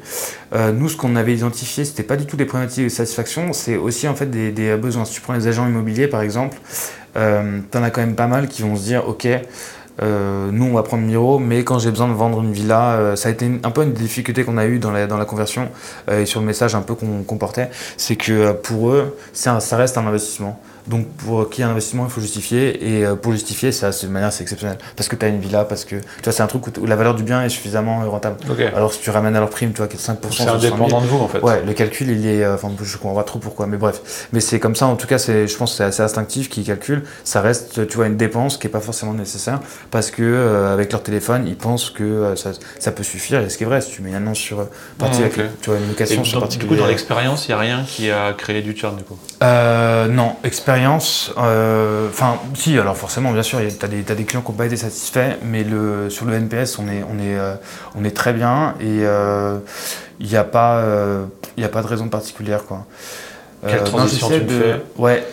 [0.54, 3.76] Euh, nous, ce qu'on avait identifié, c'était pas du tout des problématiques de satisfaction, c'est
[3.76, 5.04] aussi en fait des, besoins.
[5.04, 6.58] Si tu prends les agents immobiliers, par exemple,
[7.16, 9.26] euh, tu en as quand même pas mal qui vont se dire, ok.
[10.00, 13.32] nous, on va prendre Miro, mais quand j'ai besoin de vendre une villa, ça a
[13.32, 15.68] été un peu une difficulté qu'on a eue dans la, conversion
[16.10, 20.06] et sur le message un peu qu'on portait, c'est que pour eux, ça reste un
[20.06, 20.60] investissement.
[20.86, 22.96] Donc pour qui y a un investissement, il faut justifier.
[22.98, 24.78] Et euh, pour justifier, ça, de manière, c'est exceptionnel.
[24.96, 26.96] Parce que tu as une villa, parce que tu vois, c'est un truc où, la
[26.96, 28.36] valeur du bien est suffisamment rentable.
[28.74, 30.16] Alors si tu ramènes à leur prime, tu vois, 5%.
[30.30, 31.40] C'est indépendant de vous en fait.
[31.40, 32.46] Ouais, le calcul, il est.
[32.46, 34.28] Enfin, je comprends pas trop pourquoi, mais bref.
[34.32, 37.04] Mais c'est comme ça, en tout cas, je pense que c'est assez instinctif qu'ils calculent.
[37.24, 39.60] Ça reste, tu vois, une dépense qui est pas forcément nécessaire
[39.90, 43.40] parce que avec leur téléphone, ils pensent que ça, peut suffire.
[43.40, 44.66] Et ce qui est vrai, si tu mets une annonce sur
[44.98, 47.84] partie avec, tu vois, une location sur Du coup, dans l'expérience, il n'y a rien
[47.86, 49.18] qui a créé du churn du coup?
[49.42, 50.71] Euh, Non, expérience.
[51.38, 54.76] Euh, enfin, si, alors forcément, bien sûr, tu as, des clients qui n'ont pas été
[54.76, 57.54] satisfaits, mais le, sur le NPS, on est, on est, euh,
[57.94, 59.04] on est très bien et
[60.20, 62.64] il n'y a, pas, a pas de raison particulière.
[62.64, 62.86] Quoi.
[63.66, 64.48] Quelle transition tu de...
[64.48, 65.26] fais Ouais.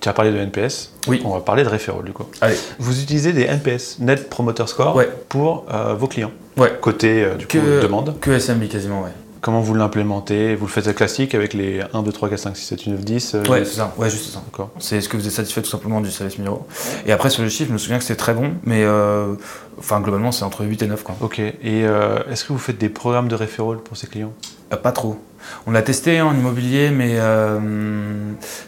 [0.00, 0.92] Tu as parlé de NPS.
[1.06, 1.22] Oui.
[1.24, 2.26] On va parler de référol du coup.
[2.40, 2.56] Allez.
[2.80, 5.66] Vous utilisez des NPS, Net Promoter Score, pour
[5.96, 6.32] vos clients.
[6.56, 6.76] Ouais.
[6.80, 8.18] Côté du coup, demande.
[8.20, 9.10] Que SMB quasiment, ouais.
[9.42, 10.54] Comment vous l'implémentez?
[10.54, 13.00] Vous le faites classique avec les 1, 2, 3, 4, 5, 6, 7, 8, 9,
[13.04, 13.92] 10 Ouais, c'est ça.
[13.98, 14.40] Ouais, juste ça.
[14.78, 16.64] C'est ce que vous êtes satisfait tout simplement du service Miro.
[17.06, 19.34] Et après, sur le chiffre, je me souviens que c'est très bon, mais euh,
[19.80, 21.02] enfin, globalement, c'est entre 8 et 9.
[21.02, 21.16] Quoi.
[21.20, 21.40] Ok.
[21.40, 24.32] Et euh, est-ce que vous faites des programmes de référol pour ces clients?
[24.72, 25.20] Euh, Pas trop.
[25.66, 27.16] On l'a testé en immobilier, mais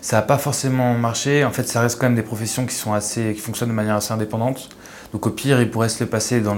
[0.01, 1.45] ça n'a pas forcément marché.
[1.45, 3.95] En fait, ça reste quand même des professions qui, sont assez, qui fonctionnent de manière
[3.95, 4.71] assez indépendante.
[5.15, 6.57] Donc au pire, il pourrait se les passer dans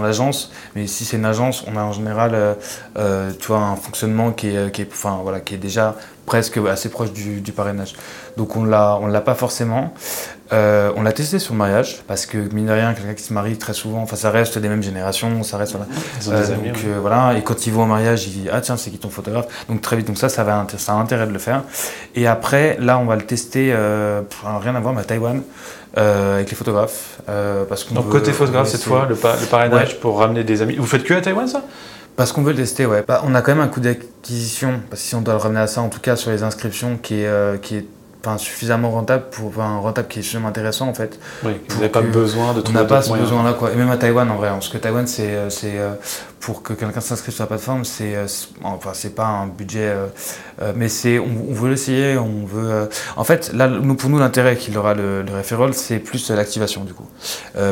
[0.00, 2.54] l'agence, mais si c'est une agence, on a en général euh,
[2.96, 4.34] euh un fonctionnement
[5.22, 5.94] voilà, qui est déjà
[6.24, 7.94] presque assez proche du, parrainage.
[8.38, 9.92] Donc on l'a, on l'a pas forcément.
[10.52, 13.32] Euh, on l'a testé sur le mariage parce que mine de rien, quelqu'un qui se
[13.32, 15.86] marie très souvent, enfin ça reste des mêmes générations, ça reste voilà.
[16.40, 18.98] Euh, donc voilà, et quand ils vont au mariage, ils disent ah tiens c'est qui
[18.98, 19.46] ton photographe?
[19.68, 21.64] Donc très vite donc ça ça va ça a intérêt de le faire.
[22.14, 25.42] Et après là on va le tester, rien à voir mais à Taïwan.
[25.96, 27.18] Euh, avec les photographes.
[27.28, 30.76] Euh, parce Donc côté photographe cette fois, le, le parrainage pour ramener des amis.
[30.76, 31.62] Vous faites que à Taïwan ça?
[32.14, 33.04] Parce qu'on veut le tester, ouais.
[33.08, 35.60] Bah, on a quand même un coût d'acquisition, parce que si on doit le ramener
[35.60, 37.86] à ça, en tout cas sur les inscriptions, qui est, euh, qui est
[38.38, 41.18] suffisamment rentable pour un rentable qui est suffisamment intéressant en fait.
[41.44, 43.72] Oui, vous n'avez pas besoin de On n'a pas ce besoin-là quoi.
[43.72, 45.36] Et même à Taïwan en vrai, parce que Taïwan c'est
[46.40, 48.26] pour que quelqu'un s'inscrive sur la plateforme, c'est euh,
[48.62, 50.06] enfin c'est pas un budget, euh,
[50.62, 52.88] euh, mais c'est on, veut l'essayer, on veut.
[53.16, 56.92] en fait, là, nous, pour nous, l'intérêt qu'il aura le, le c'est plus l'activation du
[56.92, 57.06] coup,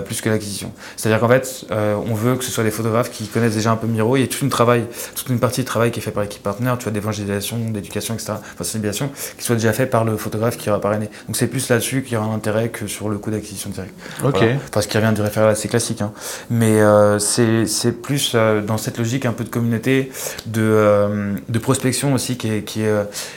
[0.04, 0.72] plus que l'acquisition.
[0.96, 3.86] C'est-à-dire qu'en fait, on veut que ce soit des photographes qui connaissent déjà un peu
[3.86, 4.16] Miro.
[4.16, 6.22] Il y a toute une travail, toute une partie de travail qui est fait par
[6.22, 8.34] l'équipe partenaire, tu vois, d'évangélisation, d'éducation, etc.
[8.38, 11.10] Enfin, sensibilisation, qui soit déjà fait par le photographe qui aura parrainé.
[11.26, 13.94] Donc c'est plus là-dessus qu'il y aura un intérêt que sur le coût d'acquisition direct.
[14.24, 14.42] Ok.
[14.72, 16.12] Parce qu'il revient du référent assez classique, hein.
[16.50, 16.80] mais
[17.18, 20.10] c'est plus dans cette logique un peu de communauté,
[20.46, 22.94] de, euh, de prospection aussi, qui est, qui, est,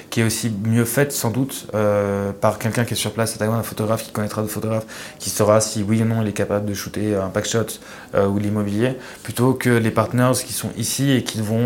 [0.10, 3.38] qui est aussi mieux faite sans doute euh, par quelqu'un qui est sur place à
[3.38, 4.86] Taïwan, un photographe qui connaîtra d'autres photographes,
[5.20, 7.66] qui saura si oui ou non il est capable de shooter un pack shot
[8.16, 11.60] euh, ou l'immobilier, plutôt que les partners qui sont ici et qui vont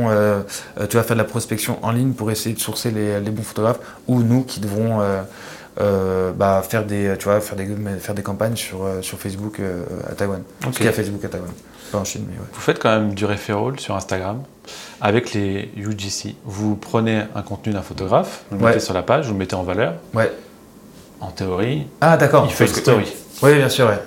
[0.90, 3.44] tu vas faire de la prospection en ligne pour essayer de sourcer les, les bons
[3.44, 5.02] photographes, ou nous qui devrons
[5.78, 7.68] bah, faire, des, tu vois, faire, des,
[8.00, 9.60] faire des campagnes sur, sur Facebook
[10.10, 10.42] à Taïwan.
[10.68, 10.86] Okay.
[10.86, 11.52] Parce Facebook à Taïwan.
[11.94, 14.44] Vous faites quand même du referral sur Instagram
[15.02, 16.36] avec les UGC.
[16.46, 19.56] Vous prenez un contenu d'un photographe, vous le mettez sur la page, vous le mettez
[19.56, 19.96] en valeur.
[20.14, 20.32] Ouais.
[21.20, 22.46] En théorie, ah, d'accord.
[22.46, 23.14] il fait une story.
[23.42, 23.88] Oui, bien sûr.
[23.88, 24.00] Ouais.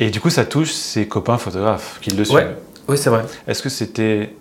[0.00, 2.56] Et du coup, ça touche ses copains photographes qui le suivent.
[2.88, 3.24] Oui, c'est vrai.
[3.46, 4.34] Est-ce que c'était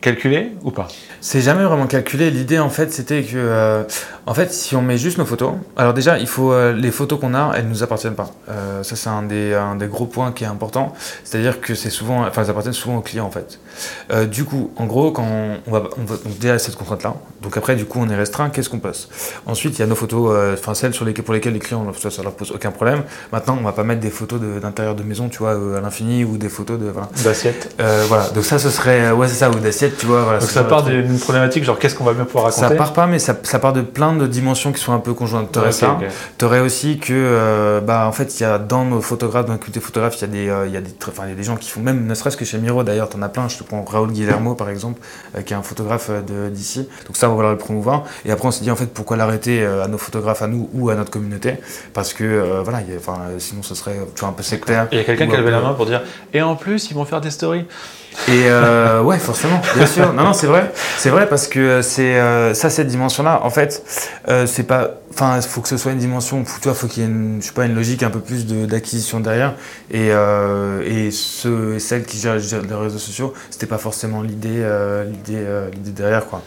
[0.00, 0.88] calculé ou pas?
[1.20, 2.30] C'est jamais vraiment calculé.
[2.30, 3.82] L'idée en fait c'était que euh,
[4.26, 7.20] en fait si on met juste nos photos, alors déjà il faut euh, les photos
[7.20, 8.30] qu'on a, elles nous appartiennent pas.
[8.48, 10.94] Euh, ça c'est un des, un des gros points qui est important.
[11.24, 13.60] C'est-à-dire que c'est souvent, enfin elles appartiennent souvent aux clients en fait.
[14.28, 15.26] du coup en gros quand
[15.66, 17.14] on, va, on va donc déjà cette contrainte là.
[17.42, 18.50] Donc après du coup on est restreint.
[18.50, 19.08] Qu'est-ce qu'on passe
[19.46, 22.10] Ensuite il y a nos photos, enfin celles sur lesquelles pour lesquelles les clients ça,
[22.10, 23.02] ça leur pose aucun problème.
[23.32, 26.38] Maintenant on va pas mettre des photos d'intérieur de, maison tu vois à l'infini ou
[26.38, 27.08] des photos de voilà.
[27.24, 27.74] d'assiettes.
[28.08, 31.64] voilà donc ça ce serait ouais c'est ça ou d'assiettes donc ça part d'une problématique,
[31.64, 34.14] genre qu'est-ce qu'on va bien pouvoir raconter Ça part pas, mais ça, part de plein
[34.14, 35.52] de dimensions qui sont un peu conjointes.
[35.52, 35.98] T'aurais ça.
[36.38, 39.80] T'aurais aussi que, euh, bah, en fait, il y a dans nos photographes, dans le
[39.80, 41.56] photographes, il y, a des, euh, il y, a des, enfin, y a des gens
[41.56, 43.48] qui font, même ne serait-ce que chez Miro d'ailleurs, t'en as plein.
[43.48, 45.00] Je te prends Raoul Guillermo par exemple,
[45.36, 46.10] euh, qui est un photographe
[46.50, 46.88] d'ici.
[47.06, 48.04] Donc ça, on va le promouvoir.
[48.24, 50.90] Et après, on s'est dit en fait, pourquoi l'arrêter à nos photographes, à nous ou
[50.90, 51.54] à notre communauté?
[51.92, 52.80] Parce que, voilà,
[53.38, 54.88] sinon ce serait tu vois, un peu sectaire.
[54.92, 56.94] Il y a quelqu'un qui a levé la main pour dire, et en plus, ils
[56.94, 57.66] vont faire des stories.
[58.28, 60.12] Et euh, ouais, forcément, bien sûr.
[60.12, 60.72] Non, non, c'est vrai.
[60.98, 63.40] C'est vrai parce que c'est euh, ça, cette dimension-là.
[63.44, 63.82] En fait,
[64.28, 64.96] euh, c'est pas.
[65.12, 66.44] Enfin, il faut que ce soit une dimension.
[66.44, 68.46] Tu vois, faut qu'il y ait une, je sais pas, une logique un peu plus
[68.46, 69.54] d'acquisition derrière.
[69.90, 74.64] Et, euh, et ceux et celles qui gèrent, les réseaux sociaux, c'était pas forcément l'idée,
[75.10, 76.42] l'idée, l'idée derrière, quoi.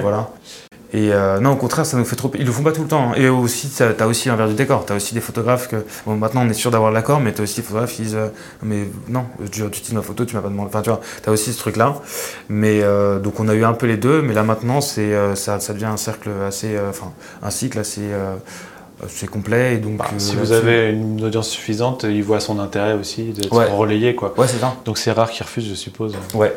[0.00, 0.30] Voilà.
[0.92, 2.30] Et euh, non, au contraire, ça nous fait trop.
[2.38, 3.12] Ils le font pas tout le temps.
[3.12, 3.14] Hein.
[3.16, 4.84] Et aussi, tu as aussi l'envers du décor.
[4.86, 5.84] Tu as aussi des photographes que.
[6.04, 8.16] Bon, maintenant, on est sûr d'avoir l'accord, mais tu as aussi des photographes qui disent
[8.16, 8.28] euh,
[8.62, 10.68] Mais non, tu, utilises ma photo, tu m'as pas demandé.
[10.68, 11.94] Enfin, tu vois, tu as aussi ce truc-là.
[12.48, 15.60] Mais euh, donc, on a eu un peu les deux, mais là, maintenant, c'est ça,
[15.60, 16.76] ça devient un cercle assez.
[16.88, 17.12] Enfin,
[17.42, 18.10] un cycle assez
[19.08, 19.96] c'est complet et donc.
[19.96, 23.66] Bah, euh, si vous avez une audience suffisante, il voit son intérêt aussi d'être Ouais.
[23.66, 24.34] relayé, quoi.
[24.36, 24.74] Ouais, c'est ça.
[24.84, 26.14] Donc c'est rare qu'il refuse, je suppose.
[26.34, 26.54] Ouais.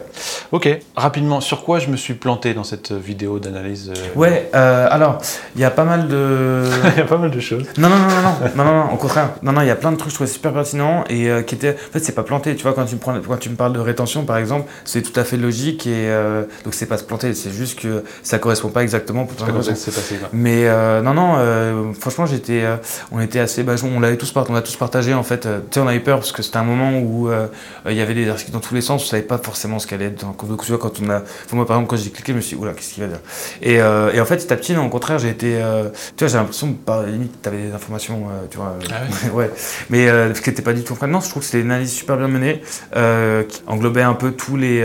[0.51, 4.49] Ok, rapidement, sur quoi je me suis planté dans cette vidéo d'analyse euh, Ouais.
[4.55, 5.17] euh, alors,
[5.55, 6.63] il y a pas mal de.
[6.95, 7.65] Il y a pas mal de choses.
[7.77, 9.29] Non, non, non, non, non, non, au contraire.
[9.41, 11.41] Non, non, il y a plein de trucs que je trouvais super pertinents et euh,
[11.41, 11.71] qui étaient.
[11.73, 12.55] En fait, c'est pas planté.
[12.55, 15.01] Tu vois, quand tu, me prends, quand tu me parles de rétention, par exemple, c'est
[15.01, 18.37] tout à fait logique et euh, donc c'est pas se planter, c'est juste que ça
[18.39, 20.29] correspond pas exactement pour C'est plein de comme ça c'est passé, quoi.
[20.33, 22.75] Mais euh, non, non, euh, franchement, j'étais, euh,
[23.11, 25.45] on était assez, bah, on l'avait tous, part- on a tous partagé en fait.
[25.45, 27.47] Euh, tu sais, on avait peur parce que c'était un moment où euh,
[27.87, 30.05] il y avait des articles dans tous les sens, on savait pas forcément ce qu'allait
[30.05, 30.19] être.
[30.21, 32.41] Donc, tu vois, quand on a, enfin, moi par exemple, quand j'ai cliqué, je me
[32.41, 33.19] suis, dit, oula, qu'est-ce qu'il va dire?
[33.61, 35.57] Et, et en fait, petit à petit, non, au contraire, j'ai été,
[36.17, 38.75] tu vois, j'ai l'impression, par limite, t'avais des informations, tu vois.
[38.89, 39.49] Ah ouais.
[39.89, 40.97] Mais ce qui n'était pas du tout.
[41.07, 42.61] Non, je trouve que c'était une analyse super bien menée,
[42.93, 44.81] qui englobait un peu tous les,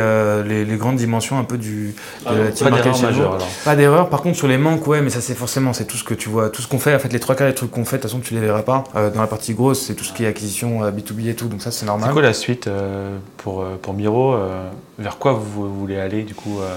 [0.46, 1.94] les, les grandes dimensions un peu du
[2.26, 2.66] de la team
[3.06, 3.38] alors.
[3.64, 4.08] Pas d'erreur.
[4.08, 6.28] Par contre, sur les manques, ouais, mais ça c'est forcément, c'est tout ce que tu
[6.28, 6.94] vois, tout ce qu'on fait.
[6.94, 8.84] En fait, les trois des trucs qu'on fait, de toute façon, tu les verras pas.
[8.96, 11.46] Euh, dans la partie grosse, c'est tout ce qui est acquisition euh, B2B et tout,
[11.48, 12.08] donc ça c'est normal.
[12.08, 14.68] C'est quoi la suite euh, pour, euh, pour Miro euh,
[14.98, 16.74] Vers quoi vous, vous voulez aller du coup euh,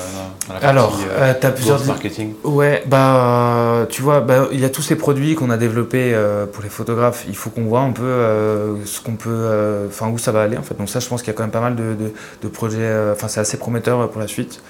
[0.47, 1.84] dans la partie Alors, euh, euh, t'as plusieurs.
[1.86, 5.57] marketing Ouais, bah, euh, tu vois, bah, il y a tous ces produits qu'on a
[5.57, 7.26] développés euh, pour les photographes.
[7.28, 10.43] Il faut qu'on voit un peu euh, ce qu'on peut, euh, enfin, où ça va
[10.43, 10.78] aller en fait.
[10.78, 12.78] Donc ça, je pense qu'il y a quand même pas mal de, de- de projets.
[12.82, 14.62] euh, Enfin, c'est assez prometteur euh, pour la suite.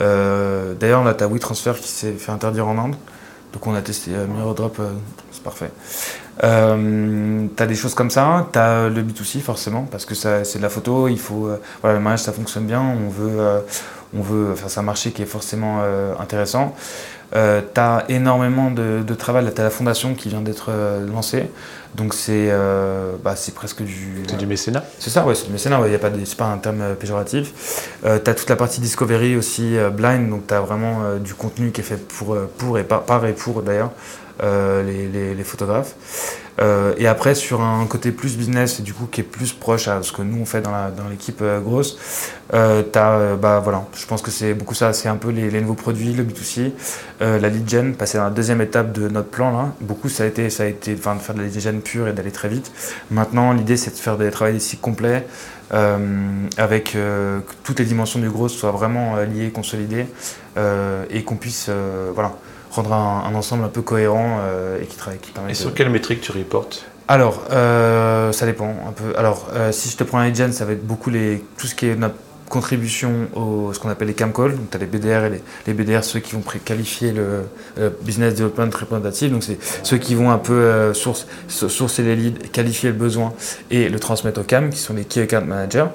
[0.00, 2.96] Euh, D'ailleurs, là, t'as WeTransfer qui s'est fait interdire en Inde.
[3.52, 4.88] Donc on a testé euh, Mirodrop, euh,
[5.18, 5.70] c'est parfait.
[6.42, 10.68] Euh, t'as des choses comme ça, t'as le B2C forcément, parce que c'est de la
[10.68, 13.60] photo, il faut, euh, voilà, le mariage ça fonctionne bien, on veut, euh,
[14.16, 16.74] on veut, c'est un marché qui est forcément euh, intéressant.
[17.36, 21.50] Euh, t'as énormément de, de travail, t'as la fondation qui vient d'être euh, lancée,
[21.96, 24.22] donc c'est euh, bah, c'est presque du...
[24.28, 26.36] C'est du mécénat C'est ça, ouais, c'est du mécénat, ouais, y a pas de- c'est
[26.38, 27.88] pas un terme euh, péjoratif.
[28.04, 31.18] Euh, tu as toute la partie discovery aussi euh, blind, donc tu as vraiment euh,
[31.18, 34.23] du contenu qui est fait pour, euh, pour et par, par et pour d'ailleurs euh,
[34.42, 35.94] les, les- photographes.
[36.60, 39.88] Euh, et après, sur un côté plus business et du coup qui est plus proche
[39.88, 41.98] à ce que nous on fait dans l'équipe euh, grosse,
[42.52, 45.74] euh, as, bah voilà, je pense que c'est beaucoup ça, c'est un peu les, nouveaux
[45.74, 46.70] produits, le B2C,
[47.22, 49.72] euh, la lead gen, passer dans la deuxième étape de notre plan là.
[49.80, 52.12] Beaucoup ça a été, ça a été de faire de la lead gen pure et
[52.12, 52.70] d'aller très vite.
[53.10, 55.26] Maintenant, l'idée c'est de faire des travaux des complets
[55.72, 55.98] euh,
[56.56, 60.06] avec euh, toutes les dimensions du gros soient vraiment euh, liées, consolidées
[60.56, 62.34] euh, et qu'on puisse euh, voilà,
[62.74, 65.18] rendre un, un ensemble un peu cohérent euh, et qui travaille.
[65.20, 66.84] Qui permet Et de- sur quelle métrique tu reportes?
[67.08, 69.16] Alors, euh, ça dépend un peu.
[69.18, 71.74] Alors, euh, si je te prends un gen, ça va être beaucoup les, tout ce
[71.74, 72.14] qui est notre
[72.48, 74.52] contribution au ce qu'on appelle les cam calls.
[74.56, 77.42] Donc, tu as les BDR et les, les BDR, ceux qui vont qualifier le,
[78.02, 79.30] business development représentatif.
[79.32, 82.96] Donc, c'est ceux qui vont un peu euh, source, so- sourcer les leads, qualifier le
[82.96, 83.32] besoin
[83.70, 85.86] et le transmettre au cam, qui sont les key account managers.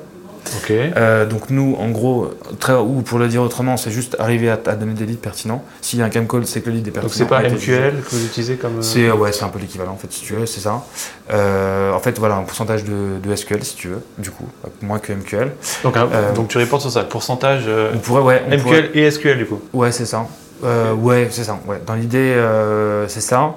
[0.58, 0.72] Ok.
[0.72, 4.54] Euh, donc nous, en gros, très, ou pour le dire autrement, c'est juste arriver à,
[4.66, 5.64] à donner des leads pertinents.
[5.82, 7.10] S'il y a un cam call, c'est que le lead est pertinent.
[7.10, 7.42] Donc c'est pas.
[7.42, 8.78] MQL que vous utilisez comme.
[8.80, 10.84] euh, C'est ouais, un peu l'équivalent en fait, si tu veux, c'est ça.
[11.32, 14.46] Euh, en fait, voilà, un pourcentage de, de SQL si tu veux, du coup,
[14.82, 15.52] moins que MQL.
[15.84, 17.64] donc, euh, donc tu reportes sur ça, le pourcentage
[17.94, 19.60] On pourrait, ouais, on MQL pourrait- et SQL du coup.
[19.74, 20.26] ouais, c'est ça.
[20.64, 21.60] Euh, ouais, c'est ça.
[21.68, 21.82] Ouais.
[21.86, 23.55] Dans l'idée, euh, c'est ça.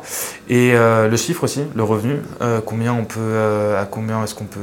[0.49, 3.37] Et euh, le chiffre aussi, le revenu, euh, combien on peut,
[3.79, 4.61] à combien est-ce qu'on peut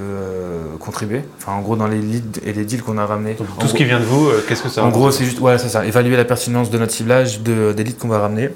[0.80, 1.22] contribuer?
[1.38, 3.34] Enfin, en gros, dans les leads et les deals qu'on a ramenés.
[3.34, 5.58] Donc, tout ce qui vient de vous, qu'est-ce que ça En gros, c'est juste, voilà,
[5.58, 5.86] c'est ça.
[5.86, 8.50] Évaluer la pertinence de notre ciblage, de, des leads qu'on va ramener.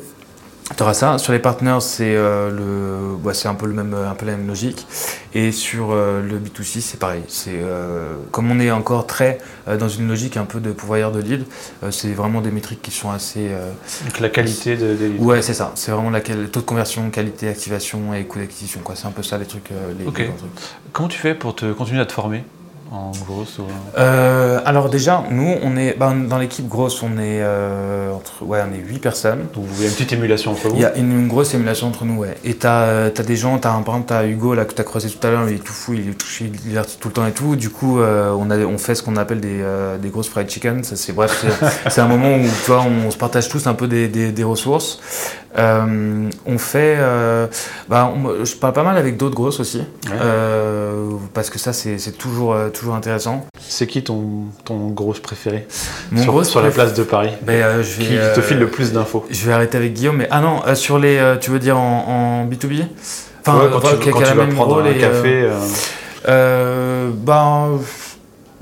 [0.78, 1.18] Tu auras ça.
[1.18, 4.32] Sur les partenaires, c'est euh, le, bah, c'est un peu le même, un peu la
[4.38, 4.88] même logique.
[5.34, 7.22] Et sur euh, le B2C, c'est pareil.
[7.28, 11.12] C'est euh, comme on est encore très euh, dans une logique un peu de pourvoyeur
[11.12, 11.46] de leads,
[11.84, 13.50] euh, c'est vraiment des métriques qui sont assez.
[13.52, 13.72] euh,
[14.06, 15.24] Donc la qualité de, des leads.
[15.24, 15.74] ouais, c'est ça.
[15.76, 18.80] C'est vraiment le taux de conversion, qualité, activation et coût d'acquisition.
[18.84, 18.96] Quoi.
[18.96, 19.72] C'est un peu ça les trucs.
[19.72, 20.06] euh, les.
[20.94, 22.44] Comment tu fais pour te continuer à te former?
[22.94, 23.64] En gros ou...
[23.98, 28.60] Euh, alors déjà, nous, on est bah, dans l'équipe grosse, on est euh, entre, ouais,
[28.70, 29.40] on est 8 personnes.
[29.56, 31.88] Donc vous avez une petite émulation entre vous Il y a une, une grosse émulation
[31.88, 32.36] entre nous, ouais.
[32.44, 34.84] Et t'as euh, t'as des gens, t'as un, par exemple, t'as Hugo là que t'as
[34.84, 37.14] croisé tout à l'heure, il est tout fou, il est touché, il divertit tout le
[37.16, 37.56] temps et tout.
[37.56, 40.50] Du coup, euh, on, a, on fait ce qu'on appelle des, euh, des grosses fried
[40.50, 40.84] chicken.
[40.84, 41.44] Ça, c'est bref,
[41.90, 44.44] c'est- un moment où tu vois, on se partage tous un peu des, des, des
[44.44, 45.00] ressources.
[45.58, 47.46] Euh, on fait, euh,
[47.88, 50.18] bah, on- je parle pas mal avec d'autres grosses aussi, Ouais.
[50.20, 53.46] euh, parce que ça, c'est toujours, toujours intéressant.
[53.60, 55.68] C'est qui ton, ton gros préféré
[56.12, 58.68] Mon sur, gros sur la place de Paris Ben, je vais, Qui te file le
[58.68, 61.78] plus d'infos Je vais arrêter avec Guillaume, mais ah non, sur les, tu veux dire
[61.78, 62.88] en, en B2B Ouais,
[63.46, 65.50] Enfin, quand voilà, tu, quand tu vas prendre rôle un café.
[66.26, 67.80] ben,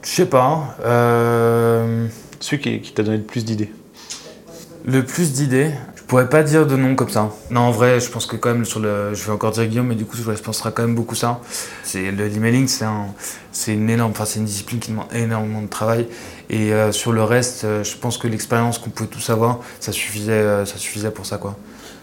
[0.03, 0.75] je sais pas.
[0.85, 2.07] Euh,
[2.39, 3.71] celui qui, qui t'a donné le plus d'idées.
[4.85, 5.71] le plus d'idées,
[6.11, 7.29] pourrais pas dire de nom comme ça.
[7.51, 9.87] Non, en vrai, je pense que quand même sur le, je vais encore dire Guillaume,
[9.87, 11.39] mais du coup, je pense sera quand même beaucoup ça.
[11.83, 13.05] C'est le l'emailing, c'est un,
[13.53, 16.07] c'est une énorme, enfin, c'est une discipline qui demande énormément de travail.
[16.49, 19.93] Et euh, sur le reste, euh, je pense que l'expérience qu'on pouvait tous avoir, ça
[19.93, 21.55] suffisait, euh, ça suffisait pour ça, quoi.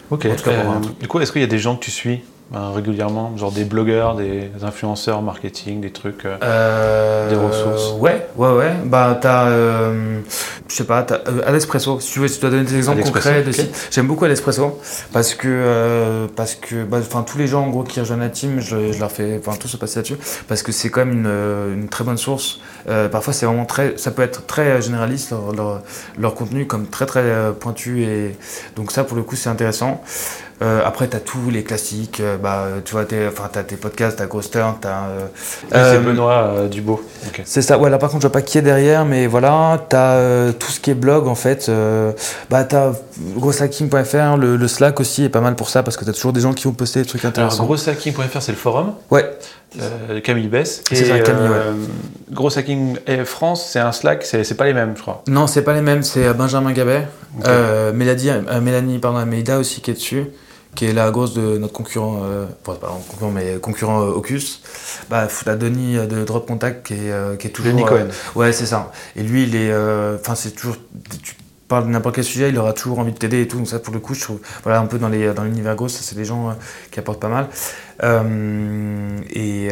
[0.09, 0.25] Ok.
[0.25, 0.97] En tout cas, pour un truc.
[0.99, 2.23] du coup, est-ce qu'il y a des gens que tu suis?
[2.55, 7.93] Euh, régulièrement, genre des blogueurs, des influenceurs marketing, des trucs euh, Euh, Des ressources.
[7.99, 8.71] Ouais, ouais, ouais.
[8.85, 10.19] Bah, t'as, euh,
[10.67, 11.99] je sais pas, t'as Alespresso.
[11.99, 13.55] Si tu veux, si tu dois donner des exemples concrets de ok.
[13.55, 13.87] sites.
[13.91, 14.79] J'aime beaucoup Alespresso
[15.13, 18.29] parce que, euh, parce que, bah, enfin, tous les gens en gros qui rejoignent la
[18.29, 20.17] team, je, je leur fais, enfin, tout se passer là-dessus
[20.47, 22.59] parce que c'est quand même une, une très bonne source.
[23.11, 25.81] Parfois, c'est vraiment très, ça peut être très généraliste leur, leur,
[26.17, 27.23] leur contenu comme très très
[27.59, 28.35] pointu et
[28.75, 30.01] donc ça pour le coup c'est intéressant.
[30.61, 33.63] Euh, après, tu as tous les classiques, euh, bah, tu vois, t'es- enfin, tu as
[33.63, 35.03] tes podcasts, tu as Ghost Turn, tu as.
[35.63, 37.01] oui, c'est Benoît euh, Dubo.
[37.27, 37.41] Ok.
[37.45, 40.15] C'est ça, ouais, là par contre, je vois pas qui est derrière, mais voilà, t'as
[40.15, 41.67] euh, tout ce qui est blog en fait.
[41.69, 42.11] Euh,
[42.49, 42.91] bah, t'as
[43.37, 46.41] grosshacking.fr, le, le Slack aussi est pas mal pour ça parce que t'as toujours des
[46.41, 47.65] gens qui vont poster des trucs Alors, intéressants.
[47.65, 48.93] grosshacking.fr, c'est le forum.
[49.11, 49.29] Ouais,
[49.81, 50.83] euh, Camille Bess.
[50.89, 51.73] C'est ça, Camille, euh,
[52.31, 55.23] Gros Hacking et France, c'est un Slack, c'est pas les mêmes, je crois.
[55.27, 57.07] non, c'est pas les mêmes, c'est euh, Benjamin Gabet,
[57.39, 57.45] Ok.
[57.47, 60.25] euh, Mélanie, euh, Mélanie pardon, Meida aussi qui est dessus,
[60.75, 64.61] qui est la grosse de notre concurrent, euh, enfin, pas concurrent, mais concurrent euh, Ocus.
[65.09, 67.73] Bah, la Denis euh, de Drop Contact qui est, euh, qui est toujours.
[67.73, 68.07] Denis Cohen.
[68.35, 68.91] Ouais, c'est ça.
[69.15, 69.73] Et lui, il est.
[70.15, 70.77] Enfin, c'est toujours.
[71.23, 71.35] Tu
[71.67, 73.57] parles de n'importe quel sujet, il aura toujours envie de t'aider et tout.
[73.57, 74.39] Donc, ça, pour le coup, je trouve.
[74.63, 76.55] Voilà, un peu dans les dans l'univers gros, ça, c'est des gens
[76.91, 77.47] qui apportent pas mal.
[79.33, 79.69] Et.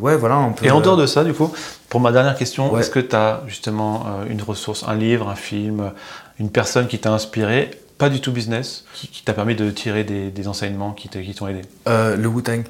[0.00, 0.34] ouais, voilà.
[0.36, 1.52] Un peu, Et en dehors de ça, du coup,
[1.88, 2.80] pour ma dernière question, Ouais.
[2.80, 5.92] est-ce que tu as justement une ressource, un livre, un film,
[6.38, 10.04] une personne qui t'a inspiré, pas du tout business, qui, qui t'a permis de tirer
[10.04, 11.62] des, des enseignements qui t'ont aidé?
[11.88, 12.64] Euh, le Wu-Tang.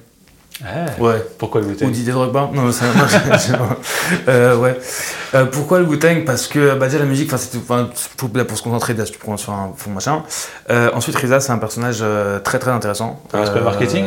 [0.64, 1.22] Ah, Ouais.
[1.36, 2.48] Pourquoi le Ou Wu-Tang Didier Drogba?
[2.54, 3.52] Non, je-
[4.28, 4.78] euh, ouais.
[5.34, 8.94] Euh, pourquoi le Wu-Tang Parce que bah, déjà la musique, c'était pour, pour se concentrer,
[8.94, 10.22] tu prends sur un fond machin.
[10.70, 12.02] Euh, ensuite, Risa, c'est un personnage
[12.42, 13.20] très très intéressant.
[13.34, 14.06] L'aspect marketing?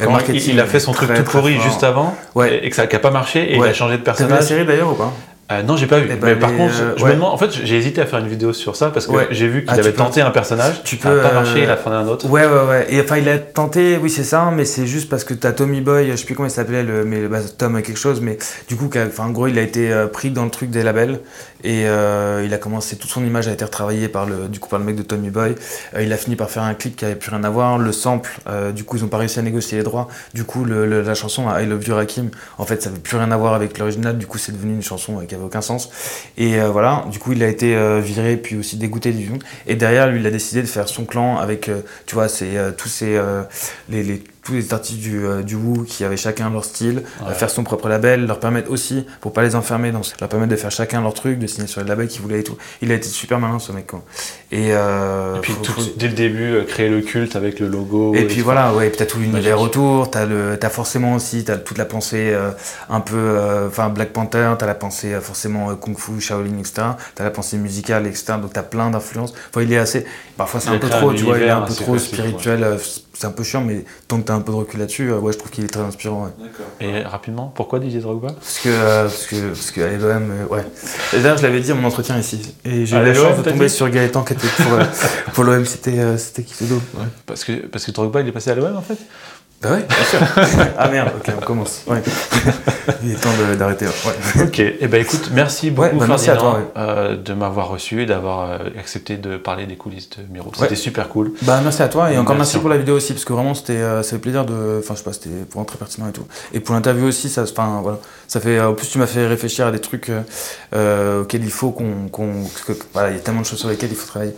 [0.00, 2.54] marketing, il, il a fait son truc très, tout très pourri juste avant Ouais.
[2.58, 4.26] et, et que ça n'a pas marché et il a changé de T'as vu la
[4.28, 4.44] personnage?
[4.44, 5.12] série d'ailleurs ou pas?
[5.50, 6.08] Euh, non, j'ai pas vu.
[6.12, 7.08] Eh ben, mais par contre, euh, je ouais.
[7.10, 7.32] me demande.
[7.32, 9.28] En fait, j'ai hésité à faire une vidéo sur ça parce que Ouais.
[9.30, 10.82] j'ai vu qu'il Ah, tu avait peux- tenté un personnage.
[10.84, 11.60] tu peux, pas marché.
[11.60, 12.28] euh, Il a fait un autre.
[12.28, 12.86] Ouais, ouais, ouais.
[12.90, 15.80] Et enfin, il a tenté, oui, c'est ça, mais c'est juste parce que t'as Tommy
[15.80, 18.36] Boy, je sais plus comment il s'appelait, le, mais bah, Tom quelque chose, mais
[18.68, 21.18] du coup, enfin, en gros, il a été euh, pris dans le truc des labels
[21.64, 24.68] et euh, il a commencé, toute son image a été retravaillée par le, du coup,
[24.68, 25.54] par le mec de Tommy Boy.
[25.94, 27.92] Euh, il a fini par faire un clip qui avait plus rien à voir, le
[27.92, 30.08] sample, euh, du coup, ils ont pas réussi à négocier les droits.
[30.34, 33.36] Du coup, la chanson I Love You Rakim, en fait, ça avait plus rien à
[33.36, 35.90] voir avec l'original, du coup, c'est devenu une chanson qui avait aucun sens.
[36.36, 39.34] Et voilà, du coup, il a été viré, puis aussi dégoûté du jeu.
[39.66, 41.70] Et derrière, lui, il a décidé de faire son clan avec,
[42.06, 46.48] tu vois, tous les, les- tous les artistes du, euh, du Wu qui avaient chacun
[46.48, 47.28] leur style, Ouais.
[47.28, 50.50] euh, faire son propre label, leur permettre aussi, pour pas les enfermer, dans, leur permettre
[50.50, 52.56] de faire chacun leur truc, de signer sur les labels qu'ils voulaient et tout.
[52.80, 54.02] Il a été super malin, ce mec, quoi.
[54.50, 57.60] Et, euh, Et puis faut- tout- faut- dès le début, euh, créer le culte avec
[57.60, 58.14] le logo.
[58.14, 58.44] et puis tout.
[58.44, 61.76] voilà, ouais, et puis t'as tout l'univers autour, t'as le, t'as forcément aussi, t'as toute
[61.76, 62.34] la pensée
[62.88, 66.86] un peu, enfin Black Panther, t'as la pensée forcément Kung Fu, Shaolin, etc.
[67.14, 68.34] T'as la pensée musicale, etc.
[68.40, 69.34] Donc t'as plein d'influences.
[69.50, 70.06] Enfin, il est assez,
[70.38, 72.78] parfois c'est un peu trop, tu vois, il est un peu trop spirituel.
[73.20, 75.32] C'est un peu chiant, mais tant que t'as un peu de recul là-dessus, euh, ouais,
[75.32, 76.26] je trouve qu'il est très inspirant.
[76.26, 76.86] ouais.
[76.86, 78.28] Et rapidement, pourquoi Didier Drogba?
[78.28, 80.64] Parce que, euh, parce que, parce que à l'OM, euh, ouais.
[81.12, 82.54] Et D'ailleurs, je l'avais dit à mon entretien ici.
[82.64, 84.84] Et j'ai eu la chance de tomber sur Gaëtan qui était pour, euh,
[85.34, 85.64] pour l'OM.
[85.66, 86.46] C'était, euh, c'était.
[86.70, 86.78] Ouais.
[87.26, 88.98] parce que, parce que Drogba, il est passé à l'OM en fait?
[89.60, 90.20] Bah ouais, bien sûr.
[90.78, 91.82] ah merde, ok, on commence.
[91.88, 92.00] Ouais.
[93.02, 93.86] Il est temps de- d'arrêter.
[93.86, 94.42] Ouais.
[94.44, 98.02] Ok, et ben écoute, merci beaucoup Ouais, bah, merci à toi, euh, de m'avoir reçu
[98.02, 100.52] et d'avoir euh, accepté de parler des coulisses de Miro.
[100.56, 101.32] C'était super cool.
[101.42, 102.52] Bah merci à toi et encore Merci.
[102.54, 105.04] merci pour la vidéo aussi parce que vraiment c'était euh, plaisir de enfin je sais
[105.04, 107.98] pas c'était vraiment très pertinent et tout et pour l'interview aussi ça enfin voilà
[108.28, 110.20] ça fait en plus tu m'as fait réfléchir à des trucs euh,
[110.74, 112.08] euh, auxquels il faut qu'on
[112.92, 114.34] voilà il y a tellement de choses sur lesquelles il faut travailler.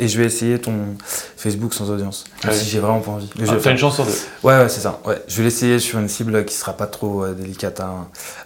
[0.00, 0.72] Et je vais essayer ton
[1.36, 3.30] Facebook sans audience si j'ai vraiment pas envie.
[3.46, 4.12] Ah, T'as une chance sur deux.
[4.42, 4.98] ouais ouais c'est ça.
[5.04, 7.92] Ouais je vais l'essayer sur une cible qui sera pas trop euh, délicate à,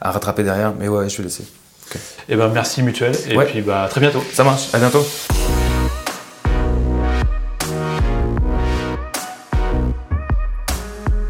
[0.01, 1.49] à rattraper derrière mais ouais je vais l'essayer.
[2.29, 3.47] Et ben merci Mutuel, et Ouais.
[3.47, 4.23] puis bah à très bientôt.
[4.35, 4.69] ça marche.
[4.75, 5.07] À bientôt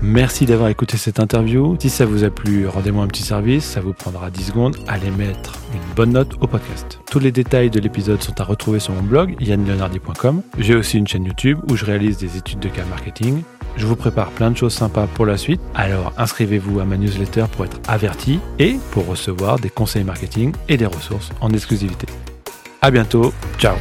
[0.09, 1.77] Merci d'avoir écouté cette interview.
[1.79, 4.77] Si ça vous a plu, rendez-moi un petit service, ça vous prendra 10 secondes.
[4.87, 6.99] Allez mettre une bonne note au podcast.
[7.11, 10.41] Tous les détails de l'épisode sont à retrouver sur mon blog yannleonardi.com.
[10.59, 13.43] J'ai aussi une chaîne YouTube où je réalise des études de cas marketing.
[13.77, 15.61] Je vous prépare plein de choses sympas pour la suite.
[15.75, 20.79] Alors inscrivez-vous à ma newsletter pour être averti et pour recevoir des conseils marketing et
[20.79, 22.07] des ressources en exclusivité.
[22.81, 23.35] À bientôt.
[23.59, 23.77] Ciao.